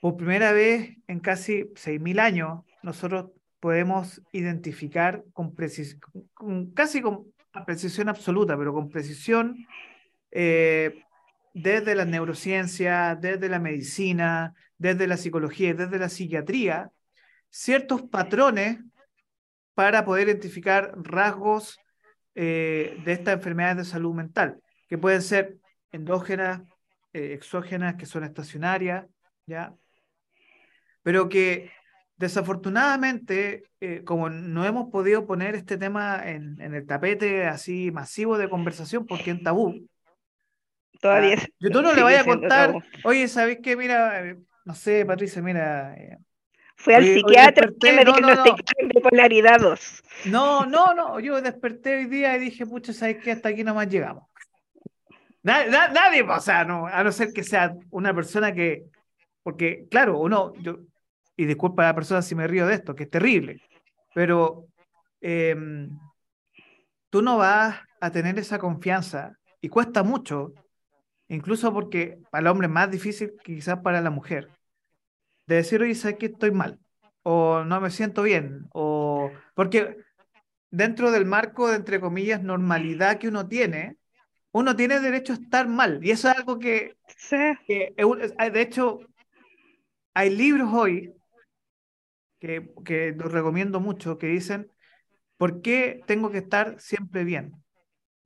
por 0.00 0.16
primera 0.16 0.52
vez 0.52 0.96
en 1.06 1.20
casi 1.20 1.64
6.000 1.74 2.18
años 2.18 2.60
nosotros 2.82 3.32
podemos 3.60 4.22
identificar 4.32 5.22
con, 5.34 5.54
precisión, 5.54 6.00
casi 6.74 7.02
con 7.02 7.26
precisión 7.66 8.08
absoluta, 8.08 8.56
pero 8.56 8.72
con 8.72 8.88
precisión 8.88 9.66
eh, 10.30 11.02
desde 11.56 11.94
la 11.94 12.04
neurociencia, 12.04 13.16
desde 13.18 13.48
la 13.48 13.58
medicina, 13.58 14.54
desde 14.76 15.06
la 15.06 15.16
psicología 15.16 15.70
y 15.70 15.72
desde 15.72 15.98
la 15.98 16.10
psiquiatría, 16.10 16.90
ciertos 17.48 18.02
patrones 18.02 18.80
para 19.72 20.04
poder 20.04 20.28
identificar 20.28 20.92
rasgos 20.96 21.78
eh, 22.34 23.00
de 23.06 23.12
estas 23.12 23.36
enfermedades 23.36 23.78
de 23.78 23.84
salud 23.90 24.14
mental, 24.14 24.60
que 24.86 24.98
pueden 24.98 25.22
ser 25.22 25.56
endógenas, 25.92 26.60
eh, 27.14 27.32
exógenas, 27.32 27.94
que 27.94 28.04
son 28.04 28.24
estacionarias, 28.24 29.06
¿ya? 29.46 29.74
Pero 31.02 31.30
que 31.30 31.70
desafortunadamente, 32.18 33.64
eh, 33.80 34.02
como 34.04 34.28
no 34.28 34.66
hemos 34.66 34.90
podido 34.90 35.26
poner 35.26 35.54
este 35.54 35.78
tema 35.78 36.20
en, 36.22 36.60
en, 36.60 36.74
el 36.74 36.86
tapete 36.86 37.46
así 37.46 37.90
masivo 37.92 38.36
de 38.36 38.50
conversación 38.50 39.06
porque 39.06 39.30
es 39.30 39.42
tabú, 39.42 39.88
Todavía. 41.00 41.36
Ah, 41.38 41.46
yo 41.60 41.70
tú 41.70 41.82
no 41.82 41.94
le 41.94 42.02
vaya 42.02 42.20
a 42.20 42.24
contar, 42.24 42.74
oye, 43.04 43.28
¿sabes 43.28 43.58
qué? 43.62 43.76
Mira, 43.76 44.26
eh, 44.26 44.36
no 44.64 44.74
sé, 44.74 45.04
Patricia, 45.04 45.42
mira. 45.42 45.94
Eh, 45.94 46.18
Fui 46.78 46.92
al 46.92 47.04
psiquiatra 47.04 47.70
que 47.80 47.92
me 47.92 48.04
no, 48.04 48.18
no, 48.20 48.44
bipolaridad 48.94 49.58
2. 49.60 50.02
No, 50.26 50.66
no, 50.66 50.94
no, 50.94 51.18
yo 51.20 51.40
desperté 51.40 51.96
hoy 51.96 52.04
día 52.04 52.36
y 52.36 52.40
dije, 52.40 52.66
pucha, 52.66 52.92
¿sabes 52.92 53.16
qué? 53.24 53.32
Hasta 53.32 53.48
aquí 53.48 53.64
nomás 53.64 53.88
llegamos. 53.88 54.24
Nadie, 55.42 56.22
o 56.22 56.40
sea, 56.40 56.64
no, 56.64 56.86
a 56.86 57.02
no 57.04 57.12
ser 57.12 57.32
que 57.32 57.44
sea 57.44 57.74
una 57.90 58.12
persona 58.12 58.52
que, 58.52 58.84
porque 59.42 59.86
claro, 59.88 60.18
uno, 60.18 60.52
yo, 60.56 60.80
y 61.36 61.46
disculpa 61.46 61.84
a 61.84 61.86
la 61.86 61.94
persona 61.94 62.20
si 62.20 62.34
me 62.34 62.48
río 62.48 62.66
de 62.66 62.74
esto, 62.74 62.94
que 62.94 63.04
es 63.04 63.10
terrible, 63.10 63.62
pero 64.12 64.66
em, 65.20 65.88
tú 67.10 67.22
no 67.22 67.38
vas 67.38 67.80
a 68.00 68.10
tener 68.10 68.38
esa 68.38 68.58
confianza 68.58 69.38
y 69.60 69.68
cuesta 69.68 70.02
mucho 70.02 70.52
incluso 71.28 71.72
porque 71.72 72.18
para 72.30 72.42
el 72.42 72.46
hombre 72.48 72.66
es 72.66 72.72
más 72.72 72.90
difícil 72.90 73.34
que 73.42 73.54
quizás 73.54 73.80
para 73.80 74.00
la 74.00 74.10
mujer, 74.10 74.50
de 75.46 75.56
decir, 75.56 75.80
oye, 75.82 75.94
¿sabes 75.94 76.18
que 76.18 76.26
estoy 76.26 76.50
mal? 76.50 76.78
O 77.22 77.64
no 77.64 77.80
me 77.80 77.90
siento 77.90 78.22
bien, 78.22 78.66
o 78.72 79.30
porque 79.54 79.96
dentro 80.70 81.10
del 81.10 81.24
marco 81.24 81.68
de, 81.68 81.76
entre 81.76 82.00
comillas, 82.00 82.42
normalidad 82.42 83.18
que 83.18 83.28
uno 83.28 83.48
tiene, 83.48 83.96
uno 84.52 84.76
tiene 84.76 85.00
derecho 85.00 85.32
a 85.32 85.36
estar 85.36 85.68
mal. 85.68 86.04
Y 86.04 86.10
eso 86.10 86.30
es 86.30 86.36
algo 86.36 86.58
que, 86.58 86.96
de 87.30 88.60
hecho, 88.60 89.00
hay 90.14 90.30
libros 90.30 90.72
hoy 90.72 91.14
que, 92.38 92.70
que 92.84 93.12
los 93.12 93.32
recomiendo 93.32 93.80
mucho 93.80 94.18
que 94.18 94.28
dicen 94.28 94.70
¿Por 95.36 95.60
qué 95.60 96.00
tengo 96.06 96.30
que 96.30 96.38
estar 96.38 96.80
siempre 96.80 97.24
bien? 97.24 97.52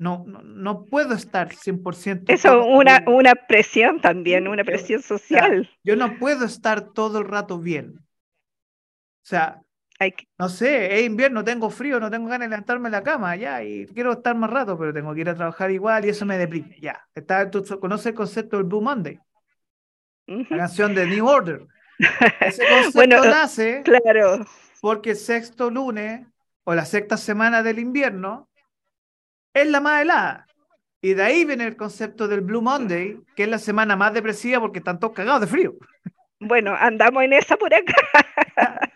No, 0.01 0.25
no, 0.27 0.41
no 0.43 0.87
puedo 0.87 1.15
estar 1.15 1.51
100%. 1.51 2.25
Eso, 2.29 2.65
una, 2.65 3.05
una 3.07 3.35
presión 3.35 4.01
también, 4.01 4.49
una 4.49 4.65
presión 4.65 5.03
social. 5.03 5.69
yo 5.85 5.95
no 5.95 6.19
puedo 6.19 6.47
estar 6.47 6.93
todo 6.93 7.19
el 7.19 7.29
rato 7.29 7.59
bien. 7.59 7.99
O 7.99 9.27
sea, 9.31 9.61
no 10.39 10.49
sé, 10.49 10.99
es 10.99 11.05
invierno, 11.05 11.45
tengo 11.45 11.69
frío, 11.69 12.01
no 12.01 12.11
tengo 12.11 12.29
ganas 12.29 12.47
de 12.47 12.51
levantarme 12.51 12.89
en 12.89 12.93
la 12.93 13.03
cama, 13.03 13.37
ya, 13.37 13.63
y 13.63 13.87
quiero 13.89 14.13
estar 14.13 14.35
más 14.35 14.49
rato, 14.49 14.79
pero 14.79 14.95
tengo 14.95 15.15
que 15.15 15.21
ir 15.21 15.29
a 15.29 15.35
trabajar 15.35 15.71
igual 15.71 16.07
y 16.07 16.09
eso 16.09 16.25
me 16.25 16.39
deprime, 16.39 16.79
ya. 16.81 17.07
Está, 17.15 17.51
¿Tú 17.51 17.63
conoces 17.79 18.07
el 18.07 18.15
concepto 18.15 18.57
del 18.57 18.65
Blue 18.65 18.81
Monday? 18.81 19.21
La 20.27 20.57
canción 20.57 20.95
de 20.95 21.07
New 21.07 21.27
Order. 21.27 21.67
Ese 22.41 22.65
concepto 22.93 23.25
nace 23.27 23.83
claro. 23.83 24.47
porque 24.81 25.11
el 25.11 25.17
sexto 25.17 25.71
lunes 25.71 26.27
o 26.65 26.75
la 26.75 26.87
sexta 26.87 27.19
semana 27.19 27.63
del 27.63 27.79
invierno 27.79 28.49
es 29.55 29.67
la 29.67 29.81
más 29.81 30.03
helada. 30.03 30.47
Y 31.03 31.15
de 31.15 31.23
ahí 31.23 31.45
viene 31.45 31.67
el 31.67 31.77
concepto 31.77 32.29
del 32.29 32.43
Blue 32.43 32.61
Monday, 32.61 33.19
que 33.35 33.45
es 33.45 33.49
la 33.49 33.59
semana 33.59 33.97
más 33.97 34.13
depresiva 34.13 34.61
porque 34.61 34.79
están 34.79 35.01
todos 35.01 35.15
cagados 35.15 35.41
de 35.41 35.47
frío. 35.47 35.75
Bueno, 36.39 36.75
andamos 36.79 37.23
en 37.23 37.33
esa 37.33 37.57
por 37.57 37.73
acá. 37.75 37.95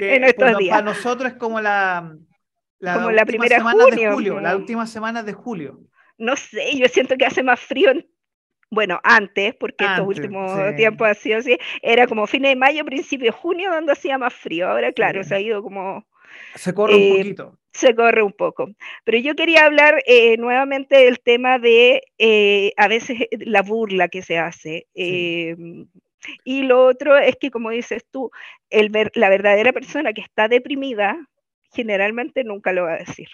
en 0.00 0.24
estos 0.24 0.56
días. 0.58 0.76
Para 0.76 0.84
nosotros 0.84 1.32
es 1.32 1.38
como 1.38 1.60
la, 1.60 2.16
la, 2.78 2.94
como 2.94 3.10
la 3.10 3.24
primera 3.24 3.56
semana 3.56 3.86
de 3.86 4.10
julio, 4.10 4.40
la 4.40 4.56
última 4.56 4.86
semana 4.86 5.22
de 5.22 5.32
julio. 5.32 5.80
No 6.18 6.36
sé, 6.36 6.76
yo 6.76 6.86
siento 6.86 7.16
que 7.16 7.26
hace 7.26 7.42
más 7.42 7.58
frío 7.58 7.92
bueno, 8.72 9.00
antes, 9.04 9.54
porque 9.56 9.84
estos 9.84 10.06
últimos 10.06 10.74
tiempos 10.76 11.06
ha 11.06 11.12
sido 11.12 11.40
así, 11.40 11.58
era 11.82 12.06
como 12.06 12.26
fines 12.26 12.52
de 12.52 12.56
mayo, 12.56 12.86
principio 12.86 13.26
de 13.26 13.36
junio, 13.36 13.70
donde 13.70 13.92
hacía 13.92 14.16
más 14.16 14.32
frío. 14.32 14.66
Ahora, 14.66 14.92
claro, 14.92 15.22
se 15.24 15.34
ha 15.34 15.40
ido 15.40 15.62
como 15.62 16.06
se 16.54 16.74
corre 16.74 16.94
un 16.94 17.00
eh, 17.00 17.16
poquito. 17.18 17.58
Se 17.72 17.94
corre 17.94 18.22
un 18.22 18.32
poco. 18.32 18.68
Pero 19.04 19.18
yo 19.18 19.34
quería 19.34 19.64
hablar 19.64 20.02
eh, 20.06 20.36
nuevamente 20.36 20.96
del 20.96 21.20
tema 21.20 21.58
de 21.58 22.02
eh, 22.18 22.72
a 22.76 22.88
veces 22.88 23.28
la 23.32 23.62
burla 23.62 24.08
que 24.08 24.22
se 24.22 24.38
hace. 24.38 24.86
y 24.94 26.62
lo 26.62 26.86
otro 26.86 27.16
es 27.16 27.36
que, 27.36 27.50
como 27.50 27.70
dices 27.70 28.04
tú, 28.10 28.30
el 28.70 28.90
ver, 28.90 29.10
la 29.14 29.28
verdadera 29.28 29.72
persona 29.72 30.12
que 30.12 30.20
está 30.20 30.48
deprimida 30.48 31.18
generalmente 31.72 32.44
nunca 32.44 32.72
lo 32.72 32.84
va 32.84 32.94
a 32.94 32.98
decir. 32.98 33.28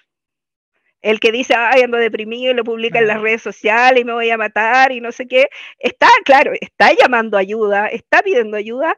El 1.01 1.21
que 1.21 1.31
dice, 1.31 1.55
ay, 1.55 1.83
ando 1.83 1.97
deprimido 1.97 2.51
y 2.53 2.57
lo 2.57 2.65
publica 2.65 2.99
en 2.99 3.07
las 3.07 3.21
redes 3.21 3.43
sociales 3.43 4.01
y 4.01 4.05
me 4.05 4.13
voy 4.13 4.31
a 4.31 4.37
matar 4.37 4.91
y 4.91 5.01
no 5.01 5.13
sé 5.13 5.29
qué, 5.29 5.49
está, 5.79 6.09
claro, 6.25 6.53
está 6.61 6.93
llamando 6.93 7.37
ayuda, 7.37 7.87
está 7.87 8.21
pidiendo 8.23 8.57
ayuda, 8.57 8.97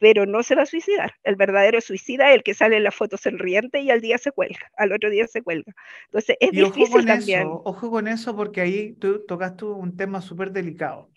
pero 0.00 0.24
no 0.24 0.42
se 0.42 0.54
va 0.54 0.62
a 0.62 0.66
suicidar. 0.66 1.14
El 1.22 1.36
verdadero 1.36 1.80
suicida 1.80 2.30
es 2.30 2.36
el 2.36 2.42
que 2.42 2.54
sale 2.54 2.78
en 2.78 2.84
la 2.84 2.90
foto 2.90 3.18
sonriente 3.18 3.80
y 3.82 3.90
al 3.90 4.00
día 4.00 4.16
se 4.16 4.32
cuelga, 4.32 4.72
al 4.76 4.92
otro 4.92 5.10
día 5.10 5.26
se 5.28 5.42
cuelga. 5.42 5.74
Entonces 6.06 6.36
es 6.40 6.50
difícil 6.52 6.84
ojo 6.84 6.92
con 6.92 7.06
también. 7.06 7.40
Eso, 7.40 7.62
ojo 7.66 7.90
con 7.90 8.08
eso 8.08 8.34
porque 8.34 8.62
ahí 8.62 8.92
tú 8.94 9.24
tocaste 9.26 9.66
un 9.66 9.96
tema 9.96 10.22
súper 10.22 10.52
delicado 10.52 11.10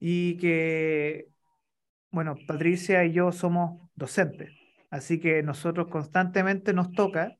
y 0.00 0.38
que, 0.38 1.28
bueno, 2.10 2.34
Patricia 2.46 3.04
y 3.04 3.12
yo 3.12 3.30
somos 3.30 3.78
docentes, 3.94 4.50
así 4.90 5.20
que 5.20 5.42
nosotros 5.42 5.88
constantemente 5.88 6.72
nos 6.72 6.92
toca 6.92 7.36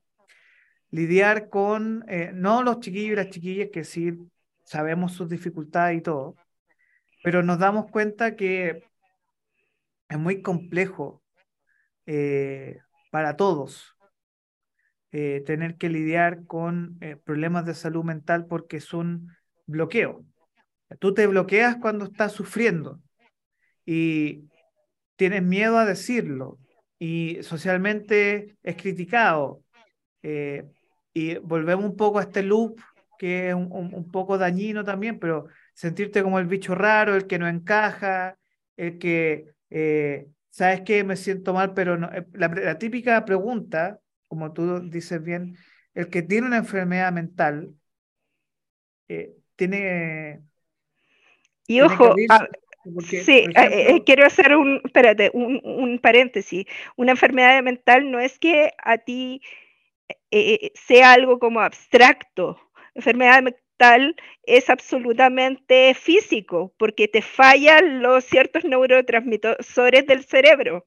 lidiar 0.90 1.48
con, 1.48 2.04
eh, 2.08 2.30
no 2.34 2.62
los 2.62 2.80
chiquillos 2.80 3.12
y 3.14 3.16
las 3.16 3.30
chiquillas 3.30 3.70
que 3.72 3.84
sí 3.84 4.12
sabemos 4.64 5.12
sus 5.12 5.30
dificultades 5.30 5.98
y 5.98 6.02
todo, 6.02 6.36
pero 7.24 7.42
nos 7.42 7.58
damos 7.58 7.90
cuenta 7.90 8.36
que 8.36 8.84
es 10.12 10.18
muy 10.18 10.42
complejo 10.42 11.22
eh, 12.06 12.78
para 13.10 13.36
todos 13.36 13.96
eh, 15.10 15.42
tener 15.46 15.76
que 15.76 15.88
lidiar 15.88 16.44
con 16.46 16.98
eh, 17.00 17.16
problemas 17.16 17.64
de 17.64 17.74
salud 17.74 18.04
mental 18.04 18.46
porque 18.46 18.76
es 18.76 18.92
un 18.92 19.28
bloqueo. 19.66 20.24
Tú 20.98 21.14
te 21.14 21.26
bloqueas 21.26 21.76
cuando 21.76 22.04
estás 22.04 22.32
sufriendo 22.32 23.00
y 23.86 24.44
tienes 25.16 25.42
miedo 25.42 25.78
a 25.78 25.86
decirlo 25.86 26.58
y 26.98 27.38
socialmente 27.42 28.56
es 28.62 28.76
criticado. 28.76 29.62
y 31.14 31.36
volvemos 31.38 31.84
un 31.84 31.96
poco 31.96 32.18
a 32.18 32.22
este 32.22 32.42
loop 32.42 32.80
que 33.18 33.48
es 33.48 33.54
un, 33.54 33.70
un, 33.72 34.10
poco 34.10 34.36
dañino 34.36 34.84
también, 34.84 35.18
pero 35.18 35.46
sentirte 35.74 36.22
como 36.22 36.38
el 36.38 36.46
bicho 36.46 36.74
raro, 36.74 37.14
el 37.14 37.26
que 37.26 37.38
no 37.38 37.48
encaja, 37.48 38.36
el 38.76 38.98
que 38.98 39.52
eh, 39.74 40.28
¿sabes 40.50 40.82
qué? 40.82 41.02
Me 41.02 41.16
siento 41.16 41.54
mal, 41.54 41.72
pero 41.72 41.96
no. 41.96 42.12
Eh, 42.12 42.26
la, 42.34 42.78
típica 42.78 43.24
pregunta, 43.24 44.00
como 44.28 44.52
tú 44.52 44.90
dices 44.90 45.22
bien, 45.22 45.56
el 45.94 46.10
que 46.10 46.22
tiene 46.22 46.46
una 46.46 46.58
enfermedad 46.58 47.12
mental 47.12 47.74
eh, 49.08 49.32
tiene... 49.56 50.42
Y 51.66 51.80
ojo, 51.80 52.14
sí, 53.00 53.46
quiero 54.04 54.26
hacer 54.26 54.56
un, 54.56 54.82
espérate, 54.84 55.30
un, 55.32 55.60
un, 55.64 55.98
paréntesis. 56.00 56.66
Una 56.96 57.12
enfermedad 57.12 57.62
mental 57.62 58.10
no 58.10 58.18
es 58.20 58.38
que 58.38 58.72
a 58.82 58.98
ti 58.98 59.40
sea 60.74 61.12
algo 61.12 61.38
como 61.38 61.60
abstracto. 61.60 62.58
Enfermedad 62.94 63.42
es 64.44 64.70
absolutamente 64.70 65.94
físico, 65.94 66.74
porque 66.78 67.08
te 67.08 67.22
fallan 67.22 68.02
los 68.02 68.24
ciertos 68.24 68.64
neurotransmisores 68.64 70.06
del 70.06 70.24
cerebro. 70.24 70.86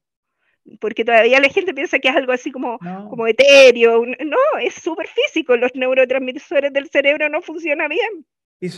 Porque 0.80 1.06
todavía 1.06 1.40
la 1.40 1.50
gente 1.50 1.76
piensa 1.76 2.00
que 2.00 2.10
es 2.10 2.16
algo 2.16 2.32
así 2.32 2.52
como, 2.52 2.80
como 2.80 3.28
etéreo. 3.28 4.04
No, 4.06 4.60
es 4.60 4.74
súper 4.74 5.08
físico. 5.08 5.56
Los 5.56 5.76
neurotransmisores 5.76 6.74
del 6.74 6.90
cerebro 6.90 7.30
no 7.30 7.42
funcionan 7.42 7.90
bien. 7.90 8.26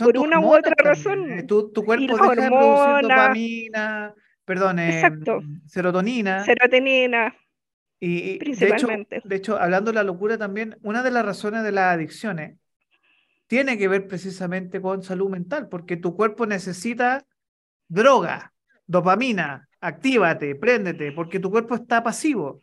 por 0.00 0.18
una 0.18 0.38
u 0.38 0.52
otra 0.54 0.74
razón. 0.76 1.32
¿eh? 1.32 1.42
Tu, 1.44 1.72
tu 1.72 1.82
cuerpo 1.84 2.14
deja 2.14 2.34
de 2.34 2.48
producir 2.48 3.02
dopamina, 3.02 4.14
perdón, 4.44 4.78
eh, 4.80 5.02
serotonina. 5.66 6.44
Serotonina. 6.44 7.34
Y, 8.00 8.38
principalmente. 8.38 9.22
de 9.24 9.36
hecho, 9.36 9.58
hablando 9.58 9.90
de 9.90 9.94
la 9.96 10.04
locura 10.04 10.38
también, 10.38 10.76
una 10.82 11.02
de 11.02 11.10
las 11.10 11.24
razones 11.24 11.64
de 11.64 11.72
las 11.72 11.94
adicciones 11.94 12.58
tiene 13.48 13.78
que 13.78 13.88
ver 13.88 14.06
precisamente 14.06 14.80
con 14.80 15.02
salud 15.02 15.28
mental, 15.30 15.68
porque 15.68 15.96
tu 15.96 16.14
cuerpo 16.14 16.46
necesita 16.46 17.24
droga, 17.88 18.52
dopamina, 18.86 19.68
actívate, 19.80 20.54
préndete, 20.54 21.12
porque 21.12 21.40
tu 21.40 21.50
cuerpo 21.50 21.74
está 21.74 22.02
pasivo, 22.02 22.60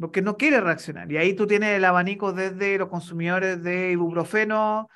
porque 0.00 0.22
no 0.22 0.36
quiere 0.36 0.60
reaccionar. 0.60 1.12
Y 1.12 1.18
ahí 1.18 1.34
tú 1.34 1.46
tienes 1.46 1.76
el 1.76 1.84
abanico 1.84 2.32
desde 2.32 2.78
los 2.78 2.88
consumidores 2.88 3.62
de 3.62 3.92
ibuprofeno 3.92 4.88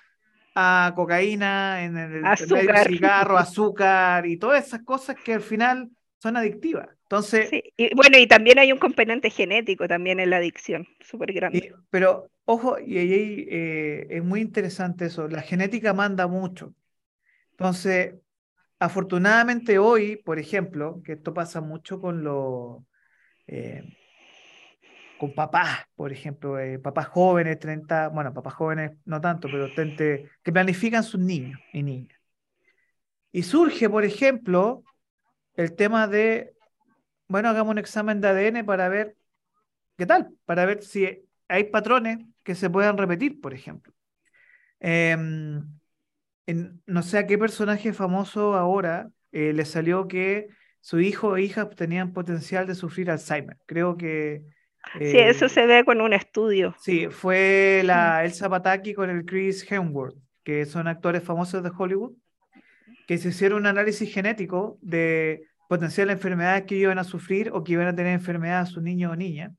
a 0.54 0.92
cocaína, 0.96 1.84
en 1.84 1.96
el, 1.98 2.24
azúcar. 2.24 2.88
cigarro, 2.88 3.38
azúcar 3.38 4.26
y 4.26 4.38
todas 4.38 4.66
esas 4.66 4.82
cosas 4.82 5.14
que 5.22 5.34
al 5.34 5.42
final 5.42 5.90
son 6.16 6.36
adictivas. 6.36 6.88
Entonces, 7.10 7.48
y 7.74 7.94
bueno, 7.94 8.18
y 8.18 8.26
también 8.26 8.58
hay 8.58 8.70
un 8.70 8.78
componente 8.78 9.30
genético 9.30 9.88
también 9.88 10.20
en 10.20 10.28
la 10.28 10.36
adicción, 10.36 10.86
súper 11.00 11.32
grande. 11.32 11.72
pero 11.88 12.28
ojo, 12.44 12.78
y 12.78 12.98
ahí 12.98 13.46
eh, 13.50 14.06
es 14.10 14.22
muy 14.22 14.42
interesante 14.42 15.06
eso, 15.06 15.26
la 15.26 15.40
genética 15.40 15.94
manda 15.94 16.26
mucho. 16.26 16.74
Entonces, 17.52 18.14
afortunadamente 18.78 19.78
hoy, 19.78 20.16
por 20.16 20.38
ejemplo, 20.38 21.00
que 21.02 21.12
esto 21.12 21.32
pasa 21.32 21.62
mucho 21.62 21.98
con 21.98 22.22
los... 22.22 22.82
Eh, 23.46 23.82
con 25.18 25.32
papás, 25.34 25.86
por 25.96 26.12
ejemplo, 26.12 26.60
eh, 26.60 26.78
papás 26.78 27.06
jóvenes, 27.06 27.58
30, 27.58 28.08
bueno, 28.08 28.34
papás 28.34 28.52
jóvenes 28.52 28.92
no 29.06 29.18
tanto, 29.18 29.48
pero 29.50 29.72
30, 29.72 30.28
que 30.42 30.52
planifican 30.52 31.02
sus 31.02 31.20
niños 31.20 31.58
y 31.72 31.82
niñas. 31.82 32.20
Y 33.32 33.44
surge, 33.44 33.88
por 33.88 34.04
ejemplo, 34.04 34.84
el 35.54 35.74
tema 35.74 36.06
de 36.06 36.52
bueno, 37.28 37.48
hagamos 37.48 37.72
un 37.72 37.78
examen 37.78 38.20
de 38.20 38.28
ADN 38.28 38.64
para 38.64 38.88
ver 38.88 39.16
qué 39.96 40.06
tal, 40.06 40.30
para 40.44 40.64
ver 40.64 40.82
si 40.82 41.26
hay 41.48 41.64
patrones 41.64 42.18
que 42.42 42.54
se 42.54 42.70
puedan 42.70 42.96
repetir, 42.96 43.40
por 43.40 43.54
ejemplo. 43.54 43.92
Em, 44.80 45.62
no 46.86 47.02
sé 47.02 47.18
a 47.18 47.26
qué 47.26 47.36
personaje 47.36 47.92
famoso 47.92 48.54
ahora 48.54 49.10
eh, 49.32 49.52
le 49.52 49.64
salió 49.64 50.08
que 50.08 50.48
su 50.80 51.00
hijo 51.00 51.28
o 51.28 51.38
hija 51.38 51.68
tenían 51.68 52.12
potencial 52.12 52.66
de 52.66 52.74
sufrir 52.74 53.10
Alzheimer. 53.10 53.58
Creo 53.66 53.96
que... 53.96 54.42
sí, 54.98 55.18
eso 55.18 55.46
eh, 55.46 55.48
se 55.50 55.66
ve 55.66 55.84
con 55.84 56.00
un 56.00 56.14
estudio. 56.14 56.74
Sí, 56.78 57.08
fue 57.08 57.82
la 57.84 58.24
Elsa 58.24 58.48
Pataki 58.48 58.94
con 58.94 59.10
el 59.10 59.26
Chris 59.26 59.70
Hemsworth, 59.70 60.16
que 60.44 60.64
son 60.64 60.88
actores 60.88 61.22
famosos 61.22 61.62
de 61.62 61.70
Hollywood, 61.76 62.12
que 63.06 63.18
se 63.18 63.28
hicieron 63.28 63.60
un 63.60 63.66
análisis 63.66 64.12
genético 64.12 64.78
de 64.80 65.46
potencial 65.68 66.10
enfermedades 66.10 66.64
que 66.64 66.74
iban 66.74 66.98
a 66.98 67.04
sufrir 67.04 67.50
o 67.52 67.62
que 67.62 67.74
iban 67.74 67.86
a 67.86 67.94
tener 67.94 68.12
enfermedades 68.14 68.70
a 68.70 68.72
sus 68.72 68.82
niños 68.82 69.12
o 69.12 69.16
niñas. 69.16 69.52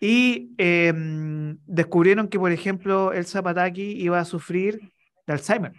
Y 0.00 0.52
em, 0.58 1.58
descubrieron 1.64 2.26
que, 2.28 2.38
por 2.38 2.50
ejemplo, 2.50 3.12
el 3.12 3.24
Zapataki 3.24 3.92
iba 4.02 4.18
a 4.18 4.24
sufrir 4.24 4.80
de 5.26 5.32
Alzheimer. 5.32 5.72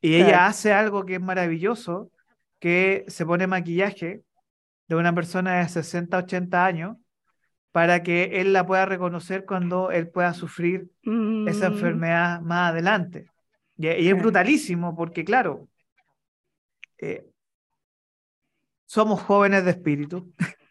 Y 0.00 0.14
ella 0.14 0.46
hace 0.46 0.72
algo 0.72 1.04
que 1.04 1.16
es 1.16 1.20
maravilloso, 1.20 2.12
que 2.60 3.04
se 3.08 3.26
pone 3.26 3.48
maquillaje 3.48 4.22
de 4.86 4.94
una 4.94 5.12
persona 5.12 5.58
de 5.58 5.68
60, 5.68 6.16
80 6.16 6.64
años 6.64 6.96
para 7.72 8.04
que 8.04 8.40
él 8.40 8.52
la 8.52 8.64
pueda 8.64 8.86
reconocer 8.86 9.44
cuando 9.44 9.90
él 9.90 10.08
pueda 10.08 10.32
sufrir 10.32 10.88
esa 11.46 11.70
Mm, 11.70 11.72
enfermedad 11.72 12.40
más 12.40 12.70
adelante. 12.70 13.26
Y, 13.76 13.88
y 13.88 13.90
es 13.90 14.04
claro. 14.04 14.18
brutalísimo 14.18 14.96
porque, 14.96 15.24
claro, 15.24 15.68
eh, 16.98 17.26
somos 18.88 19.20
jóvenes 19.22 19.64
de 19.64 19.70
espíritu. 19.70 20.32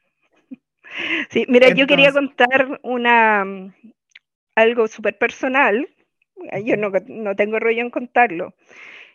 Sí, 1.29 1.45
mira, 1.47 1.69
yo 1.69 1.85
quería 1.85 2.11
contar 2.11 2.79
una 2.81 3.45
mm, 3.45 3.71
algo 4.55 4.87
súper 4.87 5.15
personal. 5.15 5.87
Yo 6.63 6.75
no, 6.75 6.91
no 7.07 7.35
tengo 7.35 7.59
rollo 7.59 7.81
en 7.81 7.91
contarlo. 7.91 8.55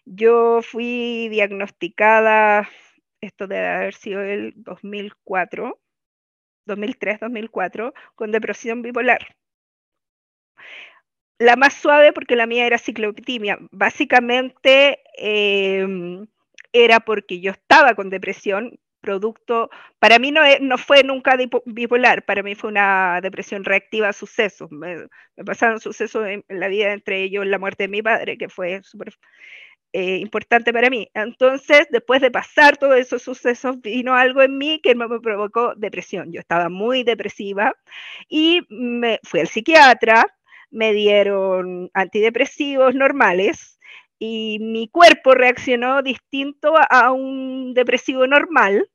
Yo 0.05 0.61
fui 0.63 1.29
diagnosticada, 1.29 2.69
esto 3.21 3.49
debe 3.49 3.67
haber 3.67 3.95
sido 3.95 4.21
el 4.21 4.53
2004, 4.57 5.81
2003, 6.67 7.21
2004, 7.21 7.95
con 8.15 8.31
depresión 8.31 8.83
bipolar. 8.83 9.35
La 11.39 11.57
más 11.57 11.75
suave 11.75 12.13
porque 12.13 12.37
la 12.37 12.47
mía 12.47 12.67
era 12.67 12.79
ciclotimia. 12.79 13.59
Básicamente 13.73 15.01
em, 15.17 16.29
era 16.73 17.01
porque 17.01 17.41
yo 17.41 17.53
estaba 17.53 17.95
con 17.95 18.11
depresión, 18.11 18.79
producto, 19.03 19.69
para 19.99 20.19
mí 20.19 20.31
no, 20.33 20.41
no 20.61 20.79
fue 20.79 21.05
nunca 21.05 21.37
bipolar, 21.67 22.25
para 22.25 22.43
mí 22.43 22.55
fue 22.55 22.71
una 22.71 23.21
depresión 23.23 23.65
reactiva 23.65 24.09
a 24.09 24.13
sucesos. 24.15 24.71
Me, 24.73 24.97
me 25.37 25.45
pasaron 25.45 25.81
sucesos 25.81 26.27
en, 26.27 26.45
en 26.49 26.61
la 26.61 26.69
vida, 26.69 26.93
entre 26.93 27.23
ellos 27.23 27.47
la 27.47 27.59
muerte 27.59 27.85
de 27.85 27.89
mi 27.89 28.03
padre, 28.03 28.39
que 28.39 28.49
fue 28.49 28.83
súper 28.83 29.13
eh, 29.93 30.17
importante 30.19 30.73
para 30.73 30.89
mí. 30.89 31.09
Entonces, 31.15 31.87
después 31.91 32.23
de 32.23 32.31
pasar 32.31 32.79
todos 32.79 32.97
esos 32.99 33.23
sucesos, 33.23 33.81
vino 33.83 34.15
algo 34.15 34.43
en 34.43 34.57
mí 34.57 34.81
que 34.83 34.95
me 34.95 35.07
provocó 35.21 35.75
depresión. 35.77 36.33
Yo 36.33 36.41
estaba 36.41 36.71
muy 36.71 37.05
depresiva 37.05 37.75
y 38.29 38.63
me 38.71 39.21
fui 39.23 39.41
al 39.41 39.49
psiquiatra, 39.49 40.25
me 40.71 40.95
dieron 40.95 41.91
antidepresivos 41.93 42.95
normales 42.95 43.79
y 44.19 44.59
mi 44.61 44.89
cuerpo 44.89 45.35
reaccionó 45.35 46.03
distinto 46.03 46.75
a 46.91 47.13
un 47.13 47.75
depresivo 47.75 48.27
normal. 48.27 48.89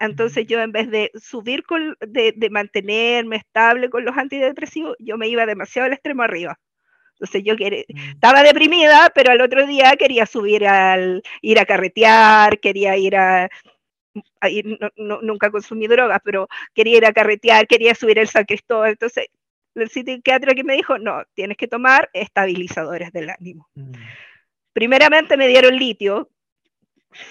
Entonces 0.00 0.46
yo 0.46 0.60
en 0.60 0.72
vez 0.72 0.90
de 0.90 1.10
subir, 1.14 1.62
con, 1.64 1.96
de, 2.00 2.32
de 2.36 2.50
mantenerme 2.50 3.36
estable 3.36 3.90
con 3.90 4.04
los 4.04 4.16
antidepresivos, 4.16 4.96
yo 4.98 5.16
me 5.18 5.28
iba 5.28 5.46
demasiado 5.46 5.86
al 5.86 5.92
extremo 5.92 6.22
arriba. 6.22 6.58
Entonces 7.14 7.42
yo 7.44 7.56
quería, 7.56 7.84
Mm. 7.88 8.10
estaba 8.14 8.42
deprimida, 8.42 9.12
pero 9.14 9.32
al 9.32 9.40
otro 9.42 9.66
día 9.66 9.94
quería 9.98 10.24
subir 10.26 10.66
al, 10.66 11.22
ir 11.42 11.58
a 11.60 11.66
carretear, 11.66 12.58
quería 12.60 12.96
ir 12.96 13.14
a, 13.16 13.48
a 14.40 14.48
ir, 14.48 14.66
no, 14.80 14.90
no, 14.96 15.20
nunca 15.22 15.50
consumí 15.50 15.86
drogas, 15.86 16.20
pero 16.24 16.48
quería 16.74 16.96
ir 16.96 17.06
a 17.06 17.12
carretear, 17.12 17.66
quería 17.66 17.94
subir 17.94 18.18
el 18.18 18.28
San 18.28 18.44
Cristóbal. 18.44 18.92
Entonces 18.92 19.26
el 19.74 19.90
psiquiatra 19.90 20.54
que 20.54 20.64
me 20.64 20.74
dijo, 20.74 20.98
no, 20.98 21.22
tienes 21.34 21.56
que 21.58 21.68
tomar 21.68 22.08
estabilizadores 22.14 23.12
del 23.12 23.30
ánimo. 23.30 23.68
Mm. 23.74 23.92
Primeramente 24.72 25.36
me 25.36 25.48
dieron 25.48 25.76
litio, 25.76 26.30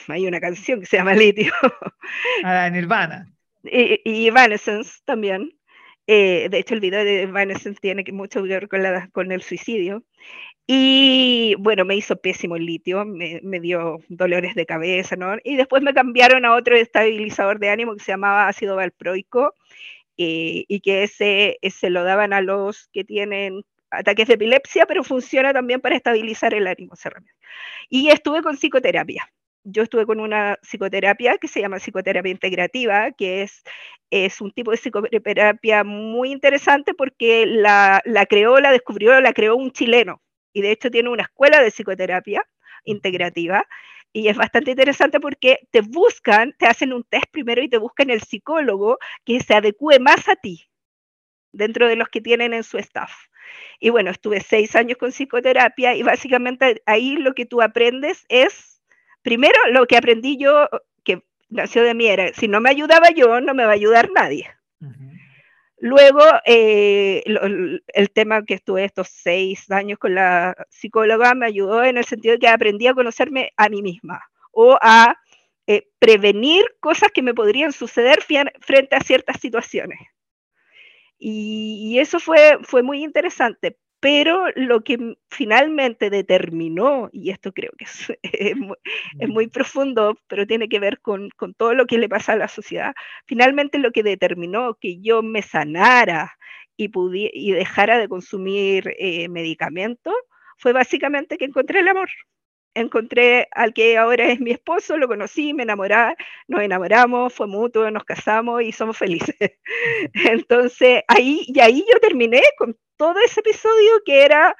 hay 0.07 0.27
una 0.27 0.39
canción 0.39 0.79
que 0.79 0.85
se 0.85 0.97
llama 0.97 1.13
Litio, 1.13 1.51
Ah, 2.43 2.69
Nirvana. 2.69 3.31
y, 3.63 4.01
y 4.03 4.27
Evanescence 4.27 4.99
también. 5.05 5.51
Eh, 6.07 6.49
de 6.49 6.57
hecho, 6.57 6.73
el 6.73 6.79
video 6.79 7.03
de 7.03 7.23
Evanescence 7.23 7.79
tiene 7.79 8.03
mucho 8.11 8.41
que 8.41 8.49
ver 8.49 8.67
con, 8.67 8.81
la, 8.81 9.09
con 9.09 9.31
el 9.31 9.43
suicidio. 9.43 10.03
Y 10.65 11.55
bueno, 11.59 11.85
me 11.85 11.95
hizo 11.95 12.15
pésimo 12.19 12.55
el 12.55 12.65
litio, 12.65 13.05
me, 13.05 13.39
me, 13.43 13.59
dio 13.59 13.99
dolores 14.09 14.55
de 14.55 14.65
cabeza, 14.65 15.15
¿no? 15.15 15.37
Y 15.43 15.55
después 15.55 15.83
me 15.83 15.93
cambiaron 15.93 16.45
a 16.45 16.55
otro 16.55 16.75
estabilizador 16.75 17.59
de 17.59 17.69
ánimo 17.69 17.95
que 17.95 18.03
se 18.03 18.11
llamaba 18.11 18.47
ácido 18.47 18.75
valproico 18.75 19.53
eh, 20.17 20.65
y 20.67 20.79
que 20.81 21.03
ese, 21.03 21.57
ese 21.61 21.89
lo 21.89 22.03
daban 22.03 22.33
a 22.33 22.41
los 22.41 22.87
que 22.93 23.03
tienen 23.03 23.63
ataques 23.91 24.27
de 24.27 24.35
epilepsia, 24.35 24.85
pero 24.85 25.03
funciona 25.03 25.53
también 25.53 25.81
para 25.81 25.95
estabilizar 25.95 26.53
el 26.53 26.67
ánimo. 26.67 26.93
Y 27.89 28.09
estuve 28.09 28.41
con 28.41 28.55
psicoterapia 28.57 29.31
yo 29.63 29.83
estuve 29.83 30.05
con 30.05 30.19
una 30.19 30.57
psicoterapia 30.61 31.37
que 31.37 31.47
se 31.47 31.61
llama 31.61 31.79
psicoterapia 31.79 32.31
integrativa, 32.31 33.11
que 33.11 33.41
es, 33.43 33.63
es 34.09 34.41
un 34.41 34.51
tipo 34.51 34.71
de 34.71 34.77
psicoterapia 34.77 35.83
muy 35.83 36.31
interesante 36.31 36.93
porque 36.93 37.45
la, 37.45 38.01
la, 38.05 38.25
creó, 38.25 38.59
la 38.59 38.71
descubrió, 38.71 39.19
la 39.21 39.33
creó 39.33 39.55
un 39.55 39.71
chileno. 39.71 40.21
Y 40.53 40.61
de 40.61 40.71
hecho 40.71 40.89
tiene 40.89 41.09
una 41.09 41.23
escuela 41.23 41.61
de 41.61 41.71
psicoterapia 41.71 42.45
integrativa. 42.85 43.65
Y 44.11 44.27
es 44.27 44.37
bastante 44.37 44.71
interesante 44.71 45.19
porque 45.19 45.59
te 45.71 45.81
buscan, 45.81 46.55
te 46.57 46.65
hacen 46.65 46.93
un 46.93 47.03
test 47.03 47.25
primero 47.31 47.61
y 47.61 47.69
te 47.69 47.77
buscan 47.77 48.09
el 48.09 48.21
psicólogo 48.21 48.97
que 49.23 49.39
se 49.39 49.53
adecue 49.53 49.99
más 49.99 50.27
a 50.27 50.35
ti 50.35 50.67
dentro 51.51 51.87
de 51.87 51.95
los 51.95 52.09
que 52.09 52.21
tienen 52.21 52.53
en 52.53 52.63
su 52.63 52.77
staff. 52.79 53.11
Y 53.79 53.89
bueno, 53.89 54.11
estuve 54.11 54.41
seis 54.41 54.75
años 54.75 54.97
con 54.97 55.11
psicoterapia 55.11 55.95
y 55.95 56.03
básicamente 56.03 56.81
ahí 56.85 57.17
lo 57.17 57.33
que 57.33 57.45
tú 57.45 57.61
aprendes 57.61 58.25
es 58.29 58.78
primero 59.21 59.57
lo 59.71 59.85
que 59.85 59.97
aprendí 59.97 60.37
yo, 60.37 60.69
que 61.03 61.23
nació 61.49 61.83
de 61.83 61.93
mí, 61.93 62.07
era, 62.07 62.33
si 62.33 62.47
no 62.47 62.61
me 62.61 62.69
ayudaba 62.69 63.09
yo, 63.11 63.41
no 63.41 63.53
me 63.53 63.65
va 63.65 63.71
a 63.71 63.75
ayudar 63.75 64.09
nadie. 64.11 64.49
Uh 64.81 64.87
-huh. 64.87 65.19
Luego, 65.81 66.21
eh, 66.45 67.23
lo, 67.25 67.41
el 67.87 68.11
tema 68.11 68.43
que 68.43 68.55
estuve 68.55 68.83
estos 68.83 69.07
seis 69.07 69.71
años 69.71 69.97
con 69.97 70.13
la 70.13 70.55
psicóloga 70.69 71.33
me 71.35 71.45
ayudó 71.45 71.83
en 71.83 71.97
el 71.97 72.05
sentido 72.05 72.33
de 72.33 72.39
que 72.39 72.47
aprendí 72.49 72.87
a 72.87 72.93
conocerme 72.93 73.53
a 73.55 73.69
mí 73.69 73.81
misma 73.81 74.21
o 74.51 74.77
a 74.81 75.15
eh, 75.67 75.87
prevenir 75.99 76.65
cosas 76.81 77.11
que 77.13 77.21
me 77.21 77.33
podrían 77.33 77.71
suceder 77.71 78.19
frente 78.21 78.95
a 78.95 79.01
ciertas 79.01 79.39
situaciones. 79.39 79.99
Y, 81.17 81.91
y 81.93 81.99
eso 81.99 82.19
fue, 82.19 82.57
fue 82.63 82.81
muy 82.81 83.03
interesante, 83.03 83.77
pero 83.99 84.45
lo 84.55 84.83
que 84.83 85.17
finalmente 85.29 86.09
determinó, 86.09 87.09
y 87.11 87.31
esto 87.31 87.51
creo 87.53 87.71
que 87.77 87.85
es, 87.85 88.13
es, 88.23 88.57
muy, 88.57 88.77
es, 89.19 89.29
muy, 89.29 89.47
profundo, 89.47 90.17
pero 90.27 90.47
tiene 90.47 90.69
que 90.69 90.79
ver 90.79 90.99
con, 91.01 91.29
con, 91.31 91.53
todo 91.53 91.73
lo 91.73 91.85
que 91.85 91.97
le 91.97 92.09
pasa 92.09 92.33
a 92.33 92.37
la 92.37 92.47
sociedad, 92.47 92.93
finalmente 93.25 93.79
lo 93.79 93.91
que 93.91 94.03
determinó 94.03 94.75
que 94.75 94.99
yo 95.01 95.21
me 95.21 95.41
sanara 95.41 96.37
y, 96.77 96.89
y 97.33 97.51
dejara 97.51 97.99
de 97.99 98.07
consumir 98.07 98.95
eh, 98.97 99.27
medicamentos 99.29 100.13
fue 100.57 100.73
básicamente 100.73 101.37
que 101.37 101.45
encontré 101.45 101.79
el 101.79 101.87
amor. 101.87 102.09
Encontré 102.75 103.47
al 103.51 103.73
que 103.73 103.97
ahora 103.97 104.25
es 104.25 104.39
mi 104.39 104.51
esposo, 104.51 104.97
lo 104.97 105.07
conocí, 105.07 105.53
me 105.53 105.63
enamoré, 105.63 106.15
nos 106.47 106.61
enamoramos, 106.61 107.33
fue 107.33 107.47
mutuo, 107.47 107.89
nos 107.91 108.03
casamos 108.05 108.61
y 108.61 108.71
somos 108.71 108.97
felices. 108.97 109.35
Entonces, 110.13 111.03
ahí, 111.07 111.43
y 111.47 111.59
ahí 111.59 111.83
yo 111.91 111.99
terminé 111.99 112.41
con 112.57 112.77
todo 112.97 113.15
ese 113.25 113.39
episodio 113.41 114.01
que 114.05 114.23
era, 114.23 114.55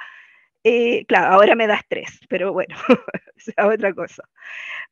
eh, 0.63 1.05
claro, 1.07 1.33
ahora 1.33 1.55
me 1.55 1.67
da 1.67 1.75
estrés, 1.75 2.19
pero 2.29 2.53
bueno, 2.53 2.75
es 3.35 3.53
otra 3.57 3.93
cosa. 3.93 4.23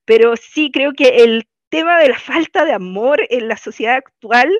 Pero 0.06 0.36
sí 0.38 0.72
creo 0.72 0.94
que 0.94 1.24
el 1.24 1.48
tema 1.70 2.00
de 2.00 2.10
la 2.10 2.20
falta 2.20 2.66
de 2.66 2.74
amor 2.74 3.22
en 3.30 3.48
la 3.48 3.58
sociedad 3.58 3.96
actual 3.96 4.52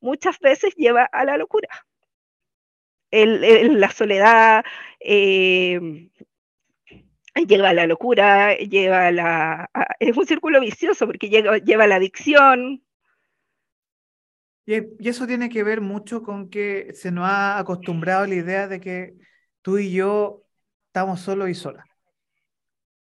muchas 0.00 0.38
veces 0.40 0.74
lleva 0.76 1.04
a 1.04 1.24
la 1.24 1.36
locura. 1.36 1.68
El, 3.10 3.44
el, 3.44 3.80
la 3.80 3.90
soledad 3.90 4.64
eh, 5.00 5.80
lleva 7.44 7.72
la 7.72 7.86
locura, 7.86 8.56
lleva 8.56 9.10
la... 9.10 9.70
Es 10.00 10.16
un 10.16 10.26
círculo 10.26 10.60
vicioso 10.60 11.06
porque 11.06 11.28
lleva, 11.28 11.58
lleva 11.58 11.86
la 11.86 11.96
adicción, 11.96 12.82
y, 14.66 15.08
eso 15.08 15.26
tiene 15.26 15.48
que 15.48 15.62
ver 15.62 15.80
mucho 15.80 16.22
con 16.22 16.50
que 16.50 16.92
se 16.94 17.12
nos 17.12 17.26
ha 17.28 17.58
acostumbrado 17.58 18.26
la 18.26 18.34
idea 18.34 18.68
de 18.68 18.80
que 18.80 19.14
tú 19.62 19.78
y 19.78 19.92
yo 19.92 20.44
estamos 20.88 21.20
solos 21.20 21.48
y 21.48 21.54
solas. 21.54 21.86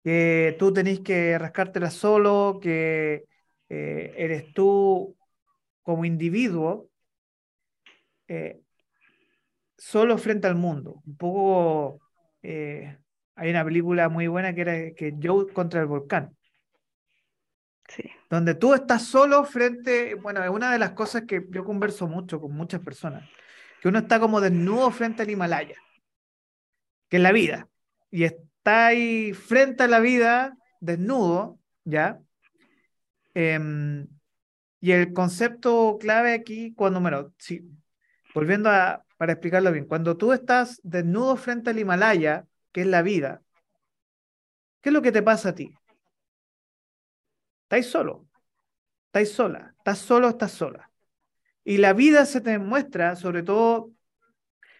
Que 0.02 0.56
tú 0.58 0.72
tenés 0.72 1.00
que 1.00 1.38
rascártela 1.38 1.90
solo, 1.90 2.58
que 2.62 3.24
eh, 3.70 4.14
eres 4.16 4.52
tú 4.52 5.16
como 5.82 6.04
individuo 6.04 6.90
eh, 8.28 8.60
solo 9.78 10.18
frente 10.18 10.46
al 10.46 10.56
mundo. 10.56 11.02
Un 11.06 11.16
poco, 11.16 12.00
eh, 12.42 12.98
hay 13.36 13.50
una 13.50 13.64
película 13.64 14.08
muy 14.08 14.26
buena 14.26 14.54
que 14.54 14.60
era 14.60 14.72
que 14.94 15.14
Joe 15.22 15.52
contra 15.52 15.80
el 15.80 15.86
volcán. 15.86 16.36
Sí. 17.88 18.04
Donde 18.30 18.54
tú 18.54 18.72
estás 18.72 19.02
solo 19.02 19.44
frente, 19.44 20.14
bueno, 20.14 20.42
es 20.42 20.50
una 20.50 20.72
de 20.72 20.78
las 20.78 20.92
cosas 20.92 21.24
que 21.28 21.44
yo 21.50 21.64
converso 21.64 22.06
mucho 22.06 22.40
con 22.40 22.52
muchas 22.52 22.80
personas, 22.80 23.28
que 23.80 23.88
uno 23.88 23.98
está 23.98 24.18
como 24.18 24.40
desnudo 24.40 24.90
frente 24.90 25.22
al 25.22 25.30
Himalaya, 25.30 25.76
que 27.08 27.16
es 27.18 27.22
la 27.22 27.32
vida, 27.32 27.68
y 28.10 28.24
está 28.24 28.86
ahí 28.86 29.34
frente 29.34 29.82
a 29.82 29.88
la 29.88 30.00
vida, 30.00 30.56
desnudo, 30.80 31.58
¿ya? 31.84 32.20
Eh, 33.34 34.06
y 34.80 34.92
el 34.92 35.12
concepto 35.12 35.96
clave 35.98 36.34
aquí, 36.34 36.74
cuando, 36.74 37.00
bueno, 37.00 37.32
sí, 37.38 37.62
volviendo 38.34 38.70
a, 38.70 39.02
para 39.16 39.32
explicarlo 39.32 39.72
bien, 39.72 39.86
cuando 39.86 40.16
tú 40.16 40.32
estás 40.32 40.78
desnudo 40.82 41.36
frente 41.36 41.70
al 41.70 41.78
Himalaya, 41.78 42.46
que 42.74 42.82
es 42.82 42.86
la 42.86 43.02
vida, 43.02 43.40
¿qué 44.82 44.90
es 44.90 44.92
lo 44.92 45.00
que 45.00 45.12
te 45.12 45.22
pasa 45.22 45.50
a 45.50 45.54
ti? 45.54 45.74
estáis 47.74 47.86
solo, 47.86 48.26
estáis 49.06 49.32
sola, 49.32 49.74
estás 49.78 49.98
solo, 49.98 50.28
estás 50.28 50.52
sola. 50.52 50.90
Y 51.64 51.78
la 51.78 51.92
vida 51.92 52.26
se 52.26 52.40
te 52.40 52.50
demuestra, 52.50 53.16
sobre 53.16 53.42
todo, 53.42 53.92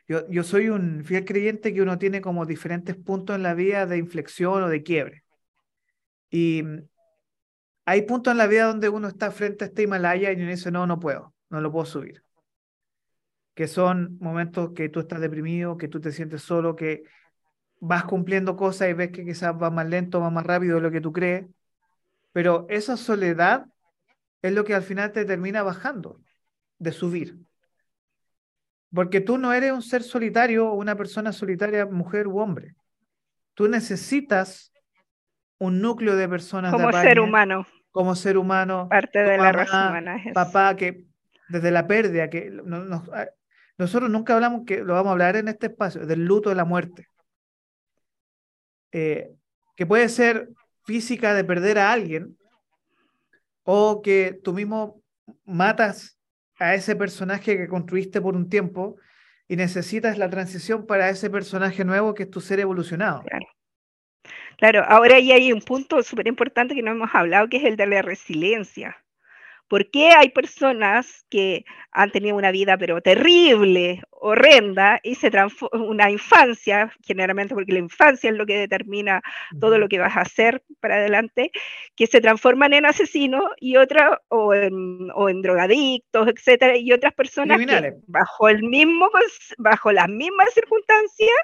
yo, 0.07 0.29
yo 0.29 0.43
soy 0.43 0.69
un 0.69 1.05
fiel 1.05 1.25
creyente 1.25 1.73
que 1.73 1.83
uno 1.83 1.99
tiene 1.99 2.21
como 2.21 2.47
diferentes 2.47 2.97
puntos 2.97 3.37
en 3.37 3.43
la 3.43 3.55
vida 3.55 3.87
de 3.87 3.97
inflexión 3.97 4.63
o 4.63 4.69
de 4.69 4.83
quiebre. 4.83 5.25
Y 6.31 6.63
hay 7.87 8.03
puntos 8.03 8.33
en 8.33 8.39
la 8.39 8.47
vida 8.47 8.67
donde 8.67 8.89
uno 8.89 9.09
está 9.09 9.31
frente 9.31 9.65
a 9.65 9.69
este 9.69 9.83
Himalaya 9.83 10.33
y 10.33 10.37
uno 10.37 10.51
dice, 10.51 10.71
no, 10.71 10.87
no 10.87 11.01
puedo, 11.01 11.35
no 11.49 11.61
lo 11.61 11.73
puedo 11.73 11.87
subir. 11.87 12.23
Que 13.55 13.67
son 13.67 14.19
momentos 14.21 14.73
que 14.75 14.89
tú 14.89 15.01
estás 15.01 15.21
deprimido, 15.21 15.77
que 15.77 15.89
tú 15.89 16.01
te 16.01 16.13
sientes 16.13 16.43
solo, 16.43 16.77
que 16.77 17.05
vas 17.81 18.05
cumpliendo 18.05 18.57
cosas 18.57 18.89
y 18.89 18.93
ves 18.93 19.11
que 19.11 19.25
quizás 19.25 19.55
va 19.55 19.71
más 19.71 19.87
lento, 19.87 20.21
va 20.21 20.31
más 20.31 20.45
rápido 20.45 20.77
de 20.77 20.83
lo 20.83 20.91
que 20.91 21.01
tú 21.01 21.13
crees. 21.13 21.47
Pero 22.33 22.67
esa 22.69 22.97
soledad 22.97 23.67
es 24.43 24.53
lo 24.53 24.65
que 24.65 24.75
al 24.75 24.83
final 24.83 25.13
te 25.13 25.25
termina 25.25 25.63
bajando, 25.63 26.21
de 26.79 26.93
subir. 26.93 27.39
Porque 28.93 29.21
tú 29.21 29.39
no 29.39 29.53
eres 29.53 29.73
un 29.73 29.83
ser 29.83 30.03
solitario 30.03 30.69
o 30.69 30.75
una 30.75 30.97
persona 30.97 31.33
solitaria, 31.33 31.87
mujer 31.87 32.29
u 32.29 32.39
hombre. 32.39 32.75
Tú 33.55 33.69
necesitas 33.69 34.73
un 35.59 35.81
núcleo 35.81 36.17
de 36.17 36.29
personas. 36.29 36.73
Como 36.73 36.93
ser 36.93 37.21
humano. 37.21 37.67
Como 37.91 38.15
ser 38.15 38.37
humano. 38.37 38.89
Parte 38.89 39.21
de 39.21 39.39
la 39.39 39.53
raza 39.53 39.89
humana. 39.89 40.23
Papá, 40.33 40.77
que 40.77 41.07
desde 41.49 41.71
la 41.71 41.87
pérdida, 41.87 42.31
que 42.31 42.53
ah, 43.13 43.27
nosotros 43.79 44.11
nunca 44.11 44.35
hablamos, 44.35 44.63
que 44.67 44.83
lo 44.83 44.95
vamos 44.95 45.09
a 45.09 45.13
hablar 45.13 45.37
en 45.37 45.49
este 45.49 45.67
espacio, 45.67 46.07
del 46.07 46.25
luto 46.25 46.49
de 46.49 46.57
la 46.57 46.65
muerte. 46.65 47.09
Eh, 48.97 49.29
que 49.75 49.87
puede 49.87 50.09
ser 50.09 50.51
física 50.85 51.35
de 51.35 51.43
perder 51.43 51.81
a 51.81 51.91
alguien, 51.91 52.39
o 53.65 54.03
que 54.03 54.39
tú 54.45 54.53
mismo 54.53 55.03
matas 55.45 56.17
a 56.61 56.75
ese 56.75 56.95
personaje 56.95 57.57
que 57.57 57.67
construiste 57.67 58.21
por 58.21 58.37
un 58.37 58.49
tiempo 58.49 58.97
y 59.49 59.57
necesitas 59.57 60.17
la 60.17 60.31
transición 60.31 60.87
para 60.87 61.11
ese 61.11 61.29
personaje 61.29 61.85
nuevo 61.85 62.15
que 62.15 62.23
es 62.23 62.31
tu 62.31 62.41
ser 62.41 62.61
evolucionado. 62.61 63.23
Claro. 63.23 63.47
Claro, 64.59 64.85
ahora 64.87 65.17
ahí 65.17 65.33
hay 65.33 65.53
un 65.53 65.61
punto 65.61 66.01
súper 66.05 66.29
importante 66.29 66.77
que 66.77 66.83
no 66.83 66.93
hemos 66.93 67.13
hablado, 67.13 67.49
que 67.49 67.57
es 67.57 67.65
el 67.65 67.75
de 67.77 67.89
la 67.89 68.03
resiliencia. 68.03 69.04
¿Por 69.75 69.91
qué 69.91 70.11
hay 70.11 70.29
personas 70.29 71.27
que 71.29 71.65
han 71.91 72.13
tenido 72.13 72.37
una 72.37 72.53
vida 72.53 72.79
pero 72.79 73.01
terrible, 73.01 74.03
horrenda, 74.13 75.01
y 75.03 75.17
se 75.17 75.33
una 75.73 76.13
infancia, 76.13 76.93
generalmente 77.03 77.55
porque 77.55 77.73
la 77.73 77.81
infancia 77.81 78.31
es 78.31 78.37
lo 78.37 78.47
que 78.47 78.57
determina 78.57 79.21
todo 79.61 79.79
lo 79.79 79.89
que 79.89 79.99
vas 79.99 80.17
a 80.17 80.21
hacer 80.21 80.63
para 80.79 80.95
adelante, 80.95 81.51
que 81.97 82.07
se 82.07 82.21
transforman 82.21 82.73
en 82.73 82.87
asesinos 82.87 83.43
y 83.59 83.77
otras, 83.77 84.17
o 84.29 84.55
en, 84.55 85.11
o 85.13 85.29
en 85.29 85.43
drogadictos, 85.43 86.29
etcétera, 86.29 86.77
y 86.77 86.93
otras 86.93 87.13
personas 87.13 87.59
que 87.59 87.95
bajo 88.07 88.49
el 88.49 88.63
mismo, 88.63 89.11
bajo 89.59 89.91
las 89.91 90.09
mismas 90.09 90.55
circunstancias 90.55 91.37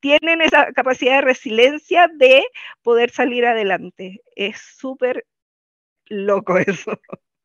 tienen 0.00 0.42
esa 0.42 0.74
capacidad 0.74 1.14
de 1.14 1.22
resiliencia 1.22 2.06
de 2.14 2.44
poder 2.82 3.08
salir 3.08 3.46
adelante. 3.46 4.20
Es 4.36 4.60
súper 4.76 5.24
loco 6.10 6.58
eso. 6.58 7.00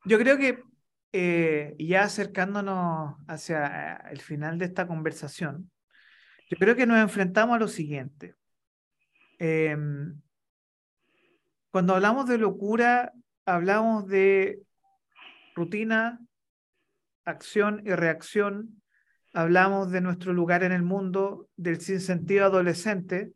Yo 0.05 0.17
creo 0.19 0.37
que 0.37 0.61
eh, 1.13 1.75
ya 1.79 2.03
acercándonos 2.03 3.15
hacia 3.27 3.95
el 4.11 4.19
final 4.19 4.57
de 4.57 4.65
esta 4.65 4.87
conversación, 4.87 5.71
yo 6.49 6.57
creo 6.57 6.75
que 6.75 6.85
nos 6.85 6.99
enfrentamos 6.99 7.55
a 7.55 7.59
lo 7.59 7.67
siguiente. 7.67 8.35
Em, 9.39 10.21
cuando 11.71 11.95
hablamos 11.95 12.27
de 12.27 12.37
locura, 12.37 13.13
hablamos 13.45 14.07
de 14.07 14.61
rutina, 15.55 16.19
acción 17.25 17.81
y 17.85 17.93
reacción, 17.93 18.81
hablamos 19.33 19.91
de 19.91 20.01
nuestro 20.01 20.33
lugar 20.33 20.63
en 20.63 20.73
el 20.73 20.83
mundo, 20.83 21.49
del 21.55 21.79
sinsentido 21.79 22.45
adolescente. 22.45 23.33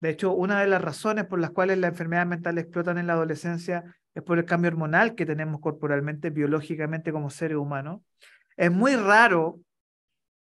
De 0.00 0.10
hecho, 0.10 0.32
una 0.32 0.60
de 0.60 0.66
las 0.66 0.82
razones 0.82 1.26
por 1.26 1.38
las 1.38 1.50
cuales 1.50 1.78
las 1.78 1.90
enfermedades 1.90 2.28
mentales 2.28 2.64
explotan 2.64 2.98
en 2.98 3.06
la 3.06 3.12
adolescencia 3.12 3.84
es 4.14 4.22
por 4.22 4.38
el 4.38 4.44
cambio 4.44 4.70
hormonal 4.70 5.14
que 5.14 5.26
tenemos 5.26 5.60
corporalmente, 5.60 6.30
biológicamente 6.30 7.12
como 7.12 7.30
seres 7.30 7.56
humanos. 7.56 8.00
Es 8.56 8.70
muy 8.70 8.96
raro, 8.96 9.60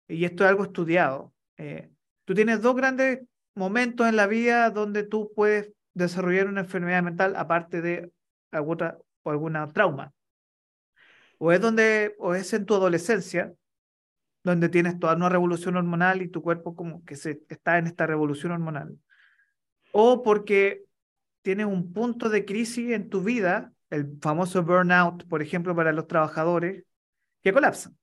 y 0.06 0.24
esto 0.24 0.44
es 0.44 0.50
algo 0.50 0.64
estudiado, 0.64 1.32
eh, 1.56 1.90
tú 2.24 2.34
tienes 2.34 2.62
dos 2.62 2.74
grandes 2.74 3.20
momentos 3.54 4.08
en 4.08 4.16
la 4.16 4.26
vida 4.26 4.70
donde 4.70 5.02
tú 5.02 5.32
puedes 5.34 5.72
desarrollar 5.94 6.46
una 6.46 6.60
enfermedad 6.60 7.02
mental 7.02 7.34
aparte 7.36 7.82
de 7.82 8.10
alguna, 8.52 8.96
o 9.22 9.30
alguna 9.30 9.66
trauma. 9.68 10.12
O 11.38 11.52
es, 11.52 11.60
donde, 11.60 12.14
o 12.18 12.34
es 12.34 12.52
en 12.52 12.66
tu 12.66 12.74
adolescencia, 12.74 13.52
donde 14.42 14.68
tienes 14.68 14.98
toda 14.98 15.14
una 15.14 15.28
revolución 15.28 15.76
hormonal 15.76 16.22
y 16.22 16.28
tu 16.28 16.42
cuerpo 16.42 16.74
como 16.74 17.04
que 17.04 17.16
se, 17.16 17.42
está 17.48 17.78
en 17.78 17.86
esta 17.86 18.06
revolución 18.06 18.52
hormonal. 18.52 18.98
O 19.92 20.22
porque 20.22 20.84
tienes 21.48 21.64
un 21.64 21.94
punto 21.94 22.28
de 22.28 22.44
crisis 22.44 22.90
en 22.90 23.08
tu 23.08 23.22
vida, 23.22 23.72
el 23.88 24.18
famoso 24.20 24.62
burnout, 24.62 25.26
por 25.28 25.40
ejemplo, 25.40 25.74
para 25.74 25.92
los 25.92 26.06
trabajadores, 26.06 26.84
que 27.42 27.54
colapsan. 27.54 27.96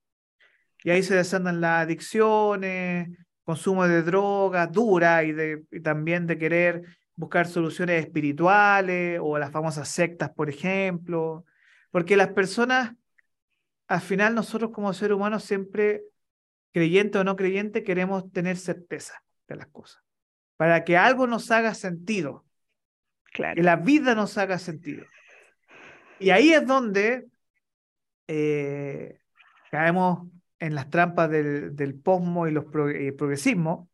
Y 0.82 0.90
ahí 0.90 1.04
se 1.04 1.14
descenden 1.14 1.60
las 1.60 1.84
adicciones, 1.84 3.08
consumo 3.44 3.86
de 3.86 4.02
drogas 4.02 4.72
dura 4.72 5.22
y, 5.22 5.30
de, 5.30 5.62
también 5.80 6.26
de 6.26 6.38
querer 6.38 6.82
buscar 7.14 7.46
soluciones 7.46 8.04
espirituales 8.04 9.20
o 9.22 9.38
las 9.38 9.52
famosas 9.52 9.86
sectas, 9.90 10.30
por 10.30 10.50
ejemplo. 10.50 11.44
Porque 11.92 12.16
las 12.16 12.32
personas, 12.32 12.96
al 13.86 14.00
final 14.00 14.34
nosotros 14.34 14.72
como 14.72 14.92
seres 14.92 15.16
humanos 15.16 15.44
siempre, 15.44 16.02
creyente 16.72 17.18
o 17.18 17.22
no 17.22 17.36
creyente, 17.36 17.84
queremos 17.84 18.28
tener 18.32 18.56
certeza 18.56 19.22
de 19.46 19.54
las 19.54 19.68
cosas. 19.68 20.02
Para 20.56 20.82
que 20.82 20.96
algo 20.96 21.28
nos 21.28 21.52
haga 21.52 21.74
sentido. 21.74 22.44
Que 23.36 23.62
la 23.62 23.76
vida 23.76 24.14
nos 24.14 24.36
haga 24.38 24.58
sentido. 24.58 25.04
Y 26.18 26.30
ahí 26.30 26.52
es 26.52 26.66
donde 26.66 27.26
eh, 28.26 29.18
caemos 29.70 30.28
en 30.58 30.74
las 30.74 30.90
trampas 30.90 31.30
del, 31.30 31.76
del 31.76 31.94
posmo 31.94 32.48
y 32.48 32.52
los 32.52 32.64
eh, 32.94 33.12
progresismos, 33.12 33.88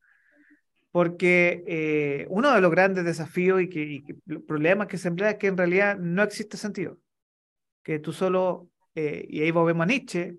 porque 0.93 1.65
eh, 1.67 2.27
uno 2.29 2.55
de 2.55 2.61
los 2.61 2.71
grandes 2.71 3.05
desafíos 3.05 3.63
y, 3.63 3.69
que, 3.69 4.15
problemas 4.47 4.87
que 4.87 4.99
se 4.99 5.09
emplea 5.09 5.31
es 5.31 5.37
que 5.39 5.49
en 5.49 5.57
realidad 5.57 5.99
no 5.99 6.23
existe 6.23 6.57
sentido, 6.57 6.99
que 7.83 7.99
tú 7.99 8.13
solo, 8.13 8.69
y 8.95 9.41
ahí 9.41 9.51
volvemos 9.51 9.85
a 9.85 9.87
Nietzsche, 9.87 10.37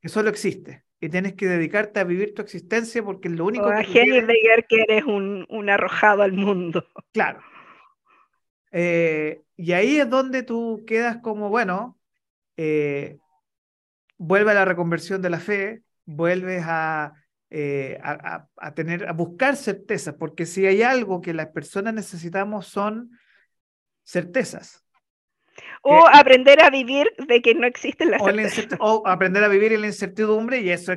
que 0.00 0.08
solo 0.08 0.30
existe. 0.30 0.84
Y 0.98 1.10
tienes 1.10 1.34
que 1.34 1.46
dedicarte 1.46 2.00
a 2.00 2.04
vivir 2.04 2.32
tu 2.32 2.40
existencia 2.40 3.02
porque 3.02 3.28
es 3.28 3.34
lo 3.34 3.44
único 3.44 3.66
o 3.66 3.68
a 3.68 3.82
que... 3.82 3.92
que 4.68 4.82
eres 4.88 5.04
un, 5.04 5.44
un 5.50 5.68
arrojado 5.68 6.22
al 6.22 6.32
mundo. 6.32 6.86
Claro, 7.12 7.40
eh, 8.72 9.42
y 9.56 9.72
ahí 9.72 9.98
es 9.98 10.08
donde 10.08 10.42
tú 10.42 10.84
quedas 10.86 11.18
como, 11.18 11.48
bueno, 11.48 11.98
eh, 12.56 13.18
vuelve 14.18 14.50
a 14.50 14.54
la 14.54 14.64
reconversión 14.64 15.22
de 15.22 15.30
la 15.30 15.40
fe, 15.40 15.82
vuelves 16.04 16.62
a, 16.66 17.14
eh, 17.50 17.98
a, 18.02 18.46
a, 18.56 18.74
tener, 18.74 19.08
a 19.08 19.12
buscar 19.12 19.56
certezas, 19.56 20.14
porque 20.18 20.46
si 20.46 20.66
hay 20.66 20.82
algo 20.82 21.20
que 21.20 21.34
las 21.34 21.48
personas 21.48 21.94
necesitamos 21.94 22.66
son 22.66 23.10
certezas. 24.04 24.84
O 25.82 26.06
aprender 26.12 26.62
a 26.62 26.68
vivir 26.68 27.10
de 27.28 27.40
que 27.40 27.54
no 27.54 27.66
existen 27.66 28.10
las 28.10 28.22
certezas. 28.22 28.78
O 28.80 29.06
aprender 29.06 29.42
a 29.42 29.48
vivir 29.48 29.72
en 29.72 29.80
la 29.80 29.86
incertidumbre, 29.86 30.60
y 30.60 30.70
eso 30.70 30.92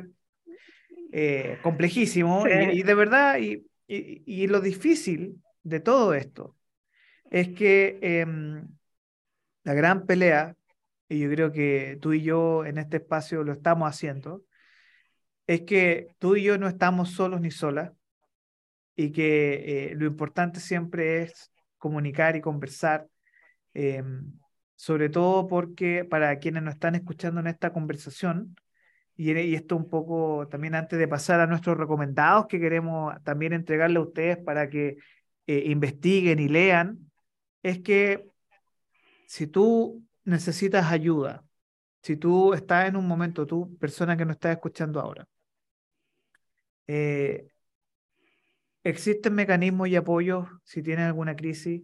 es 1.11 1.59
complejísimo. 1.61 2.45
Y, 2.47 2.83
de 2.83 2.93
verdad, 2.93 3.37
y, 3.39 3.65
y 3.87 4.47
lo 4.47 4.59
difícil 4.59 5.41
de 5.63 5.79
todo 5.79 6.13
esto 6.13 6.55
es 7.29 7.49
que 7.49 7.99
em, 8.01 8.67
la 9.63 9.73
gran 9.73 10.05
pelea, 10.05 10.55
y 11.07 11.19
yo 11.19 11.29
creo 11.29 11.51
que 11.51 11.97
tú 12.01 12.13
y 12.13 12.21
yo 12.21 12.65
en 12.65 12.77
este 12.77 12.97
espacio 12.97 13.43
lo 13.43 13.53
estamos 13.53 13.89
haciendo, 13.89 14.43
es 15.47 15.61
que 15.61 16.15
tú 16.19 16.35
y 16.35 16.43
yo 16.43 16.57
no 16.57 16.67
estamos 16.67 17.11
solos 17.11 17.41
ni 17.41 17.51
solas 17.51 17.91
y 18.95 19.11
que 19.11 19.91
eh, 19.91 19.95
lo 19.95 20.05
importante 20.05 20.59
siempre 20.59 21.23
es 21.23 21.51
comunicar 21.77 22.35
y 22.35 22.41
conversar, 22.41 23.07
em, 23.73 24.33
sobre 24.75 25.09
todo 25.09 25.47
porque 25.47 26.05
para 26.05 26.37
quienes 26.39 26.63
nos 26.63 26.75
están 26.75 26.95
escuchando 26.95 27.39
en 27.41 27.47
esta 27.47 27.71
conversación, 27.73 28.55
y, 29.15 29.31
esto 29.53 29.75
un 29.75 29.89
poco 29.89 30.47
también 30.49 30.75
antes 30.75 30.97
de 30.97 31.07
pasar 31.07 31.41
a 31.41 31.47
nuestros 31.47 31.77
recomendados 31.77 32.47
que 32.47 32.59
queremos 32.59 33.13
también 33.23 33.51
entregarle 33.53 33.99
a 33.99 34.03
ustedes 34.03 34.37
para 34.37 34.69
que 34.69 34.97
eh, 35.47 35.63
investiguen 35.65 36.39
y 36.39 36.47
lean, 36.47 37.08
es 37.63 37.79
que 37.79 38.25
si 39.27 39.47
tú 39.47 40.03
necesitas 40.23 40.91
ayuda, 40.91 41.45
si 42.01 42.17
tú 42.17 42.53
estás 42.53 42.87
en 42.87 42.95
un 42.95 43.07
momento, 43.07 43.45
tú, 43.45 43.77
persona 43.77 44.17
que 44.17 44.25
nos 44.25 44.35
está 44.35 44.51
escuchando 44.51 44.99
ahora, 44.99 45.27
eh, 46.87 47.47
existen 48.83 49.35
mecanismos 49.35 49.87
y 49.89 49.95
apoyos 49.95 50.47
si 50.63 50.81
tienes 50.81 51.05
alguna 51.05 51.35
crisis, 51.35 51.83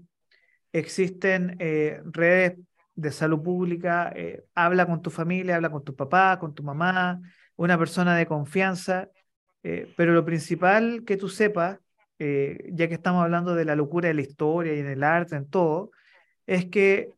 existen 0.71 1.55
eh, 1.59 2.01
redes 2.05 2.57
de 2.95 3.11
salud 3.11 3.43
pública, 3.43 4.11
eh, 4.15 4.45
habla 4.55 4.85
con 4.87 5.01
tu 5.01 5.09
familia, 5.09 5.57
habla 5.57 5.69
con 5.69 5.83
tu 5.83 5.95
papá, 5.95 6.39
con 6.39 6.55
tu 6.55 6.63
mamá, 6.63 7.21
una 7.57 7.77
persona 7.77 8.15
de 8.15 8.25
confianza, 8.25 9.09
pero 9.97 10.13
lo 10.13 10.23
principal 10.23 11.03
que 11.05 11.17
tú 11.17 11.27
sepas, 11.27 11.79
eh, 12.19 12.69
ya 12.71 12.87
que 12.87 12.93
estamos 12.95 13.23
hablando 13.23 13.55
de 13.55 13.65
la 13.65 13.75
locura 13.75 14.07
de 14.07 14.13
la 14.13 14.21
historia 14.21 14.73
y 14.73 14.79
en 14.79 14.87
el 14.87 15.03
arte, 15.03 15.35
en 15.35 15.49
todo, 15.49 15.91
es 16.45 16.65
que 16.65 17.13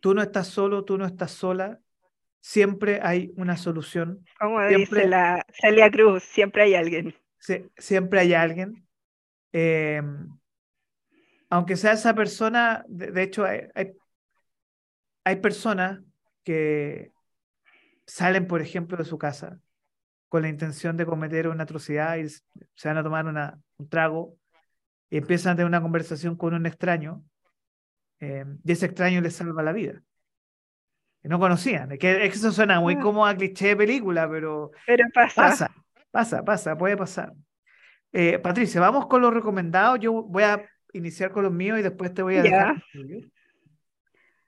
tú 0.00 0.14
no 0.14 0.22
estás 0.22 0.48
solo, 0.48 0.84
tú 0.84 0.98
no 0.98 1.06
estás 1.06 1.30
sola, 1.30 1.80
siempre 2.42 3.00
hay 3.02 3.32
una 3.36 3.56
solución. 3.56 4.26
Como 4.38 4.60
dice 4.66 5.06
la 5.06 5.46
Celia 5.54 5.90
Cruz, 5.90 6.24
siempre 6.24 6.64
hay 6.64 6.74
alguien. 6.74 7.14
siempre 7.78 8.20
hay 8.20 8.34
alguien. 8.34 8.86
Em, 9.52 10.28
aunque 11.48 11.76
sea 11.76 11.92
esa 11.92 12.14
persona, 12.14 12.84
de, 12.88 13.22
hecho 13.22 13.44
hay, 13.44 13.68
hay, 15.24 15.36
personas 15.36 16.00
que 16.42 17.12
salen, 18.06 18.46
por 18.48 18.60
ejemplo, 18.60 18.96
de 18.96 19.04
su 19.04 19.18
casa 19.18 19.60
con 20.32 20.40
la 20.40 20.48
intención 20.48 20.96
de 20.96 21.04
cometer 21.04 21.46
una 21.46 21.64
atrocidad 21.64 22.16
y 22.16 22.26
se 22.26 22.88
van 22.88 22.96
a 22.96 23.02
tomar 23.02 23.26
una, 23.26 23.60
un 23.76 23.86
trago 23.90 24.38
y 25.10 25.18
empiezan 25.18 25.52
a 25.52 25.56
tener 25.56 25.66
una 25.66 25.82
conversación 25.82 26.36
con 26.36 26.54
un 26.54 26.64
extraño 26.64 27.22
eh, 28.18 28.46
y 28.64 28.72
ese 28.72 28.86
extraño 28.86 29.20
les 29.20 29.36
salva 29.36 29.62
la 29.62 29.74
vida. 29.74 30.00
Que 31.20 31.28
no 31.28 31.38
conocían. 31.38 31.98
Que, 31.98 32.24
eso 32.24 32.50
suena 32.50 32.80
muy 32.80 32.94
ah. 32.94 33.00
como 33.00 33.26
a 33.26 33.36
cliché 33.36 33.68
de 33.68 33.76
película, 33.76 34.26
pero, 34.26 34.70
pero 34.86 35.04
pasa. 35.12 35.34
pasa, 35.34 35.74
pasa, 36.10 36.42
pasa, 36.42 36.78
puede 36.78 36.96
pasar. 36.96 37.34
Eh, 38.10 38.38
Patricia, 38.38 38.80
vamos 38.80 39.08
con 39.08 39.20
los 39.20 39.34
recomendados. 39.34 40.00
Yo 40.00 40.14
voy 40.14 40.44
a 40.44 40.66
iniciar 40.94 41.30
con 41.32 41.44
los 41.44 41.52
míos 41.52 41.78
y 41.78 41.82
después 41.82 42.14
te 42.14 42.22
voy 42.22 42.36
a 42.36 42.42
dejar. 42.42 42.82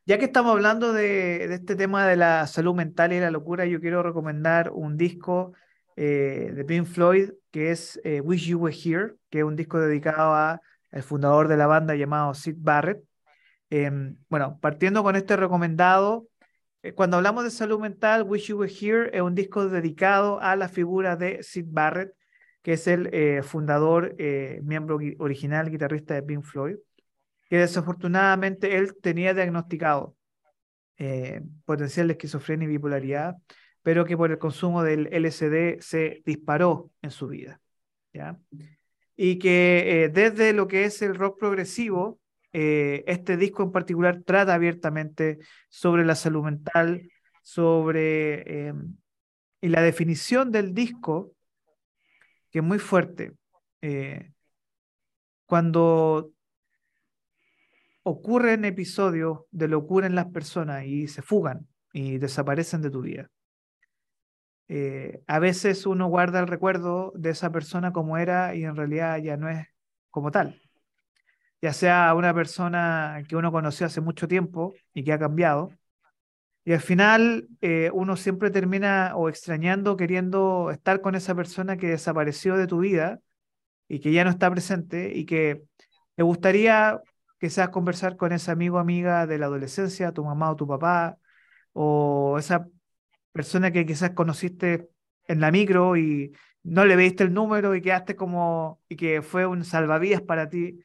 Ya 0.07 0.19
que 0.19 0.25
estamos 0.25 0.53
hablando 0.53 0.95
de, 0.95 1.45
este 1.53 1.77
tema 1.77 2.07
de 2.07 2.17
la 2.17 2.47
salud 2.47 2.75
mental 2.75 3.13
y 3.13 3.21
la 3.21 3.31
locura, 3.31 3.67
yo 3.67 3.83
quiero 3.83 4.03
recomendar 4.03 4.71
un 4.71 4.97
disco 4.97 5.53
eh, 5.97 6.53
de 6.55 6.65
Pink 6.65 6.87
Floyd 6.87 7.31
que 7.51 7.71
es 7.71 8.01
eh, 8.03 8.21
Wish 8.21 8.49
You 8.49 8.59
Were 8.59 8.75
Here, 8.75 9.15
que 9.31 9.39
es 9.39 9.45
un 9.45 9.55
disco 9.55 9.79
dedicado 9.79 10.35
a 10.35 10.61
el 10.91 11.05
fundador 11.05 11.47
de 11.47 11.57
la 11.57 11.69
banda 11.69 11.95
llamado 11.95 12.35
Sid 12.35 12.57
Barrett. 12.59 13.05
Em, 13.71 14.17
bueno, 14.29 14.59
partiendo 14.61 15.05
con 15.05 15.15
este 15.15 15.37
recomendado, 15.37 16.27
eh, 16.83 16.95
cuando 16.95 17.17
hablamos 17.17 17.45
de 17.45 17.51
salud 17.51 17.79
mental, 17.79 18.25
Wish 18.25 18.49
You 18.49 18.59
Were 18.59 18.73
Here 18.73 19.11
es 19.13 19.23
un 19.23 19.37
disco 19.37 19.69
dedicado 19.69 20.41
a 20.41 20.57
la 20.57 20.69
figura 20.69 21.15
de 21.15 21.45
Sid 21.45 21.67
Barrett, 21.69 22.13
que 22.63 22.73
es 22.73 22.89
el 22.89 23.43
fundador, 23.45 24.17
miembro 24.63 24.99
original, 25.19 25.71
guitarrista 25.71 26.15
de 26.15 26.23
Pink 26.23 26.43
Floyd, 26.43 26.77
que 27.51 27.59
desafortunadamente 27.59 28.77
él 28.79 28.97
tenía 29.03 29.35
diagnosticado 29.35 30.17
potencial 31.67 32.09
de 32.09 32.13
esquizofrenia 32.15 32.65
y 32.65 32.71
bipolaridad, 32.71 33.37
pero 33.85 34.05
que 34.05 34.17
por 34.17 34.33
el 34.33 34.39
consumo 34.39 34.83
del 34.83 35.07
LSD 35.13 35.81
se 35.81 36.25
disparó 36.27 36.91
en 37.03 37.13
su 37.13 37.29
vida. 37.29 37.61
¿ya? 38.13 38.37
Y 39.15 39.39
que 39.39 40.11
desde 40.13 40.53
lo 40.53 40.67
que 40.67 40.87
es 40.87 41.01
el 41.03 41.15
rock 41.15 41.39
progresivo, 41.39 42.19
este 42.51 43.37
disco 43.37 43.63
en 43.63 43.71
particular 43.73 44.23
trata 44.25 44.55
abiertamente 44.55 45.39
sobre 45.69 46.05
la 46.05 46.17
salud 46.17 46.45
mental, 46.45 47.09
sobre 47.43 48.73
y 49.65 49.69
la 49.69 49.81
definición 49.81 50.51
del 50.51 50.75
disco 50.75 51.33
que 52.51 52.59
es 52.59 52.65
muy 52.65 52.79
fuerte. 52.79 53.33
Eh, 53.81 54.31
cuando 55.47 56.33
ocurren 58.03 58.67
episodios 58.67 59.41
de 59.51 59.69
locura 59.69 60.07
en 60.07 60.15
las 60.15 60.27
personas 60.27 60.85
y 60.85 61.09
se 61.09 61.23
fugan 61.23 61.67
y 61.95 62.19
desaparecen 62.19 62.83
de 62.83 62.91
tu 62.91 63.01
vida. 63.01 63.31
Eh, 64.69 65.23
a 65.27 65.39
veces 65.39 65.87
uno 65.87 66.09
guarda 66.09 66.41
el 66.41 66.47
recuerdo 66.47 67.13
de 67.17 67.31
esa 67.31 67.51
persona 67.51 67.93
como 67.93 68.19
era 68.19 68.55
y 68.55 68.65
en 68.65 68.77
realidad 68.77 69.19
ya 69.19 69.37
no 69.37 69.49
es 69.49 69.67
como 70.11 70.31
tal. 70.31 70.61
Ya 71.63 71.73
sea 71.73 72.15
una 72.15 72.35
persona 72.35 73.23
que 73.29 73.37
uno 73.37 73.51
conoció 73.53 73.87
hace 73.87 74.01
mucho 74.01 74.29
tiempo 74.29 74.75
y 74.93 75.05
que 75.05 75.13
ha 75.13 75.19
cambiado, 75.19 75.71
y 76.65 76.73
al 76.73 76.81
final 76.81 77.49
eh, 77.61 77.91
uno 77.93 78.17
siempre 78.17 78.51
termina 78.51 79.13
o 79.17 79.29
extrañando, 79.29 79.97
queriendo 79.97 80.71
estar 80.71 81.01
con 81.03 81.15
esa 81.15 81.35
persona 81.35 81.77
que 81.77 81.89
desapareció 81.89 82.57
de 82.57 82.67
tu 82.67 82.79
vida 82.79 83.21
y 83.89 84.01
que 84.01 84.13
ya 84.13 84.25
no 84.25 84.31
está 84.31 84.51
presente 84.51 85.13
y 85.15 85.27
que 85.27 85.65
te 86.17 86.23
gustaría 86.23 87.01
que 87.39 87.51
seas 87.51 87.71
conversar 87.71 88.17
con 88.17 88.33
ese 88.33 88.51
amigo 88.51 88.77
o 88.79 88.81
amiga 88.81 89.27
de 89.27 89.39
la 89.39 89.47
adolescencia, 89.47 90.13
tu 90.13 90.25
mamá 90.25 90.51
o 90.51 90.57
tu 90.57 90.67
papá, 90.67 91.19
o 91.73 92.39
esa 92.39 92.69
persona 93.35 93.73
que 93.73 93.85
quizás 93.85 94.11
conociste 94.11 94.89
en 95.27 95.41
la 95.41 95.51
micro 95.51 95.97
y 95.97 96.33
no 96.63 96.85
le 96.85 96.95
veiste 96.95 97.25
el 97.25 97.35
número 97.35 97.75
y 97.75 97.83
quedaste 97.83 98.15
como, 98.15 98.81
y 98.89 98.95
que 98.95 99.23
fue 99.23 99.45
un 99.45 99.65
salvavidas 99.65 100.23
para 100.23 100.49
ti. 100.49 100.81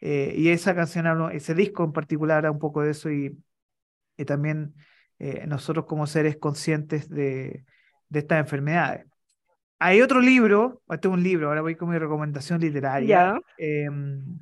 Eh, 0.00 0.34
y 0.36 0.48
esa 0.48 0.74
canción, 0.74 1.30
ese 1.30 1.54
disco 1.54 1.84
en 1.84 1.92
particular, 1.92 2.38
era 2.40 2.50
un 2.50 2.58
poco 2.58 2.82
de 2.82 2.90
eso 2.90 3.10
y, 3.10 3.36
y 4.16 4.24
también 4.24 4.74
eh, 5.18 5.46
nosotros 5.46 5.84
como 5.84 6.06
seres 6.06 6.38
conscientes 6.38 7.08
de, 7.10 7.64
de, 8.08 8.18
estas 8.18 8.40
enfermedades. 8.40 9.06
Hay 9.78 10.00
otro 10.00 10.20
libro, 10.20 10.82
este 10.88 11.08
es 11.08 11.14
un 11.14 11.22
libro, 11.22 11.48
ahora 11.48 11.60
voy 11.60 11.76
con 11.76 11.90
mi 11.90 11.98
recomendación 11.98 12.60
literaria, 12.60 13.38
em, 13.58 14.38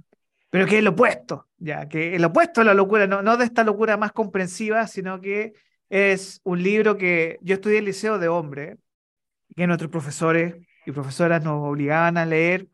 pero 0.49 0.67
que 0.67 0.77
es 0.77 0.79
el 0.79 0.89
opuesto, 0.89 1.49
ya, 1.59 1.89
que 1.89 2.15
el 2.15 2.25
opuesto 2.25 2.61
a 2.61 2.65
la 2.65 2.75
locura, 2.75 3.09
no, 3.09 3.21
no 3.21 3.37
de 3.37 3.47
esta 3.47 3.65
locura 3.65 3.97
más 3.97 4.13
comprensiva, 4.13 4.87
sino 4.87 5.21
que 5.21 5.55
es 5.93 6.41
un 6.43 6.63
libro 6.63 6.97
que 6.97 7.39
yo 7.43 7.57
estudié 7.57 7.77
en 7.77 7.83
el 7.83 7.85
Liceo 7.89 8.19
de 8.19 8.29
Hombre, 8.29 8.79
que 9.55 9.67
nuestros 9.67 9.91
profesores 9.91 10.55
y 10.87 10.93
profesoras 10.93 11.45
nos 11.45 11.69
obligaban 11.69 12.17
a 12.17 12.25
leer, 12.25 12.69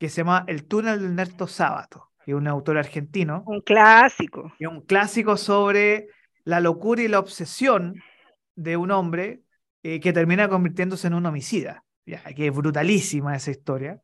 que 0.00 0.08
se 0.08 0.22
llama 0.22 0.44
El 0.48 0.64
túnel 0.64 1.00
del 1.00 1.14
Nerto 1.14 1.46
Sábato, 1.46 2.10
que 2.24 2.32
es 2.32 2.36
un 2.36 2.48
autor 2.48 2.76
argentino. 2.76 3.44
Un 3.46 3.60
clásico. 3.60 4.52
Y 4.58 4.66
un 4.66 4.80
clásico 4.80 5.36
sobre 5.36 6.08
la 6.42 6.58
locura 6.58 7.02
y 7.02 7.08
la 7.08 7.20
obsesión 7.20 8.02
de 8.56 8.76
un 8.76 8.90
hombre 8.90 9.42
eh, 9.84 10.00
que 10.00 10.12
termina 10.12 10.48
convirtiéndose 10.48 11.06
en 11.06 11.14
un 11.14 11.24
homicida. 11.24 11.84
Ya, 12.04 12.20
que 12.34 12.48
es 12.48 12.52
brutalísima 12.52 13.36
esa 13.36 13.52
historia. 13.52 14.00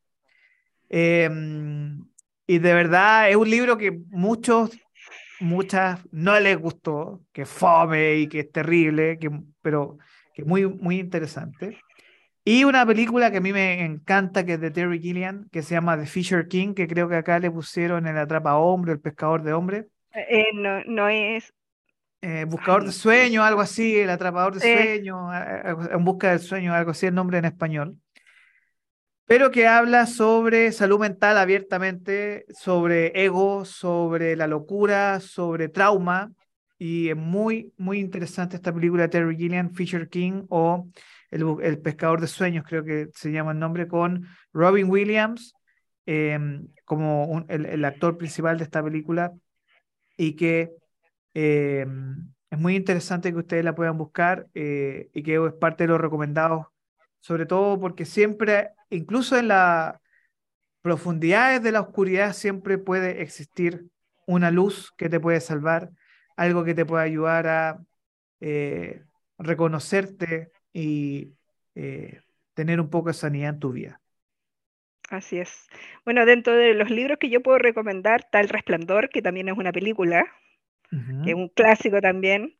Em, 0.89 2.05
y 2.47 2.59
de 2.59 2.75
verdad 2.75 3.29
es 3.29 3.35
un 3.35 3.51
libro 3.51 3.77
que 3.77 3.91
muchos, 4.11 4.71
muchas 5.43 6.01
no 6.11 6.39
les 6.41 6.57
gustó, 6.59 7.23
que 7.33 7.45
fome 7.47 8.17
y 8.17 8.29
que 8.29 8.41
es 8.41 8.53
terrible, 8.53 9.19
que, 9.19 9.31
pero 9.61 9.99
que 10.35 10.43
es 10.43 10.49
muy, 10.49 10.67
muy 10.67 10.99
interesante. 10.99 11.79
Y 12.45 12.65
una 12.65 12.85
película 12.85 13.31
que 13.31 13.39
a 13.39 13.41
mí 13.41 13.53
me 13.53 13.85
encanta, 13.85 14.45
que 14.45 14.55
es 14.55 14.61
de 14.61 14.71
Terry 14.71 15.01
Gilliam, 15.01 15.49
que 15.51 15.63
se 15.63 15.75
llama 15.75 15.97
The 15.97 16.07
Fisher 16.07 16.49
King, 16.49 16.75
que 16.75 16.89
creo 16.89 17.09
que 17.09 17.17
acá 17.17 17.39
le 17.39 17.51
pusieron 17.51 18.07
el 18.07 18.19
atrapa 18.19 18.57
hombre, 18.57 18.93
el 18.93 19.01
pescador 19.01 19.43
de 19.43 19.53
hombre. 19.53 19.87
Eh, 20.15 20.47
no, 20.55 20.83
no 20.85 21.09
es, 21.09 21.55
eh, 22.25 22.45
buscador 22.45 22.85
de 22.85 22.93
sueños, 22.93 23.45
algo 23.45 23.61
así, 23.61 23.99
el 23.99 24.09
atrapador 24.09 24.55
de 24.55 24.61
sueños, 24.61 25.19
en 25.91 26.05
busca 26.05 26.31
del 26.31 26.39
sueño, 26.39 26.73
algo 26.73 26.93
así 26.93 27.07
el 27.07 27.15
nombre 27.15 27.39
en 27.39 27.47
español. 27.47 27.97
Pero 29.33 29.51
que 29.51 29.67
habla 29.67 30.05
sobre 30.05 30.73
salud 30.73 31.01
mental 31.01 31.39
abiertamente, 31.39 32.45
sobre 32.51 33.25
ego, 33.25 33.65
sobre 33.65 34.37
la 34.37 34.47
locura, 34.47 35.21
sobre 35.21 35.71
trauma. 35.71 36.31
Y 36.77 37.09
es 37.09 37.17
muy, 37.17 37.73
muy 37.79 37.99
interesante 37.99 38.57
esta 38.57 38.75
película 38.75 39.05
de 39.05 39.09
Terry 39.09 39.35
Gilliam, 39.35 39.73
Fisher 39.73 40.11
King 40.11 40.45
o 40.51 40.87
el, 41.31 41.79
Pescador 41.79 42.21
de 42.21 42.27
Sueños, 42.27 42.67
creo 42.69 42.85
que 42.85 43.09
se 43.15 43.33
llama 43.33 43.53
el 43.53 43.59
nombre, 43.59 43.89
con 43.89 44.27
Robin 44.53 44.91
Williams 44.91 45.55
em, 46.05 46.69
como 46.85 47.43
el, 47.49 47.65
el 47.65 47.87
actor 47.87 48.19
principal 48.19 48.59
de 48.59 48.65
esta 48.65 48.85
película. 48.85 49.33
Y 50.15 50.37
que 50.37 50.73
eh, 51.33 51.87
es 52.51 52.59
muy 52.59 52.77
interesante 52.77 53.33
que 53.33 53.39
ustedes 53.39 53.65
la 53.65 53.75
puedan 53.75 53.97
buscar 53.97 54.47
eh, 54.53 55.09
y 55.15 55.23
que 55.23 55.43
es 55.43 55.55
parte 55.55 55.85
de 55.85 55.89
los 55.89 56.03
recomendados, 56.03 56.67
sobre 57.23 57.47
todo 57.47 57.81
porque 57.81 58.05
siempre, 58.05 58.73
incluso 58.91 59.39
en 59.39 59.49
las 59.49 59.95
profundidades 60.83 61.63
de 61.63 61.73
la 61.73 61.81
oscuridad, 61.81 62.35
siempre 62.35 62.77
puede 62.77 63.23
existir 63.23 63.87
una 64.27 64.51
luz 64.51 64.93
que 64.99 65.09
te 65.09 65.19
puede 65.19 65.41
salvar, 65.41 65.89
algo 66.37 66.65
que 66.65 66.75
te 66.75 66.85
puede 66.85 67.05
ayudar 67.05 67.47
a 67.47 67.83
eh, 68.41 69.03
reconocerte 69.39 70.53
y 70.75 71.33
tener 72.55 72.81
un 72.81 72.91
poco 72.91 73.09
de 73.09 73.15
sanidad 73.15 73.51
en 73.51 73.61
tu 73.61 73.73
vida. 73.73 74.01
Así 75.11 75.39
es. 75.39 75.69
Bueno, 76.05 76.25
dentro 76.25 76.55
de 76.55 76.75
los 76.75 76.91
libros 76.91 77.19
que 77.19 77.29
yo 77.29 77.43
puedo 77.43 77.59
recomendar 77.59 78.21
está 78.21 78.41
El 78.41 78.49
Resplandor, 78.49 79.11
que 79.11 79.23
también 79.23 79.49
es 79.49 79.59
una 79.59 79.73
película, 79.73 80.27
que 81.25 81.31
es 81.31 81.35
un 81.35 81.49
clásico 81.49 82.01
también. 82.01 82.57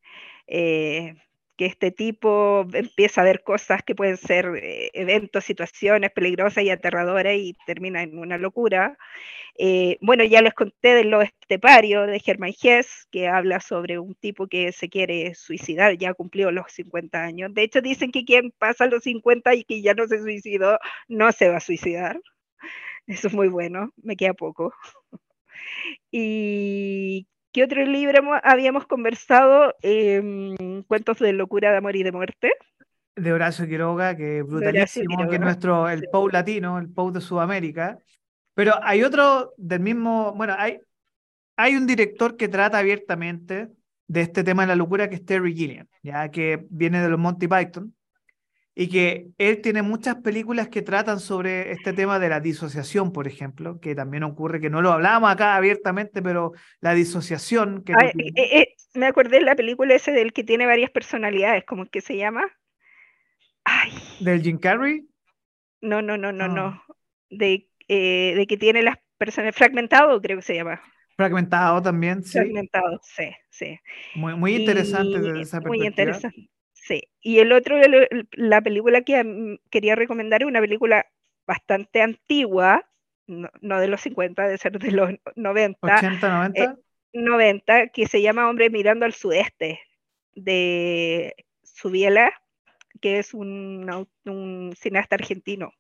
Eh, 0.47 1.17
que 1.57 1.67
este 1.67 1.91
tipo 1.93 2.67
empieza 2.73 3.21
a 3.21 3.25
ver 3.25 3.43
cosas 3.43 3.83
que 3.83 3.95
pueden 3.95 4.17
ser 4.17 4.47
eh, 4.57 4.91
eventos, 4.95 5.45
situaciones 5.45 6.11
peligrosas 6.13 6.65
y 6.65 6.71
aterradoras 6.71 7.35
y 7.37 7.57
termina 7.67 8.03
en 8.03 8.19
una 8.19 8.39
locura. 8.39 8.97
Eh, 9.59 9.99
bueno, 10.01 10.25
ya 10.25 10.43
les 10.43 10.55
conté 10.55 10.95
de 10.95 11.05
lo 11.05 11.23
estepario 11.23 12.07
de 12.07 12.21
Germán 12.21 12.53
Hess, 12.63 13.07
que 13.11 13.29
habla 13.29 13.61
sobre 13.61 13.99
un 13.99 14.15
tipo 14.15 14.47
que 14.49 14.73
se 14.73 14.89
quiere 14.89 15.35
suicidar, 15.35 15.97
ya 15.99 16.15
cumplió 16.15 16.51
los 16.51 16.73
50 16.73 17.23
años. 17.23 17.53
De 17.55 17.63
hecho, 17.63 17.81
dicen 17.83 18.13
que 18.13 18.25
quien 18.25 18.53
pasa 18.59 18.87
los 18.87 19.05
50 19.05 19.55
y 19.55 19.65
que 19.65 19.83
ya 19.83 19.95
no 19.95 20.07
se 20.07 20.21
suicidó, 20.21 20.79
no 21.09 21.33
se 21.33 21.49
va 21.49 21.59
a 21.59 21.61
suicidar. 21.61 22.21
Eso 23.07 23.29
es 23.29 23.35
muy 23.35 23.49
bueno, 23.49 23.93
me 24.03 24.17
queda 24.17 24.35
poco. 24.35 24.75
¿Y 26.13 27.27
qué 27.53 27.65
otro 27.65 27.85
libro 27.85 28.23
habíamos 28.43 28.87
conversado? 28.87 29.75
Em, 29.83 30.83
Cuentos 30.85 31.19
de 31.19 31.33
locura, 31.33 31.71
de 31.71 31.77
amor 31.77 31.97
y 31.97 32.03
de 32.03 32.13
muerte. 32.13 32.53
De 33.15 33.33
Horacio 33.33 33.67
Quiroga, 33.67 34.17
que 34.17 34.39
es 34.39 34.47
brutalísimo, 34.47 35.29
que 35.29 35.37
es 35.37 35.41
nuestro, 35.41 35.89
el 35.89 36.09
Pou 36.11 36.29
latino, 36.29 36.79
el 36.79 36.89
Pou 36.89 37.13
de 37.13 37.21
Sudamérica. 37.21 37.99
Pero 38.55 38.75
hay 38.83 39.03
otro 39.03 39.53
del 39.57 39.81
mismo, 39.81 40.33
bueno, 40.35 40.55
hay, 40.59 40.81
hay 41.57 41.77
un 41.77 41.87
director 41.87 42.37
que 42.37 42.49
trata 42.49 42.79
abiertamente 42.79 43.69
de 44.09 44.21
este 44.21 44.45
tema 44.45 44.63
de 44.63 44.69
la 44.69 44.77
locura, 44.77 45.09
que 45.09 45.17
es 45.17 45.25
Terry 45.25 45.55
Gilliam, 45.55 45.87
ya 46.03 46.31
que 46.31 46.67
viene 46.71 47.01
de 47.01 47.09
los 47.09 47.19
Monty 47.19 47.49
Python, 47.49 47.95
y 48.75 48.89
que 48.89 49.29
él 49.39 49.61
tiene 49.61 49.83
muchas 49.83 50.17
películas 50.17 50.69
que 50.69 50.81
tratan 50.81 51.21
sobre 51.21 51.73
este 51.73 51.93
tema 51.93 52.19
de 52.19 52.31
la 52.31 52.41
disociación, 52.41 53.13
por 53.13 53.27
ejemplo, 53.27 53.79
que 53.81 53.95
también 53.95 54.23
ocurre, 54.23 54.61
que 54.61 54.71
no 54.71 54.81
lo 54.81 54.93
hablábamos 54.93 55.31
acá 55.31 55.57
abiertamente, 55.57 56.23
pero 56.23 56.53
la 56.81 56.95
disociación... 56.95 57.85
Que 57.85 57.93
eh, 57.93 58.33
eh, 58.37 58.75
me 58.95 59.07
acordé 59.07 59.39
de 59.39 59.45
la 59.45 59.57
película 59.57 59.95
ese 59.95 60.13
del 60.13 60.33
que 60.33 60.43
tiene 60.43 60.65
varias 60.65 60.91
personalidades, 60.91 61.65
¿cómo 61.65 61.85
es 61.85 61.91
que 61.91 62.01
se 62.01 62.17
llama? 62.17 62.51
Ay. 63.65 63.93
¿Del 64.21 64.43
Jim 64.43 64.59
Carrey? 64.59 65.07
No, 65.83 66.01
no, 66.01 66.17
no, 66.17 66.33
no, 66.33 66.49
no. 66.49 66.83
De, 67.29 67.69
eh, 67.89 68.33
de 68.35 68.47
que 68.47 68.57
tiene 68.57 68.83
las 68.83 68.97
personas... 69.19 69.55
Fragmentado, 69.55 70.21
creo 70.23 70.39
que 70.39 70.43
se 70.43 70.55
llama. 70.55 70.81
Fragmentado 71.15 71.83
también, 71.83 72.23
sí. 72.23 72.39
Fragmentado, 72.39 73.01
sí, 73.03 73.31
sí. 73.51 73.79
Muy, 74.15 74.35
muy 74.35 74.57
interesante 74.57 75.21
desde 75.21 75.43
esa. 75.43 75.61
Muy 75.61 75.87
interesante. 75.87 76.49
Sí, 76.83 77.09
y 77.21 77.39
el 77.39 77.53
otro, 77.53 77.77
la 78.33 78.61
película 78.61 79.03
que 79.03 79.59
quería 79.71 79.95
recomendar 79.95 80.43
es 80.43 80.49
una 80.49 80.61
película 80.61 81.07
bastante 81.47 82.03
antigua, 82.03 82.85
no, 83.29 83.81
de 83.81 83.87
los 83.87 84.01
50, 84.01 84.49
de 84.49 84.59
ser 84.59 84.81
de 84.81 84.91
los 84.91 85.11
90. 85.37 85.79
80, 85.81 86.29
90. 86.29 86.79
90, 87.13 87.89
que 87.89 88.09
se 88.09 88.21
llama 88.21 88.51
Hombre 88.51 88.69
mirando 88.69 89.07
al 89.07 89.13
sudeste, 89.13 89.79
de 90.35 91.37
Subiela, 91.63 92.33
que 93.01 93.21
es 93.21 93.33
un, 93.33 94.09
un 94.25 94.75
cineasta 94.77 95.15
argentino. 95.15 95.73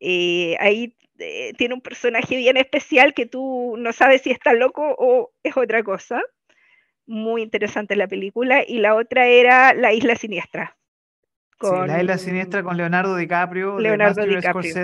Eh, 0.00 0.56
ahí 0.58 0.96
eh, 1.20 1.52
tiene 1.56 1.74
un 1.74 1.80
personaje 1.80 2.36
bien 2.36 2.56
especial 2.56 3.14
que 3.14 3.26
tú 3.26 3.76
no 3.78 3.92
sabes 3.92 4.22
si 4.22 4.32
está 4.32 4.52
loco 4.52 4.96
o 4.98 5.32
es 5.44 5.56
otra 5.56 5.84
cosa 5.84 6.20
muy 7.08 7.42
interesante 7.42 7.96
la 7.96 8.06
película, 8.06 8.62
y 8.66 8.78
la 8.78 8.94
otra 8.94 9.26
era 9.26 9.74
La 9.74 9.92
Isla 9.92 10.14
Siniestra. 10.14 10.76
Con... 11.58 11.88
la 11.88 12.00
Isla 12.00 12.18
Siniestra 12.18 12.62
con 12.62 12.76
Leonardo 12.76 13.16
DiCaprio, 13.16 13.80
Leonardo 13.80 14.24
DiCaprio. 14.24 14.74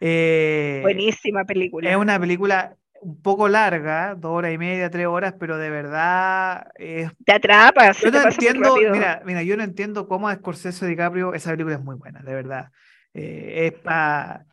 Eh, 0.00 0.80
Buenísima 0.82 1.44
película. 1.44 1.88
Es 1.88 1.96
una 1.96 2.18
película 2.18 2.76
un 3.00 3.20
poco 3.22 3.48
larga, 3.48 4.14
dos 4.16 4.32
horas 4.32 4.52
y 4.52 4.58
media, 4.58 4.90
tres 4.90 5.06
horas, 5.06 5.34
pero 5.38 5.58
de 5.58 5.70
verdad 5.70 6.66
te 6.76 7.32
atrapas. 7.32 8.00
Yo 8.00 8.10
no 8.10 8.22
entiendo, 8.22 8.76
mira, 8.90 9.22
mira, 9.24 9.42
yo 9.42 9.56
no 9.56 9.62
entiendo 9.62 10.08
cómo 10.08 10.28
a 10.28 10.34
Scorsese 10.34 10.86
DiCaprio 10.86 11.34
esa 11.34 11.50
película 11.50 11.76
es 11.76 11.82
muy 11.82 11.96
buena, 11.96 12.20
de 12.22 12.34
verdad. 12.34 12.72
Eh, 13.14 13.72
es 13.72 13.80
para 13.80 14.46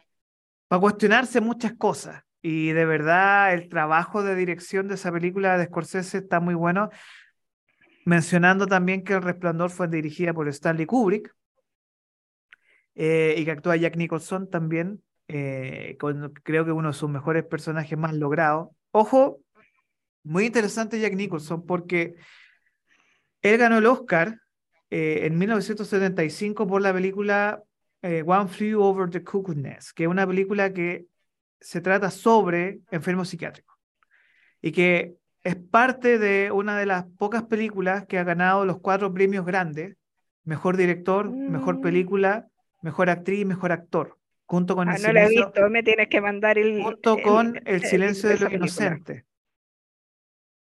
cuestionarse 0.67 1.41
muchas 1.41 1.73
cosas. 1.73 2.23
Y 2.41 2.71
de 2.71 2.85
verdad, 2.85 3.53
el 3.53 3.67
trabajo 3.67 4.23
de 4.23 4.35
dirección 4.35 4.87
de 4.87 4.95
esa 4.95 5.11
película 5.11 5.57
de 5.57 5.65
Scorsese 5.65 6.19
está 6.19 6.39
muy 6.39 6.55
bueno. 6.55 6.89
Mencionando 8.05 8.65
también 8.65 9.03
que 9.03 9.13
El 9.13 9.21
Resplandor 9.21 9.69
fue 9.69 9.87
dirigida 9.87 10.33
por 10.33 10.47
Stanley 10.47 10.85
Kubrick 10.85 11.35
eh, 12.95 13.35
y 13.37 13.45
que 13.45 13.51
actúa 13.51 13.75
Jack 13.75 13.97
Nicholson 13.97 14.49
también, 14.49 15.03
eh, 15.27 15.97
con, 15.99 16.33
creo 16.43 16.65
que 16.65 16.71
uno 16.71 16.89
de 16.89 16.93
sus 16.93 17.09
mejores 17.09 17.43
personajes 17.43 17.97
más 17.97 18.13
logrados. 18.13 18.69
Ojo, 18.91 19.41
muy 20.23 20.45
interesante 20.45 20.99
Jack 20.99 21.13
Nicholson 21.15 21.65
porque 21.65 22.15
él 23.41 23.57
ganó 23.57 23.77
el 23.77 23.85
Oscar 23.85 24.39
eh, 24.89 25.19
en 25.23 25.37
1975 25.37 26.65
por 26.67 26.81
la 26.81 26.93
película 26.93 27.61
One 28.01 28.47
Flew 28.47 28.81
Over 28.81 29.09
the 29.09 29.23
Cuckoo's 29.25 29.57
Nest, 29.57 29.91
que 29.91 30.03
es 30.03 30.09
una 30.09 30.25
película 30.25 30.71
que 30.71 31.08
se 31.59 31.81
trata 31.81 32.11
sobre 32.11 32.79
enfermos 32.91 33.29
psiquiátricos 33.29 33.77
y 34.61 34.71
que 34.71 35.15
es 35.43 35.55
parte 35.55 36.19
de 36.19 36.51
una 36.51 36.77
de 36.77 36.85
las 36.85 37.05
pocas 37.17 37.43
películas 37.43 38.05
que 38.05 38.17
ha 38.17 38.23
ganado 38.23 38.65
los 38.65 38.79
cuatro 38.79 39.13
premios 39.13 39.45
grandes, 39.45 39.95
mejor 40.43 40.77
director, 40.77 41.29
mejor 41.29 41.77
mm. 41.77 41.81
película, 41.81 42.47
mejor 42.81 43.09
actriz 43.09 43.45
mejor 43.45 43.71
actor, 43.71 44.17
junto 44.45 44.75
con 44.75 44.89
ah, 44.89 44.95
el 44.95 45.01
no 45.01 45.07
silencio, 45.07 45.41
he 45.41 45.45
visto, 45.45 45.69
me 45.69 45.83
tienes 45.83 46.07
que 46.09 46.21
mandar 46.21 46.57
el 46.57 46.81
junto 46.81 47.17
con 47.21 47.59
El 47.65 47.83
silencio 47.83 48.29
de 48.29 48.37
los 48.37 48.51
inocentes. 48.51 49.23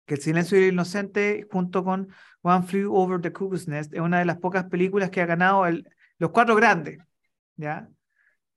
Que 0.05 0.15
El 0.15 0.21
silencio 0.21 0.57
de 0.57 0.65
los 0.65 0.73
inocentes 0.73 1.45
junto 1.51 1.83
con 1.83 2.09
One 2.41 2.63
Flew 2.63 2.93
Over 2.93 3.21
the 3.21 3.31
Cuckoo's 3.31 3.67
Nest 3.67 3.93
es 3.93 3.99
una 3.99 4.19
de 4.19 4.25
las 4.25 4.37
pocas 4.37 4.65
películas 4.65 5.09
que 5.09 5.21
ha 5.21 5.25
ganado 5.25 5.65
el, 5.65 5.89
los 6.19 6.31
cuatro 6.31 6.55
grandes, 6.55 6.99
¿ya? 7.55 7.87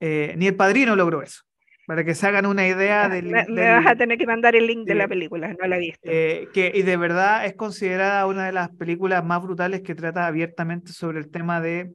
Eh, 0.01 0.35
ni 0.37 0.47
El 0.47 0.57
Padrino 0.57 0.95
logró 0.95 1.23
eso 1.23 1.48
para 1.89 2.05
que 2.05 2.15
se 2.15 2.27
hagan 2.27 2.45
una 2.45 2.69
idea 2.69 3.09
del, 3.09 3.31
me, 3.31 3.47
vas 3.47 3.87
a 3.87 3.97
tener 3.97 4.19
que 4.19 4.27
mandar 4.27 4.55
el 4.55 4.67
link 4.67 4.87
de, 4.87 4.95
la 4.95 5.09
película, 5.09 5.57
no 5.59 5.67
la 5.67 5.77
he 5.77 5.81
visto. 5.81 6.01
Eh, 6.05 6.47
que, 6.53 6.71
y 6.75 6.83
de 6.83 6.99
verdad 6.99 7.47
es 7.47 7.55
considerada 7.55 8.27
una 8.27 8.45
de 8.45 8.53
las 8.53 8.69
películas 8.69 9.25
más 9.25 9.43
brutales 9.43 9.81
que 9.81 9.95
trata 9.95 10.27
abiertamente 10.27 10.93
sobre 10.93 11.19
el 11.19 11.31
tema 11.31 11.63
de 11.63 11.95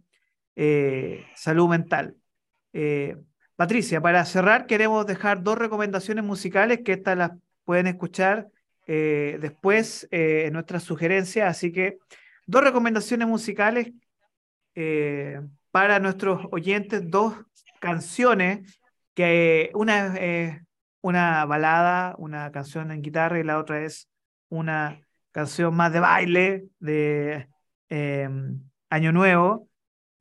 eh, 0.55 1.23
salud 1.35 1.69
mental. 1.69 2.15
Eh, 2.73 3.17
Patricia, 3.55 4.01
para 4.01 4.25
cerrar, 4.25 4.65
queremos 4.65 5.05
dejar 5.05 5.43
dos 5.43 5.59
recomendaciones 5.59 6.23
musicales 6.23 6.79
que 6.83 6.93
estas 6.93 7.15
las 7.15 7.31
pueden 7.63 7.85
escuchar 7.85 8.47
después 8.87 10.07
en 10.09 10.53
nuestras 10.53 10.81
sugerencias. 10.81 11.47
Así 11.47 11.71
que 11.71 11.99
dos 12.47 12.63
recomendaciones 12.63 13.27
musicales 13.27 13.91
para 15.69 15.99
nuestros 15.99 16.47
oyentes, 16.51 17.03
dos 17.11 17.35
canciones 17.79 18.79
que 19.13 19.71
una 19.73 20.15
es 20.17 20.61
una 21.01 21.45
balada, 21.45 22.15
una 22.17 22.51
canción 22.51 22.91
en 22.91 23.01
guitarra 23.01 23.39
y 23.39 23.43
la 23.43 23.59
otra 23.59 23.83
es 23.83 24.09
una 24.49 25.01
canción 25.31 25.75
más 25.75 25.91
de 25.91 25.99
baile 25.99 26.67
de 26.79 27.49
em, 27.89 28.61
Año 28.89 29.11
Nuevo, 29.11 29.69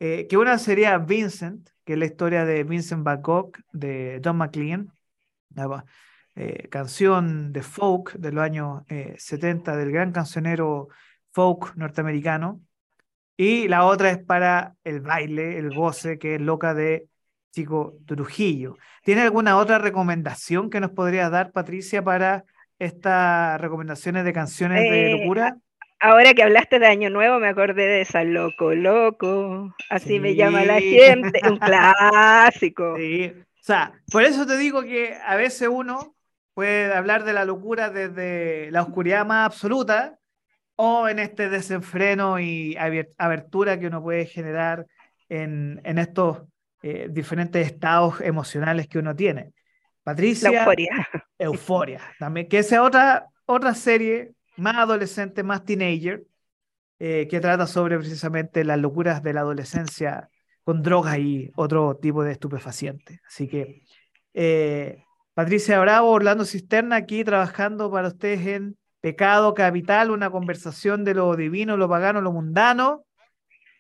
eh, 0.01 0.26
que 0.28 0.36
una 0.36 0.59
sería 0.59 0.99
Vincent, 0.99 1.70
que 1.84 1.93
es 1.95 1.99
la 1.99 2.07
historia 2.07 2.45
de 2.45 2.64
Vincent 2.64 3.05
Van 3.05 3.22
Gogh 3.22 3.53
de 3.72 4.18
Don 4.20 4.36
McLean, 4.36 4.93
eh, 6.34 6.68
canción 6.70 7.53
de 7.53 7.62
folk 7.62 8.14
de 8.14 8.32
los 8.32 8.43
años 8.43 8.82
70 8.88 9.74
eh, 9.74 9.76
del 9.76 9.93
gran 9.93 10.12
cancionero 10.12 10.88
folk 11.30 11.76
norteamericano, 11.76 12.62
y 13.36 13.68
la 13.68 13.84
otra 13.84 14.11
es 14.11 14.18
para 14.18 14.76
el 14.84 15.01
baile, 15.01 15.59
el 15.59 15.74
goce, 15.74 16.18
que 16.18 16.36
es 16.36 16.40
loca 16.40 16.74
de 16.74 17.09
Chico 17.53 17.98
Trujillo. 18.07 18.76
¿Tiene 19.05 19.22
alguna 19.22 19.57
otra 19.59 19.78
recomendación 19.78 20.70
que 20.70 20.80
nos 20.80 20.90
podría 20.90 21.30
dar, 21.30 21.53
Patricia, 21.53 22.03
para 22.03 22.44
estas 22.78 23.61
recomendaciones 23.61 24.24
de 24.24 24.32
canciones 24.32 24.80
de 24.82 25.12
eh, 25.12 25.18
locura? 25.18 25.57
Ahora 26.00 26.34
que 26.34 26.42
hablaste 26.42 26.80
de 26.80 26.86
Año 26.86 27.11
Nuevo, 27.11 27.38
me 27.38 27.48
acordé 27.48 27.86
de 27.86 28.00
esa 28.00 28.24
Loco 28.24 28.74
Loco, 28.74 29.72
así 29.88 30.18
me 30.18 30.34
llama 30.34 30.64
la 30.64 30.80
gente, 30.80 31.40
un 31.48 31.59
clásico. 31.59 32.96
Sí, 32.96 33.32
o 33.36 33.62
sea, 33.64 33.92
por 34.11 34.24
eso 34.24 34.44
te 34.44 34.57
digo 34.57 34.82
que 34.82 35.14
a 35.24 35.36
veces 35.36 35.68
uno 35.70 36.16
puede 36.55 36.92
hablar 36.92 37.22
de 37.22 37.32
la 37.32 37.44
locura 37.44 37.90
desde 37.90 38.70
la 38.72 38.82
oscuridad 38.82 39.24
más 39.24 39.46
absoluta 39.46 40.18
o 40.74 41.09
en 41.09 41.20
este 41.20 41.48
desenfreno 41.48 42.40
y 42.40 42.76
abertura 43.18 43.78
que 43.78 43.86
uno 43.86 44.03
puede 44.03 44.26
generar 44.26 44.86
en, 45.28 45.80
en 45.84 45.98
estos 45.98 46.42
eh, 46.83 47.09
diferentes 47.11 47.66
estados 47.66 48.20
emocionales 48.20 48.89
que 48.89 48.99
uno 48.99 49.14
tiene. 49.14 49.53
Patricia. 50.03 50.49
euforia. 50.51 51.09
Euforia. 51.39 52.01
También, 52.18 52.49
que 52.49 52.59
esa 52.59 52.83
otra, 52.83 53.28
otra 53.47 53.74
serie 53.74 54.33
más 54.57 54.76
adolescente, 54.76 55.43
más 55.43 55.64
teenager, 55.64 56.24
eh, 56.99 57.26
que 57.28 57.41
trata 57.41 57.66
sobre 57.66 57.99
precisamente 57.99 58.64
las 58.64 58.78
locuras 58.78 59.22
de 59.22 59.33
la 59.33 59.41
adolescencia 59.41 60.28
con 60.62 60.83
drogas 60.83 61.18
y 61.18 61.51
otro 61.57 61.97
tipo 61.97 62.22
de 62.22 62.33
estupefacientes. 62.33 63.20
Así 63.26 63.49
que, 63.49 63.83
eh, 64.35 65.03
Patricia 65.35 65.80
Bravo, 65.80 66.11
Orlando 66.11 66.45
Cisterna, 66.45 66.97
aquí 66.97 67.24
trabajando 67.24 67.91
para 67.91 68.09
ustedes 68.09 68.47
en 68.47 68.76
Pecado 69.01 69.55
Capital, 69.55 70.11
una 70.11 70.30
conversación 70.30 71.05
de 71.05 71.14
lo 71.14 71.35
divino, 71.35 71.76
lo 71.76 71.89
pagano, 71.89 72.20
lo 72.20 72.30
mundano. 72.30 73.05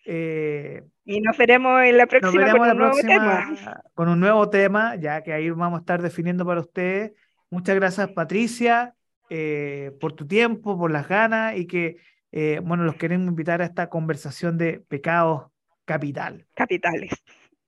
Eh, 0.04 0.82
y 1.04 1.20
nos 1.20 1.36
veremos 1.36 1.82
en 1.82 1.96
la 1.96 2.06
próxima, 2.06 2.52
con, 2.52 2.70
un 2.70 2.78
nuevo 2.78 2.96
tema. 3.00 3.54
con 3.94 4.08
un 4.08 4.20
nuevo 4.20 4.50
tema, 4.50 4.96
ya 4.96 5.22
que 5.22 5.32
ahí 5.32 5.50
vamos 5.50 5.78
a 5.78 5.80
estar 5.80 6.02
definiendo 6.02 6.46
para 6.46 6.60
ustedes. 6.60 7.12
Muchas 7.50 7.74
gracias, 7.76 8.10
Patricia, 8.12 8.94
eh, 9.28 9.92
por 10.00 10.12
tu 10.12 10.26
tiempo, 10.26 10.78
por 10.78 10.90
las 10.90 11.08
ganas 11.08 11.56
y 11.56 11.66
que, 11.66 11.96
eh, 12.30 12.60
bueno, 12.62 12.84
los 12.84 12.96
queremos 12.96 13.28
invitar 13.28 13.62
a 13.62 13.64
esta 13.64 13.88
conversación 13.88 14.58
de 14.58 14.80
pecados 14.80 15.50
capital. 15.84 16.46
Capitales. 16.54 17.12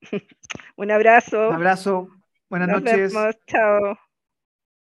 un 0.77 0.91
abrazo. 0.91 1.49
Un 1.49 1.55
abrazo. 1.55 2.09
Buenas 2.49 2.69
Nos 2.69 2.83
noches. 2.83 3.13
Vemos. 3.13 3.37
Chao. 3.47 3.99